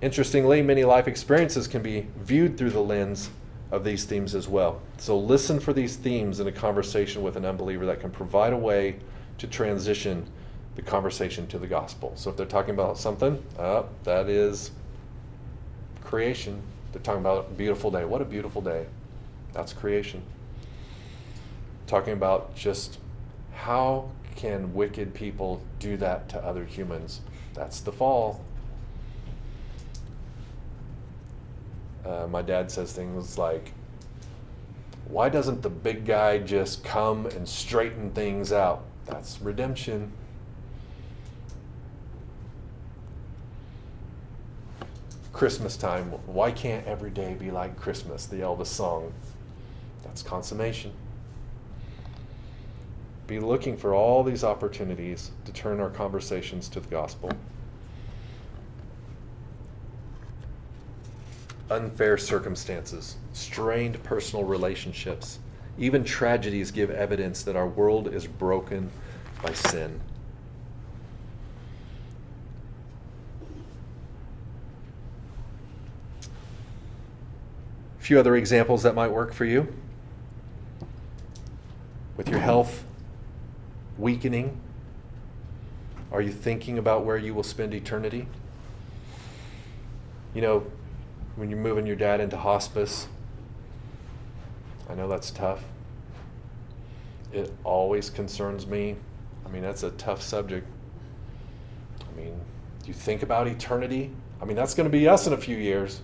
Interestingly, 0.00 0.62
many 0.62 0.84
life 0.84 1.08
experiences 1.08 1.68
can 1.68 1.82
be 1.82 2.06
viewed 2.16 2.56
through 2.56 2.70
the 2.70 2.80
lens 2.80 3.30
of 3.70 3.84
these 3.84 4.04
themes 4.04 4.34
as 4.34 4.48
well. 4.48 4.80
So 4.96 5.18
listen 5.18 5.60
for 5.60 5.72
these 5.72 5.96
themes 5.96 6.40
in 6.40 6.46
a 6.46 6.52
conversation 6.52 7.22
with 7.22 7.36
an 7.36 7.44
unbeliever 7.44 7.84
that 7.86 8.00
can 8.00 8.10
provide 8.10 8.52
a 8.52 8.56
way 8.56 9.00
to 9.38 9.46
transition 9.46 10.26
the 10.78 10.82
conversation 10.82 11.44
to 11.48 11.58
the 11.58 11.66
gospel. 11.66 12.12
So 12.14 12.30
if 12.30 12.36
they're 12.36 12.46
talking 12.46 12.70
about 12.70 12.96
something, 12.96 13.42
uh, 13.58 13.82
that 14.04 14.28
is 14.28 14.70
creation. 16.04 16.62
They're 16.92 17.02
talking 17.02 17.20
about 17.20 17.48
a 17.50 17.54
beautiful 17.54 17.90
day. 17.90 18.04
What 18.04 18.22
a 18.22 18.24
beautiful 18.24 18.62
day. 18.62 18.86
That's 19.52 19.72
creation. 19.72 20.22
Talking 21.88 22.12
about 22.12 22.54
just 22.54 23.00
how 23.52 24.08
can 24.36 24.72
wicked 24.72 25.14
people 25.14 25.60
do 25.80 25.96
that 25.96 26.28
to 26.28 26.38
other 26.38 26.64
humans? 26.64 27.22
That's 27.54 27.80
the 27.80 27.90
fall. 27.90 28.44
Uh, 32.06 32.28
my 32.30 32.40
dad 32.40 32.70
says 32.70 32.92
things 32.92 33.36
like, 33.36 33.72
Why 35.08 35.28
doesn't 35.28 35.62
the 35.62 35.70
big 35.70 36.06
guy 36.06 36.38
just 36.38 36.84
come 36.84 37.26
and 37.26 37.48
straighten 37.48 38.12
things 38.12 38.52
out? 38.52 38.84
That's 39.06 39.40
redemption. 39.40 40.12
Christmas 45.38 45.76
time. 45.76 46.06
Why 46.26 46.50
can't 46.50 46.84
every 46.84 47.10
day 47.10 47.32
be 47.34 47.52
like 47.52 47.76
Christmas? 47.76 48.26
The 48.26 48.38
Elvis 48.38 48.66
song. 48.66 49.12
That's 50.02 50.20
consummation. 50.20 50.90
Be 53.28 53.38
looking 53.38 53.76
for 53.76 53.94
all 53.94 54.24
these 54.24 54.42
opportunities 54.42 55.30
to 55.44 55.52
turn 55.52 55.78
our 55.78 55.90
conversations 55.90 56.68
to 56.70 56.80
the 56.80 56.88
gospel. 56.88 57.30
Unfair 61.70 62.18
circumstances, 62.18 63.14
strained 63.32 64.02
personal 64.02 64.44
relationships, 64.44 65.38
even 65.78 66.02
tragedies 66.02 66.72
give 66.72 66.90
evidence 66.90 67.44
that 67.44 67.54
our 67.54 67.68
world 67.68 68.12
is 68.12 68.26
broken 68.26 68.90
by 69.40 69.52
sin. 69.52 70.00
Few 78.08 78.18
other 78.18 78.36
examples 78.36 78.84
that 78.84 78.94
might 78.94 79.12
work 79.12 79.34
for 79.34 79.44
you. 79.44 79.70
With 82.16 82.26
your 82.26 82.38
health 82.38 82.86
weakening, 83.98 84.58
are 86.10 86.22
you 86.22 86.32
thinking 86.32 86.78
about 86.78 87.04
where 87.04 87.18
you 87.18 87.34
will 87.34 87.42
spend 87.42 87.74
eternity? 87.74 88.26
You 90.32 90.40
know, 90.40 90.66
when 91.36 91.50
you're 91.50 91.58
moving 91.58 91.86
your 91.86 91.96
dad 91.96 92.18
into 92.18 92.38
hospice, 92.38 93.08
I 94.88 94.94
know 94.94 95.06
that's 95.06 95.30
tough. 95.30 95.62
It 97.30 97.52
always 97.62 98.08
concerns 98.08 98.66
me. 98.66 98.96
I 99.44 99.50
mean, 99.50 99.60
that's 99.60 99.82
a 99.82 99.90
tough 99.90 100.22
subject. 100.22 100.66
I 102.00 102.18
mean, 102.18 102.40
you 102.86 102.94
think 102.94 103.22
about 103.22 103.48
eternity? 103.48 104.12
I 104.40 104.46
mean, 104.46 104.56
that's 104.56 104.72
going 104.72 104.90
to 104.90 104.98
be 104.98 105.06
us 105.06 105.26
in 105.26 105.34
a 105.34 105.36
few 105.36 105.58
years. 105.58 106.00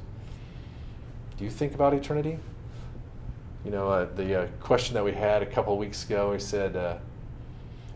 Do 1.36 1.44
you 1.44 1.50
think 1.50 1.74
about 1.74 1.94
eternity? 1.94 2.38
You 3.64 3.70
know, 3.70 3.88
uh, 3.88 4.08
the 4.14 4.42
uh, 4.42 4.46
question 4.60 4.94
that 4.94 5.04
we 5.04 5.12
had 5.12 5.42
a 5.42 5.46
couple 5.46 5.72
of 5.72 5.78
weeks 5.78 6.04
ago, 6.04 6.32
we 6.32 6.38
said, 6.38 6.76
uh, 6.76 6.96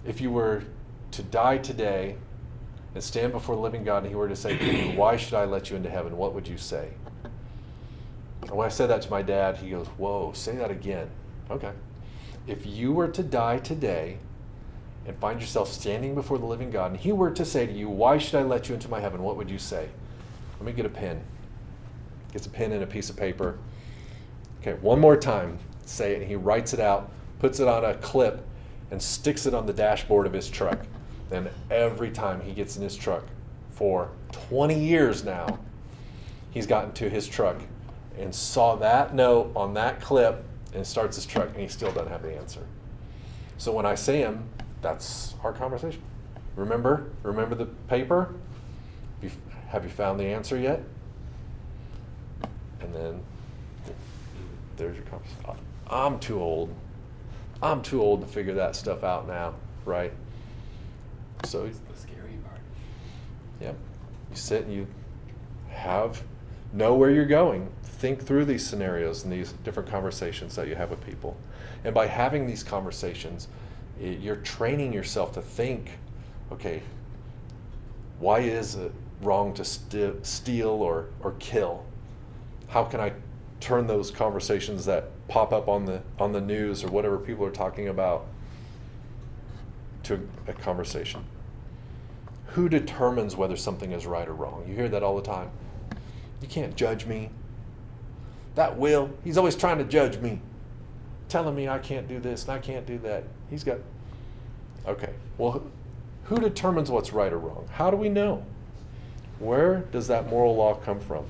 if 0.07 0.21
you 0.21 0.31
were 0.31 0.65
to 1.13 1.23
die 1.23 1.59
today 1.59 2.17
and 2.95 3.05
stand 3.05 3.33
before 3.33 3.55
the 3.55 3.61
living 3.61 3.85
God 3.85 3.99
and 3.99 4.09
he 4.09 4.15
were 4.15 4.29
to 4.29 4.37
say 4.37 4.57
to 4.57 4.65
you, 4.65 4.97
Why 4.97 5.17
should 5.17 5.35
I 5.35 5.45
let 5.45 5.71
you 5.71 5.77
into 5.77 5.91
heaven? 5.91 6.17
What 6.17 6.35
would 6.35 6.49
you 6.49 6.57
say? 6.59 6.89
And 8.43 8.51
when 8.53 8.67
I 8.67 8.71
said 8.71 8.89
that 8.89 9.03
to 9.03 9.11
my 9.11 9.23
dad, 9.23 9.59
he 9.59 9.71
goes, 9.71 9.87
Whoa, 9.99 10.33
say 10.33 10.57
that 10.57 10.71
again. 10.71 11.11
Okay. 11.51 11.73
If 12.47 12.67
you 12.67 12.93
were 12.93 13.09
to 13.09 13.23
die 13.23 13.59
today 13.59 14.19
and 15.07 15.17
find 15.19 15.41
yourself 15.41 15.71
standing 15.71 16.15
before 16.15 16.39
the 16.39 16.47
living 16.47 16.71
God 16.71 16.93
and 16.93 17.01
he 17.01 17.13
were 17.13 17.31
to 17.31 17.45
say 17.45 17.67
to 17.67 17.73
you, 17.73 17.89
Why 17.89 18.19
should 18.19 18.37
I 18.37 18.43
let 18.43 18.69
you 18.69 18.75
into 18.75 18.89
my 18.89 19.01
heaven? 19.01 19.23
What 19.23 19.37
would 19.37 19.51
you 19.51 19.59
say? 19.59 19.89
Let 20.59 20.67
me 20.67 20.73
get 20.73 20.87
a 20.87 20.91
pen. 20.91 21.23
Gets 22.33 22.47
a 22.47 22.51
pen 22.51 22.73
and 22.73 22.83
a 22.83 22.87
piece 22.87 23.11
of 23.11 23.17
paper. 23.17 23.59
Okay, 24.61 24.75
one 24.75 25.01
more 25.01 25.17
time. 25.17 25.59
Say 25.85 26.13
it. 26.13 26.21
And 26.21 26.29
he 26.29 26.37
writes 26.37 26.75
it 26.75 26.81
out, 26.81 27.11
puts 27.39 27.61
it 27.61 27.69
on 27.69 27.85
a 27.85 27.95
clip, 27.95 28.45
and 28.91 29.01
sticks 29.01 29.47
it 29.47 29.55
on 29.55 29.67
the 29.67 29.73
dashboard 29.73 30.27
of 30.27 30.33
his 30.33 30.49
truck. 30.49 30.81
And 31.31 31.51
every 31.71 32.11
time 32.11 32.41
he 32.41 32.53
gets 32.53 32.77
in 32.77 32.83
his 32.83 32.97
truck, 32.97 33.25
for 33.79 34.11
20 34.33 34.79
years 34.79 35.25
now, 35.25 35.61
he's 36.51 36.67
gotten 36.67 36.91
to 36.93 37.09
his 37.09 37.29
truck 37.29 37.61
and 38.19 38.35
saw 38.35 38.75
that 38.75 39.15
note 39.15 39.53
on 39.55 39.75
that 39.75 40.01
clip 40.01 40.45
and 40.75 40.85
starts 40.85 41.17
his 41.17 41.25
truck 41.25 41.49
and 41.51 41.59
he 41.59 41.69
still 41.69 41.93
doesn't 41.93 42.11
have 42.11 42.23
the 42.23 42.35
answer. 42.35 42.67
So 43.57 43.73
when 43.73 43.87
I 43.87 43.95
see 43.95 44.19
him, 44.19 44.49
that's 44.83 45.35
our 45.45 45.53
conversation. 45.53 46.03
Remember? 46.57 47.11
Remember 47.23 47.55
the 47.55 47.67
paper? 47.67 48.35
Have 49.69 49.85
you 49.85 49.91
found 49.91 50.19
the 50.19 50.25
answer 50.25 50.59
yet? 50.59 50.83
And 52.89 52.97
then 52.97 53.23
there's 54.77 54.97
your 54.97 55.05
conversation. 55.07 55.65
I'm 55.89 56.19
too 56.19 56.41
old. 56.41 56.75
I'm 57.63 57.83
too 57.83 58.01
old 58.01 58.23
to 58.23 58.27
figure 58.27 58.55
that 58.55 58.77
stuff 58.77 59.05
out 59.05 59.27
now, 59.27 59.55
right? 59.85 60.13
So 61.45 61.65
It's 61.67 61.79
the 61.79 61.97
scary 61.97 62.39
part. 62.47 62.61
Yep. 63.61 63.77
You 64.31 64.37
sit 64.37 64.65
and 64.65 64.73
you 64.73 64.87
have 65.71 66.23
know 66.73 66.95
where 66.95 67.11
you're 67.11 67.27
going. 67.27 67.69
Think 67.83 68.25
through 68.25 68.45
these 68.45 68.65
scenarios 68.67 69.25
and 69.25 69.33
these 69.33 69.53
different 69.65 69.89
conversations 69.89 70.55
that 70.57 70.69
you 70.69 70.75
have 70.75 70.91
with 70.91 71.05
people. 71.05 71.37
And 71.85 71.95
by 71.95 72.07
having 72.07 72.47
these 72.47 72.63
conversations, 72.63 73.49
it, 74.01 74.21
you're 74.21 74.37
training 74.37 74.93
yourself 74.93 75.33
to 75.33 75.43
think, 75.43 75.91
okay, 76.53 76.83
why 78.19 78.41
is 78.41 78.75
it 78.77 78.93
wrong 79.23 79.55
to 79.55 79.65
st- 79.65 80.25
steal 80.25 80.69
or, 80.69 81.07
or 81.23 81.33
kill? 81.39 81.85
How 82.69 82.85
can 82.85 83.01
I 83.01 83.13
turn 83.61 83.87
those 83.87 84.11
conversations 84.11 84.85
that 84.85 85.11
pop 85.27 85.53
up 85.53 85.69
on 85.69 85.87
the 85.87 86.03
on 86.19 86.33
the 86.33 86.41
news 86.41 86.85
or 86.85 86.89
whatever 86.89 87.19
people 87.19 87.45
are 87.45 87.51
talking 87.51 87.89
about 87.89 88.27
to 90.05 90.29
a 90.47 90.53
conversation? 90.53 91.25
Who 92.49 92.69
determines 92.69 93.37
whether 93.37 93.57
something 93.57 93.93
is 93.93 94.07
right 94.07 94.27
or 94.27 94.35
wrong? 94.35 94.65
You 94.67 94.75
hear 94.75 94.89
that 94.89 95.03
all 95.03 95.17
the 95.17 95.23
time. 95.23 95.51
You 96.41 96.49
can't 96.49 96.77
judge 96.77 97.07
me. 97.07 97.31
That 98.55 98.77
will, 98.77 99.11
he's 99.23 99.39
always 99.39 99.55
trying 99.55 99.79
to 99.79 99.85
judge 99.85 100.19
me, 100.19 100.41
telling 101.29 101.55
me 101.55 101.69
I 101.69 101.79
can't 101.79 102.09
do 102.09 102.19
this 102.19 102.45
and 102.45 102.53
I 102.53 102.59
can't 102.59 102.87
do 102.87 102.99
that. 102.99 103.25
He's 103.51 103.63
got, 103.63 103.79
okay, 104.87 105.13
well, 105.37 105.63
who 106.25 106.41
determines 106.41 106.91
what's 106.91 107.13
right 107.13 107.33
or 107.33 107.39
wrong? 107.39 107.69
How 107.73 107.91
do 107.91 107.97
we 107.97 108.09
know? 108.09 108.45
Where 109.39 109.85
does 109.93 110.09
that 110.09 110.29
moral 110.29 110.57
law 110.57 110.75
come 110.75 110.99
from? 110.99 111.25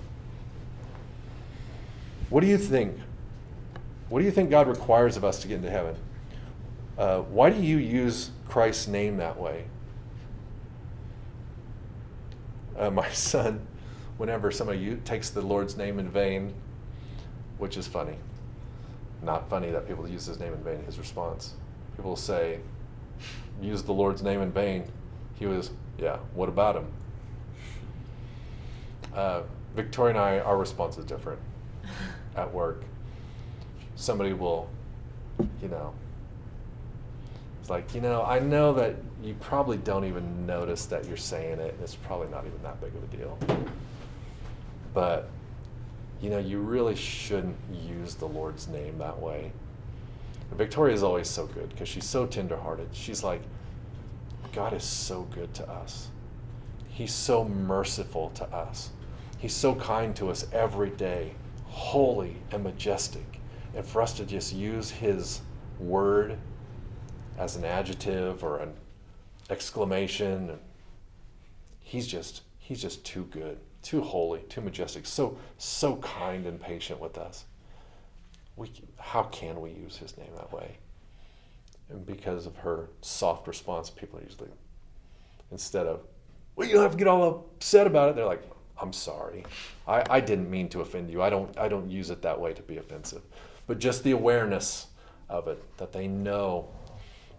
What 2.31 2.41
do 2.43 2.47
you 2.47 2.59
think? 2.59 2.99
What 4.09 4.21
do 4.21 4.25
you 4.25 4.31
think 4.31 4.51
God 4.51 4.69
requires 4.69 5.17
of 5.17 5.25
us 5.25 5.41
to 5.43 5.49
get 5.49 5.57
into 5.57 5.71
heaven? 5.71 5.97
Uh, 6.97 7.21
why 7.21 7.51
do 7.51 7.61
you 7.61 7.79
use 7.79 8.31
Christ's 8.49 8.89
name 8.89 9.17
that 9.19 9.39
way? 9.39 9.65
Uh, 12.77 12.91
my 12.91 13.09
son, 13.13 13.67
whenever 14.17 14.51
somebody 14.51 14.97
takes 15.05 15.31
the 15.31 15.41
Lord's 15.41 15.77
name 15.77 15.99
in 15.99 16.09
vain, 16.09 16.55
which 17.59 17.77
is 17.77 17.87
funny, 17.87 18.17
not 19.23 19.49
funny 19.49 19.71
that 19.71 19.87
people 19.87 20.09
use 20.09 20.27
his 20.27 20.39
name 20.39 20.53
in 20.53 20.63
vain, 20.63 20.85
his 20.85 20.99
response. 20.99 21.55
People 21.97 22.17
say, 22.17 22.61
use 23.61 23.83
the 23.83 23.93
Lord's 23.93 24.23
name 24.23 24.41
in 24.43 24.53
vain. 24.53 24.85
He 25.35 25.47
was, 25.47 25.71
yeah, 25.99 26.19
what 26.35 26.49
about 26.49 26.77
him? 26.77 26.87
Uh, 29.15 29.43
Victoria 29.75 30.11
and 30.11 30.19
I, 30.19 30.39
our 30.41 30.57
response 30.57 30.99
is 30.99 31.05
different 31.05 31.41
at 32.39 32.53
work. 32.53 32.85
Somebody 33.97 34.33
will, 34.33 34.71
you 35.61 35.69
know, 35.69 35.93
it's 37.61 37.69
like, 37.69 37.95
you 37.95 38.01
know, 38.01 38.23
I 38.23 38.39
know 38.39 38.73
that 38.75 38.97
you 39.23 39.35
probably 39.41 39.77
don't 39.77 40.05
even 40.05 40.47
notice 40.47 40.87
that 40.87 41.07
you're 41.07 41.17
saying 41.17 41.59
it, 41.59 41.75
and 41.75 41.83
it's 41.83 41.97
probably 41.97 42.29
not 42.29 42.47
even 42.47 42.63
that 42.63 42.81
big 42.81 42.95
of 42.95 43.03
a 43.03 43.17
deal. 43.17 43.39
But, 44.95 45.29
you 46.21 46.31
know, 46.31 46.39
you 46.39 46.61
really 46.61 46.97
shouldn't 46.97 47.57
use 47.71 48.15
the 48.15 48.27
Lord's 48.27 48.69
name 48.69 48.99
that 48.99 49.21
way. 49.21 49.53
Victoria 50.53 50.95
is 50.95 51.03
always 51.03 51.29
so 51.29 51.47
good 51.47 51.69
because 51.69 51.89
she's 51.89 52.07
so 52.07 52.27
tenderhearted. 52.27 52.89
She's 52.93 53.23
like, 53.23 53.43
God 54.53 54.73
is 54.73 54.85
so 54.85 55.23
good 55.35 55.53
to 55.55 55.69
us. 55.69 56.09
He's 56.89 57.13
so 57.13 57.45
merciful 57.45 58.31
to 58.31 58.45
us. 58.47 58.91
He's 59.39 59.53
so 59.53 59.75
kind 59.75 60.17
to 60.17 60.31
us 60.31 60.47
every 60.53 60.91
day, 60.91 61.35
holy 61.79 62.37
and 62.51 62.65
majestic. 62.65 63.41
And 63.75 63.87
for 63.87 64.03
us 64.03 64.13
to 64.15 64.27
just 64.27 64.53
use 64.53 64.91
His 64.91 65.41
word 65.79 66.37
as 67.39 67.55
an 67.55 67.65
adjective 67.65 68.43
or 68.43 68.59
an 68.59 68.73
exclamation, 69.49 70.59
He's 71.81 72.07
just 72.07 72.43
He's 72.59 72.83
just 72.83 73.05
too 73.05 73.25
good, 73.31 73.59
too 73.83 74.03
holy, 74.03 74.41
too 74.49 74.61
majestic, 74.61 75.07
so 75.07 75.39
so 75.57 75.97
kind 75.97 76.47
and 76.47 76.61
patient 76.61 77.01
with 77.01 77.17
us. 77.17 77.45
We, 78.57 78.73
how 78.99 79.23
can 79.23 79.61
we 79.61 79.71
use 79.71 79.97
His 79.97 80.19
name 80.19 80.33
that 80.37 80.53
way? 80.53 80.79
And 81.89 82.05
because 82.05 82.45
of 82.45 82.57
her 82.57 82.91
soft 83.01 83.47
response, 83.47 83.89
people 83.89 84.21
usually, 84.23 84.51
instead 85.53 85.87
of, 85.87 86.01
well, 86.57 86.67
you 86.67 86.75
don't 86.75 86.83
have 86.83 86.93
to 86.93 86.99
get 86.99 87.07
all 87.07 87.47
upset 87.55 87.87
about 87.87 88.11
it, 88.11 88.17
they're 88.17 88.27
like, 88.27 88.43
I'm 88.81 88.93
sorry. 88.93 89.45
I, 89.87 90.05
I 90.09 90.21
didn't 90.21 90.51
mean 90.51 90.69
to 90.71 90.81
offend 90.81 91.11
you. 91.11 91.23
I 91.23 91.31
don't 91.31 91.57
I 91.59 91.69
don't 91.69 91.91
use 91.91 92.11
it 92.11 92.23
that 92.23 92.41
way 92.41 92.53
to 92.53 92.63
be 92.63 92.77
offensive. 92.77 93.23
But 93.67 93.79
just 93.79 94.05
the 94.05 94.13
awareness 94.13 94.87
of 95.29 95.49
it, 95.49 95.63
that 95.77 95.93
they 95.93 96.07
know 96.07 96.69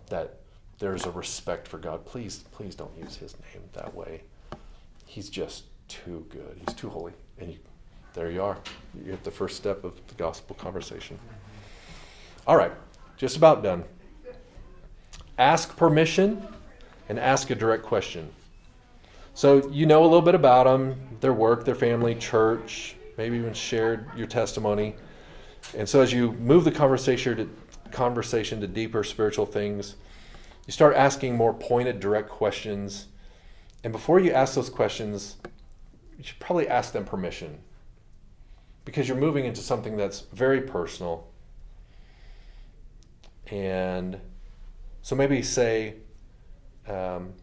that 0.10 0.36
there's 0.78 1.06
a 1.06 1.12
respect 1.12 1.68
for 1.68 1.78
God. 1.78 2.06
Please, 2.06 2.44
please 2.52 2.76
don't 2.76 2.96
use 2.98 3.16
his 3.16 3.36
name 3.40 3.64
that 3.74 3.94
way. 3.96 4.22
He's 5.06 5.30
just 5.30 5.64
too 5.88 6.26
good. 6.30 6.62
He's 6.66 6.76
too 6.76 6.90
holy. 6.90 7.14
And 7.40 7.52
you 7.52 7.60
there 8.14 8.32
you 8.32 8.42
are. 8.42 8.58
You 8.96 9.12
hit 9.12 9.24
the 9.24 9.32
first 9.32 9.56
step 9.56 9.84
of 9.84 9.94
the 10.08 10.16
gospel 10.16 10.56
conversation. 10.56 11.20
All 12.48 12.58
right, 12.58 12.72
just 13.18 13.38
about 13.38 13.62
done. 13.62 13.84
Ask 15.38 15.78
permission 15.78 16.46
and 17.08 17.20
ask 17.20 17.50
a 17.50 17.56
direct 17.56 17.84
question. 17.84 18.30
So 19.40 19.66
you 19.70 19.86
know 19.86 20.02
a 20.02 20.04
little 20.04 20.22
bit 20.22 20.36
about 20.36 20.66
them, 20.66 21.00
their 21.22 21.32
work, 21.32 21.64
their 21.64 21.74
family, 21.74 22.14
church, 22.14 22.98
maybe 23.18 23.38
even 23.38 23.54
shared 23.54 24.10
your 24.14 24.28
testimony. 24.28 24.96
And 25.78 25.88
so 25.88 26.02
as 26.02 26.12
you 26.12 26.34
move 26.34 26.66
the 26.66 26.74
conversation 26.74 27.38
to 27.38 27.50
conversation 27.90 28.60
to 28.60 28.68
deeper 28.68 29.02
spiritual 29.02 29.46
things, 29.46 29.96
you 30.68 30.74
start 30.74 30.94
asking 30.94 31.38
more 31.38 31.54
pointed, 31.54 32.02
direct 32.02 32.28
questions. 32.28 33.08
And 33.86 33.94
before 33.94 34.20
you 34.20 34.34
ask 34.34 34.56
those 34.56 34.70
questions, 34.70 35.38
you 36.18 36.26
should 36.26 36.40
probably 36.42 36.68
ask 36.68 36.92
them 36.92 37.06
permission 37.06 37.60
because 38.84 39.08
you're 39.08 39.16
moving 39.16 39.46
into 39.46 39.62
something 39.62 39.96
that's 39.96 40.20
very 40.34 40.60
personal. 40.60 41.30
And 43.50 44.20
so 45.02 45.16
maybe 45.16 45.42
say, 45.44 45.94
um, 46.90 47.36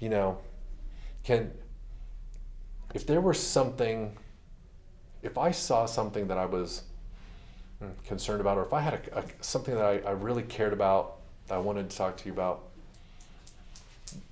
you 0.00 0.08
know, 0.08 0.38
can, 1.24 1.50
if 2.94 3.06
there 3.06 3.20
were 3.20 3.34
something, 3.34 4.16
if 5.22 5.38
I 5.38 5.50
saw 5.50 5.86
something 5.86 6.28
that 6.28 6.38
I 6.38 6.46
was 6.46 6.82
hmm, 7.80 7.88
concerned 8.06 8.40
about, 8.40 8.58
or 8.58 8.64
if 8.64 8.72
I 8.72 8.80
had 8.80 8.94
a, 8.94 9.18
a, 9.18 9.24
something 9.40 9.74
that 9.74 9.84
I, 9.84 9.98
I 10.08 10.10
really 10.12 10.42
cared 10.42 10.72
about, 10.72 11.16
that 11.48 11.54
I 11.54 11.58
wanted 11.58 11.90
to 11.90 11.96
talk 11.96 12.16
to 12.18 12.26
you 12.26 12.32
about, 12.32 12.64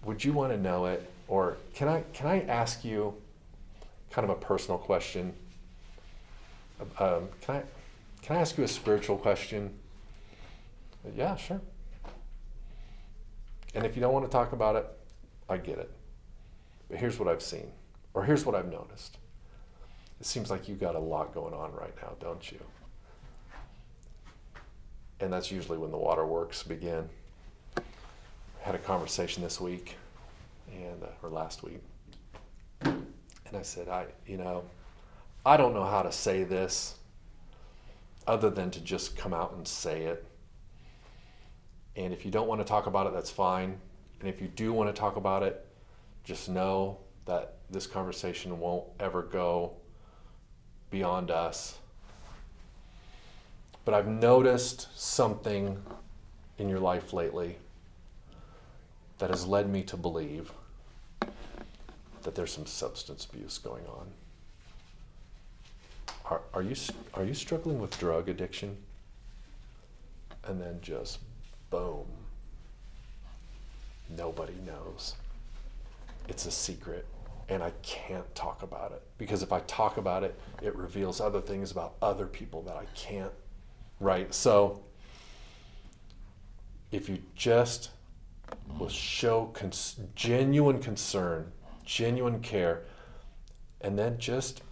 would 0.04 0.24
you 0.24 0.32
want 0.32 0.52
to 0.52 0.58
know 0.58 0.86
it? 0.86 1.10
Or 1.26 1.56
can 1.74 1.88
I, 1.88 2.04
can 2.12 2.26
I 2.26 2.42
ask 2.42 2.84
you 2.84 3.14
kind 4.10 4.28
of 4.28 4.36
a 4.36 4.40
personal 4.40 4.78
question? 4.78 5.32
Um, 6.98 7.28
can 7.40 7.56
I, 7.56 7.62
can 8.22 8.36
I 8.36 8.40
ask 8.40 8.58
you 8.58 8.64
a 8.64 8.68
spiritual 8.68 9.16
question? 9.16 9.74
Yeah, 11.16 11.36
sure. 11.36 11.60
And 13.74 13.84
if 13.84 13.96
you 13.96 14.00
don't 14.00 14.12
want 14.12 14.24
to 14.24 14.30
talk 14.30 14.52
about 14.52 14.76
it, 14.76 14.86
I 15.48 15.56
get 15.58 15.78
it. 15.78 15.90
But 16.88 16.98
here's 16.98 17.18
what 17.18 17.28
I've 17.28 17.42
seen, 17.42 17.70
or 18.12 18.24
here's 18.24 18.44
what 18.44 18.54
I've 18.54 18.70
noticed. 18.70 19.18
It 20.20 20.26
seems 20.26 20.50
like 20.50 20.68
you 20.68 20.74
got 20.74 20.94
a 20.94 21.00
lot 21.00 21.34
going 21.34 21.54
on 21.54 21.72
right 21.72 21.94
now, 22.00 22.12
don't 22.20 22.50
you? 22.50 22.60
And 25.20 25.32
that's 25.32 25.50
usually 25.50 25.78
when 25.78 25.90
the 25.90 25.96
waterworks 25.96 26.62
begin. 26.62 27.08
I 27.76 27.82
had 28.60 28.74
a 28.74 28.78
conversation 28.78 29.42
this 29.42 29.60
week, 29.60 29.96
and 30.72 31.02
uh, 31.02 31.06
or 31.22 31.28
last 31.30 31.62
week, 31.62 31.80
and 32.82 33.06
I 33.54 33.62
said, 33.62 33.88
I, 33.88 34.06
you 34.26 34.36
know, 34.36 34.64
I 35.44 35.56
don't 35.56 35.74
know 35.74 35.84
how 35.84 36.02
to 36.02 36.12
say 36.12 36.44
this, 36.44 36.94
other 38.26 38.50
than 38.50 38.70
to 38.70 38.80
just 38.80 39.16
come 39.16 39.34
out 39.34 39.52
and 39.54 39.68
say 39.68 40.04
it. 40.04 40.26
And 41.96 42.12
if 42.12 42.24
you 42.24 42.30
don't 42.30 42.48
want 42.48 42.60
to 42.60 42.64
talk 42.64 42.86
about 42.86 43.06
it, 43.06 43.12
that's 43.12 43.30
fine. 43.30 43.78
And 44.24 44.32
if 44.32 44.40
you 44.40 44.48
do 44.48 44.72
want 44.72 44.88
to 44.88 44.98
talk 44.98 45.16
about 45.16 45.42
it, 45.42 45.66
just 46.24 46.48
know 46.48 46.96
that 47.26 47.56
this 47.68 47.86
conversation 47.86 48.58
won't 48.58 48.84
ever 48.98 49.20
go 49.20 49.74
beyond 50.90 51.30
us. 51.30 51.76
But 53.84 53.92
I've 53.92 54.08
noticed 54.08 54.88
something 54.98 55.76
in 56.56 56.70
your 56.70 56.80
life 56.80 57.12
lately 57.12 57.58
that 59.18 59.28
has 59.28 59.46
led 59.46 59.68
me 59.68 59.82
to 59.82 59.96
believe 59.98 60.50
that 62.22 62.34
there's 62.34 62.50
some 62.50 62.64
substance 62.64 63.26
abuse 63.30 63.58
going 63.58 63.84
on. 63.84 64.06
Are, 66.30 66.40
are, 66.54 66.62
you, 66.62 66.76
are 67.12 67.24
you 67.24 67.34
struggling 67.34 67.78
with 67.78 67.98
drug 67.98 68.30
addiction? 68.30 68.78
And 70.44 70.58
then 70.58 70.78
just 70.80 71.18
boom. 71.68 72.06
Nobody 74.08 74.54
knows. 74.66 75.14
It's 76.28 76.46
a 76.46 76.50
secret, 76.50 77.06
and 77.48 77.62
I 77.62 77.72
can't 77.82 78.32
talk 78.34 78.62
about 78.62 78.92
it 78.92 79.02
because 79.18 79.42
if 79.42 79.52
I 79.52 79.60
talk 79.60 79.96
about 79.96 80.24
it, 80.24 80.38
it 80.62 80.74
reveals 80.74 81.20
other 81.20 81.40
things 81.40 81.70
about 81.70 81.94
other 82.00 82.26
people 82.26 82.62
that 82.62 82.76
I 82.76 82.86
can't. 82.94 83.32
Right? 84.00 84.32
So, 84.34 84.82
if 86.90 87.08
you 87.08 87.18
just 87.34 87.90
will 88.78 88.88
show 88.88 89.46
cons- 89.52 89.96
genuine 90.14 90.80
concern, 90.80 91.52
genuine 91.84 92.40
care, 92.40 92.82
and 93.80 93.98
then 93.98 94.18
just 94.18 94.62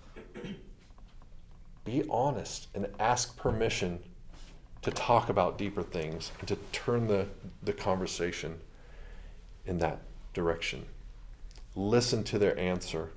be 1.84 2.04
honest 2.08 2.68
and 2.74 2.86
ask 2.98 3.36
permission 3.36 3.98
to 4.82 4.90
talk 4.90 5.28
about 5.28 5.58
deeper 5.58 5.82
things 5.82 6.32
and 6.40 6.48
to 6.48 6.56
turn 6.72 7.06
the, 7.06 7.26
the 7.62 7.72
conversation 7.72 8.58
in 9.66 9.78
that 9.78 10.00
direction. 10.32 10.86
Listen 11.74 12.24
to 12.24 12.38
their 12.38 12.58
answer. 12.58 13.10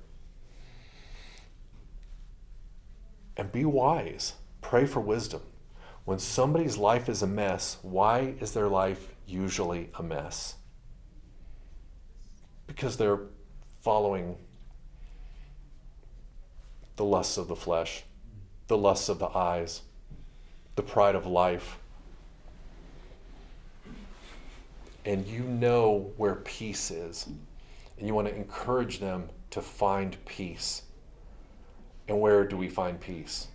And 3.36 3.52
be 3.52 3.64
wise. 3.64 4.34
Pray 4.60 4.86
for 4.86 5.00
wisdom. 5.00 5.42
When 6.04 6.18
somebody's 6.18 6.78
life 6.78 7.08
is 7.08 7.22
a 7.22 7.26
mess, 7.26 7.78
why 7.82 8.34
is 8.40 8.52
their 8.52 8.68
life 8.68 9.14
usually 9.26 9.90
a 9.98 10.02
mess? 10.02 10.54
Because 12.66 12.96
they're 12.96 13.20
following 13.82 14.36
the 16.96 17.04
lusts 17.04 17.36
of 17.36 17.48
the 17.48 17.56
flesh, 17.56 18.04
the 18.68 18.76
lusts 18.76 19.08
of 19.08 19.18
the 19.18 19.28
eyes, 19.28 19.82
the 20.76 20.82
pride 20.82 21.14
of 21.14 21.26
life. 21.26 21.78
And 25.06 25.26
you 25.26 25.44
know 25.44 26.12
where 26.16 26.34
peace 26.34 26.90
is. 26.90 27.28
And 27.98 28.06
you 28.06 28.12
want 28.12 28.28
to 28.28 28.34
encourage 28.34 28.98
them 28.98 29.30
to 29.50 29.62
find 29.62 30.22
peace. 30.26 30.82
And 32.08 32.20
where 32.20 32.44
do 32.44 32.56
we 32.56 32.68
find 32.68 33.00
peace? 33.00 33.46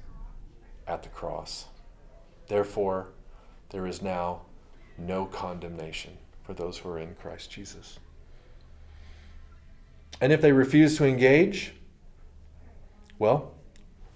At 0.88 1.04
the 1.04 1.10
cross. 1.10 1.66
Therefore, 2.48 3.10
there 3.70 3.86
is 3.86 4.02
now 4.02 4.42
no 4.98 5.26
condemnation 5.26 6.18
for 6.44 6.54
those 6.54 6.78
who 6.78 6.90
are 6.90 7.00
in 7.00 7.16
Christ 7.16 7.52
Jesus. 7.52 8.00
And 10.22 10.32
if 10.32 10.42
they 10.42 10.52
refuse 10.52 10.98
to 10.98 11.06
engage, 11.06 11.74
well, 13.20 13.54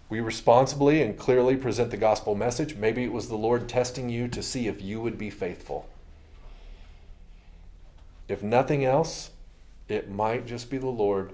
we 0.10 0.20
responsibly 0.20 1.02
and 1.02 1.18
clearly 1.18 1.56
present 1.56 1.92
the 1.92 1.98
gospel 1.98 2.36
message. 2.36 2.76
Maybe 2.76 3.04
it 3.04 3.12
was 3.12 3.28
the 3.28 3.36
Lord 3.36 3.68
testing 3.68 4.10
you 4.10 4.28
to 4.30 4.42
see 4.44 4.68
if 4.68 4.82
you 4.82 5.02
would 5.02 5.18
be 5.18 5.30
faithful. 5.30 5.90
If 8.28 8.42
nothing 8.42 8.84
else, 8.84 9.32
it 9.88 10.10
might 10.10 10.46
just 10.46 10.70
be 10.70 10.78
the 10.78 10.88
Lord 10.88 11.34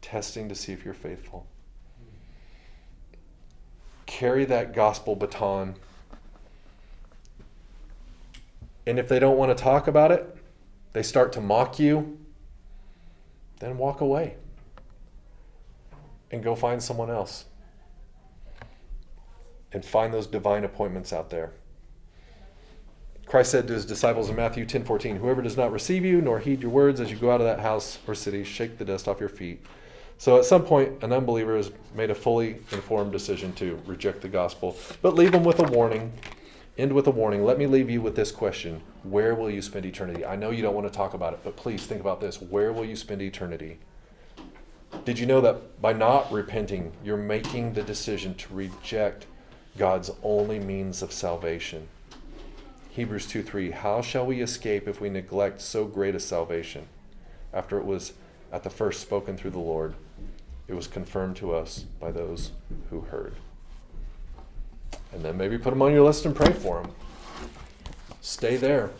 testing 0.00 0.48
to 0.48 0.54
see 0.54 0.72
if 0.72 0.84
you're 0.84 0.94
faithful. 0.94 1.46
Carry 4.06 4.44
that 4.46 4.74
gospel 4.74 5.14
baton. 5.14 5.76
And 8.86 8.98
if 8.98 9.08
they 9.08 9.20
don't 9.20 9.36
want 9.36 9.56
to 9.56 9.62
talk 9.62 9.86
about 9.86 10.10
it, 10.10 10.36
they 10.92 11.02
start 11.02 11.32
to 11.34 11.40
mock 11.40 11.78
you, 11.78 12.18
then 13.60 13.78
walk 13.78 14.00
away 14.00 14.36
and 16.30 16.42
go 16.42 16.56
find 16.56 16.82
someone 16.82 17.10
else 17.10 17.44
and 19.70 19.84
find 19.84 20.12
those 20.12 20.26
divine 20.26 20.64
appointments 20.64 21.12
out 21.12 21.30
there. 21.30 21.52
Christ 23.32 23.52
said 23.52 23.66
to 23.68 23.72
his 23.72 23.86
disciples 23.86 24.28
in 24.28 24.36
Matthew 24.36 24.66
10 24.66 24.84
14, 24.84 25.16
Whoever 25.16 25.40
does 25.40 25.56
not 25.56 25.72
receive 25.72 26.04
you 26.04 26.20
nor 26.20 26.38
heed 26.38 26.60
your 26.60 26.70
words 26.70 27.00
as 27.00 27.10
you 27.10 27.16
go 27.16 27.30
out 27.30 27.40
of 27.40 27.46
that 27.46 27.60
house 27.60 27.98
or 28.06 28.14
city, 28.14 28.44
shake 28.44 28.76
the 28.76 28.84
dust 28.84 29.08
off 29.08 29.20
your 29.20 29.30
feet. 29.30 29.64
So 30.18 30.36
at 30.36 30.44
some 30.44 30.64
point, 30.64 31.02
an 31.02 31.14
unbeliever 31.14 31.56
has 31.56 31.72
made 31.94 32.10
a 32.10 32.14
fully 32.14 32.58
informed 32.72 33.10
decision 33.10 33.54
to 33.54 33.80
reject 33.86 34.20
the 34.20 34.28
gospel, 34.28 34.76
but 35.00 35.14
leave 35.14 35.32
them 35.32 35.44
with 35.44 35.60
a 35.60 35.62
warning. 35.62 36.12
End 36.76 36.92
with 36.92 37.06
a 37.06 37.10
warning. 37.10 37.42
Let 37.42 37.56
me 37.56 37.66
leave 37.66 37.88
you 37.88 38.02
with 38.02 38.14
this 38.14 38.30
question 38.30 38.82
Where 39.02 39.34
will 39.34 39.48
you 39.48 39.62
spend 39.62 39.86
eternity? 39.86 40.26
I 40.26 40.36
know 40.36 40.50
you 40.50 40.60
don't 40.60 40.74
want 40.74 40.86
to 40.86 40.94
talk 40.94 41.14
about 41.14 41.32
it, 41.32 41.40
but 41.42 41.56
please 41.56 41.86
think 41.86 42.02
about 42.02 42.20
this. 42.20 42.42
Where 42.42 42.70
will 42.70 42.84
you 42.84 42.96
spend 42.96 43.22
eternity? 43.22 43.78
Did 45.06 45.18
you 45.18 45.24
know 45.24 45.40
that 45.40 45.80
by 45.80 45.94
not 45.94 46.30
repenting, 46.30 46.92
you're 47.02 47.16
making 47.16 47.72
the 47.72 47.82
decision 47.82 48.34
to 48.34 48.54
reject 48.54 49.24
God's 49.78 50.10
only 50.22 50.58
means 50.58 51.00
of 51.00 51.12
salvation. 51.12 51.88
Hebrews 52.92 53.26
2 53.26 53.42
3 53.42 53.70
How 53.70 54.02
shall 54.02 54.26
we 54.26 54.42
escape 54.42 54.86
if 54.86 55.00
we 55.00 55.08
neglect 55.08 55.62
so 55.62 55.86
great 55.86 56.14
a 56.14 56.20
salvation? 56.20 56.88
After 57.50 57.78
it 57.78 57.86
was 57.86 58.12
at 58.52 58.64
the 58.64 58.70
first 58.70 59.00
spoken 59.00 59.34
through 59.34 59.52
the 59.52 59.58
Lord, 59.58 59.94
it 60.68 60.74
was 60.74 60.86
confirmed 60.86 61.36
to 61.36 61.54
us 61.54 61.86
by 61.98 62.10
those 62.12 62.50
who 62.90 63.00
heard. 63.00 63.34
And 65.10 65.22
then 65.22 65.38
maybe 65.38 65.56
put 65.56 65.70
them 65.70 65.80
on 65.80 65.92
your 65.92 66.04
list 66.04 66.26
and 66.26 66.36
pray 66.36 66.52
for 66.52 66.82
them. 66.82 66.92
Stay 68.20 68.56
there. 68.56 68.90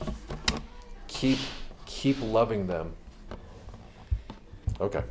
Keep 1.08 1.38
keep 1.84 2.16
loving 2.22 2.66
them. 2.66 2.94
Okay. 4.80 5.02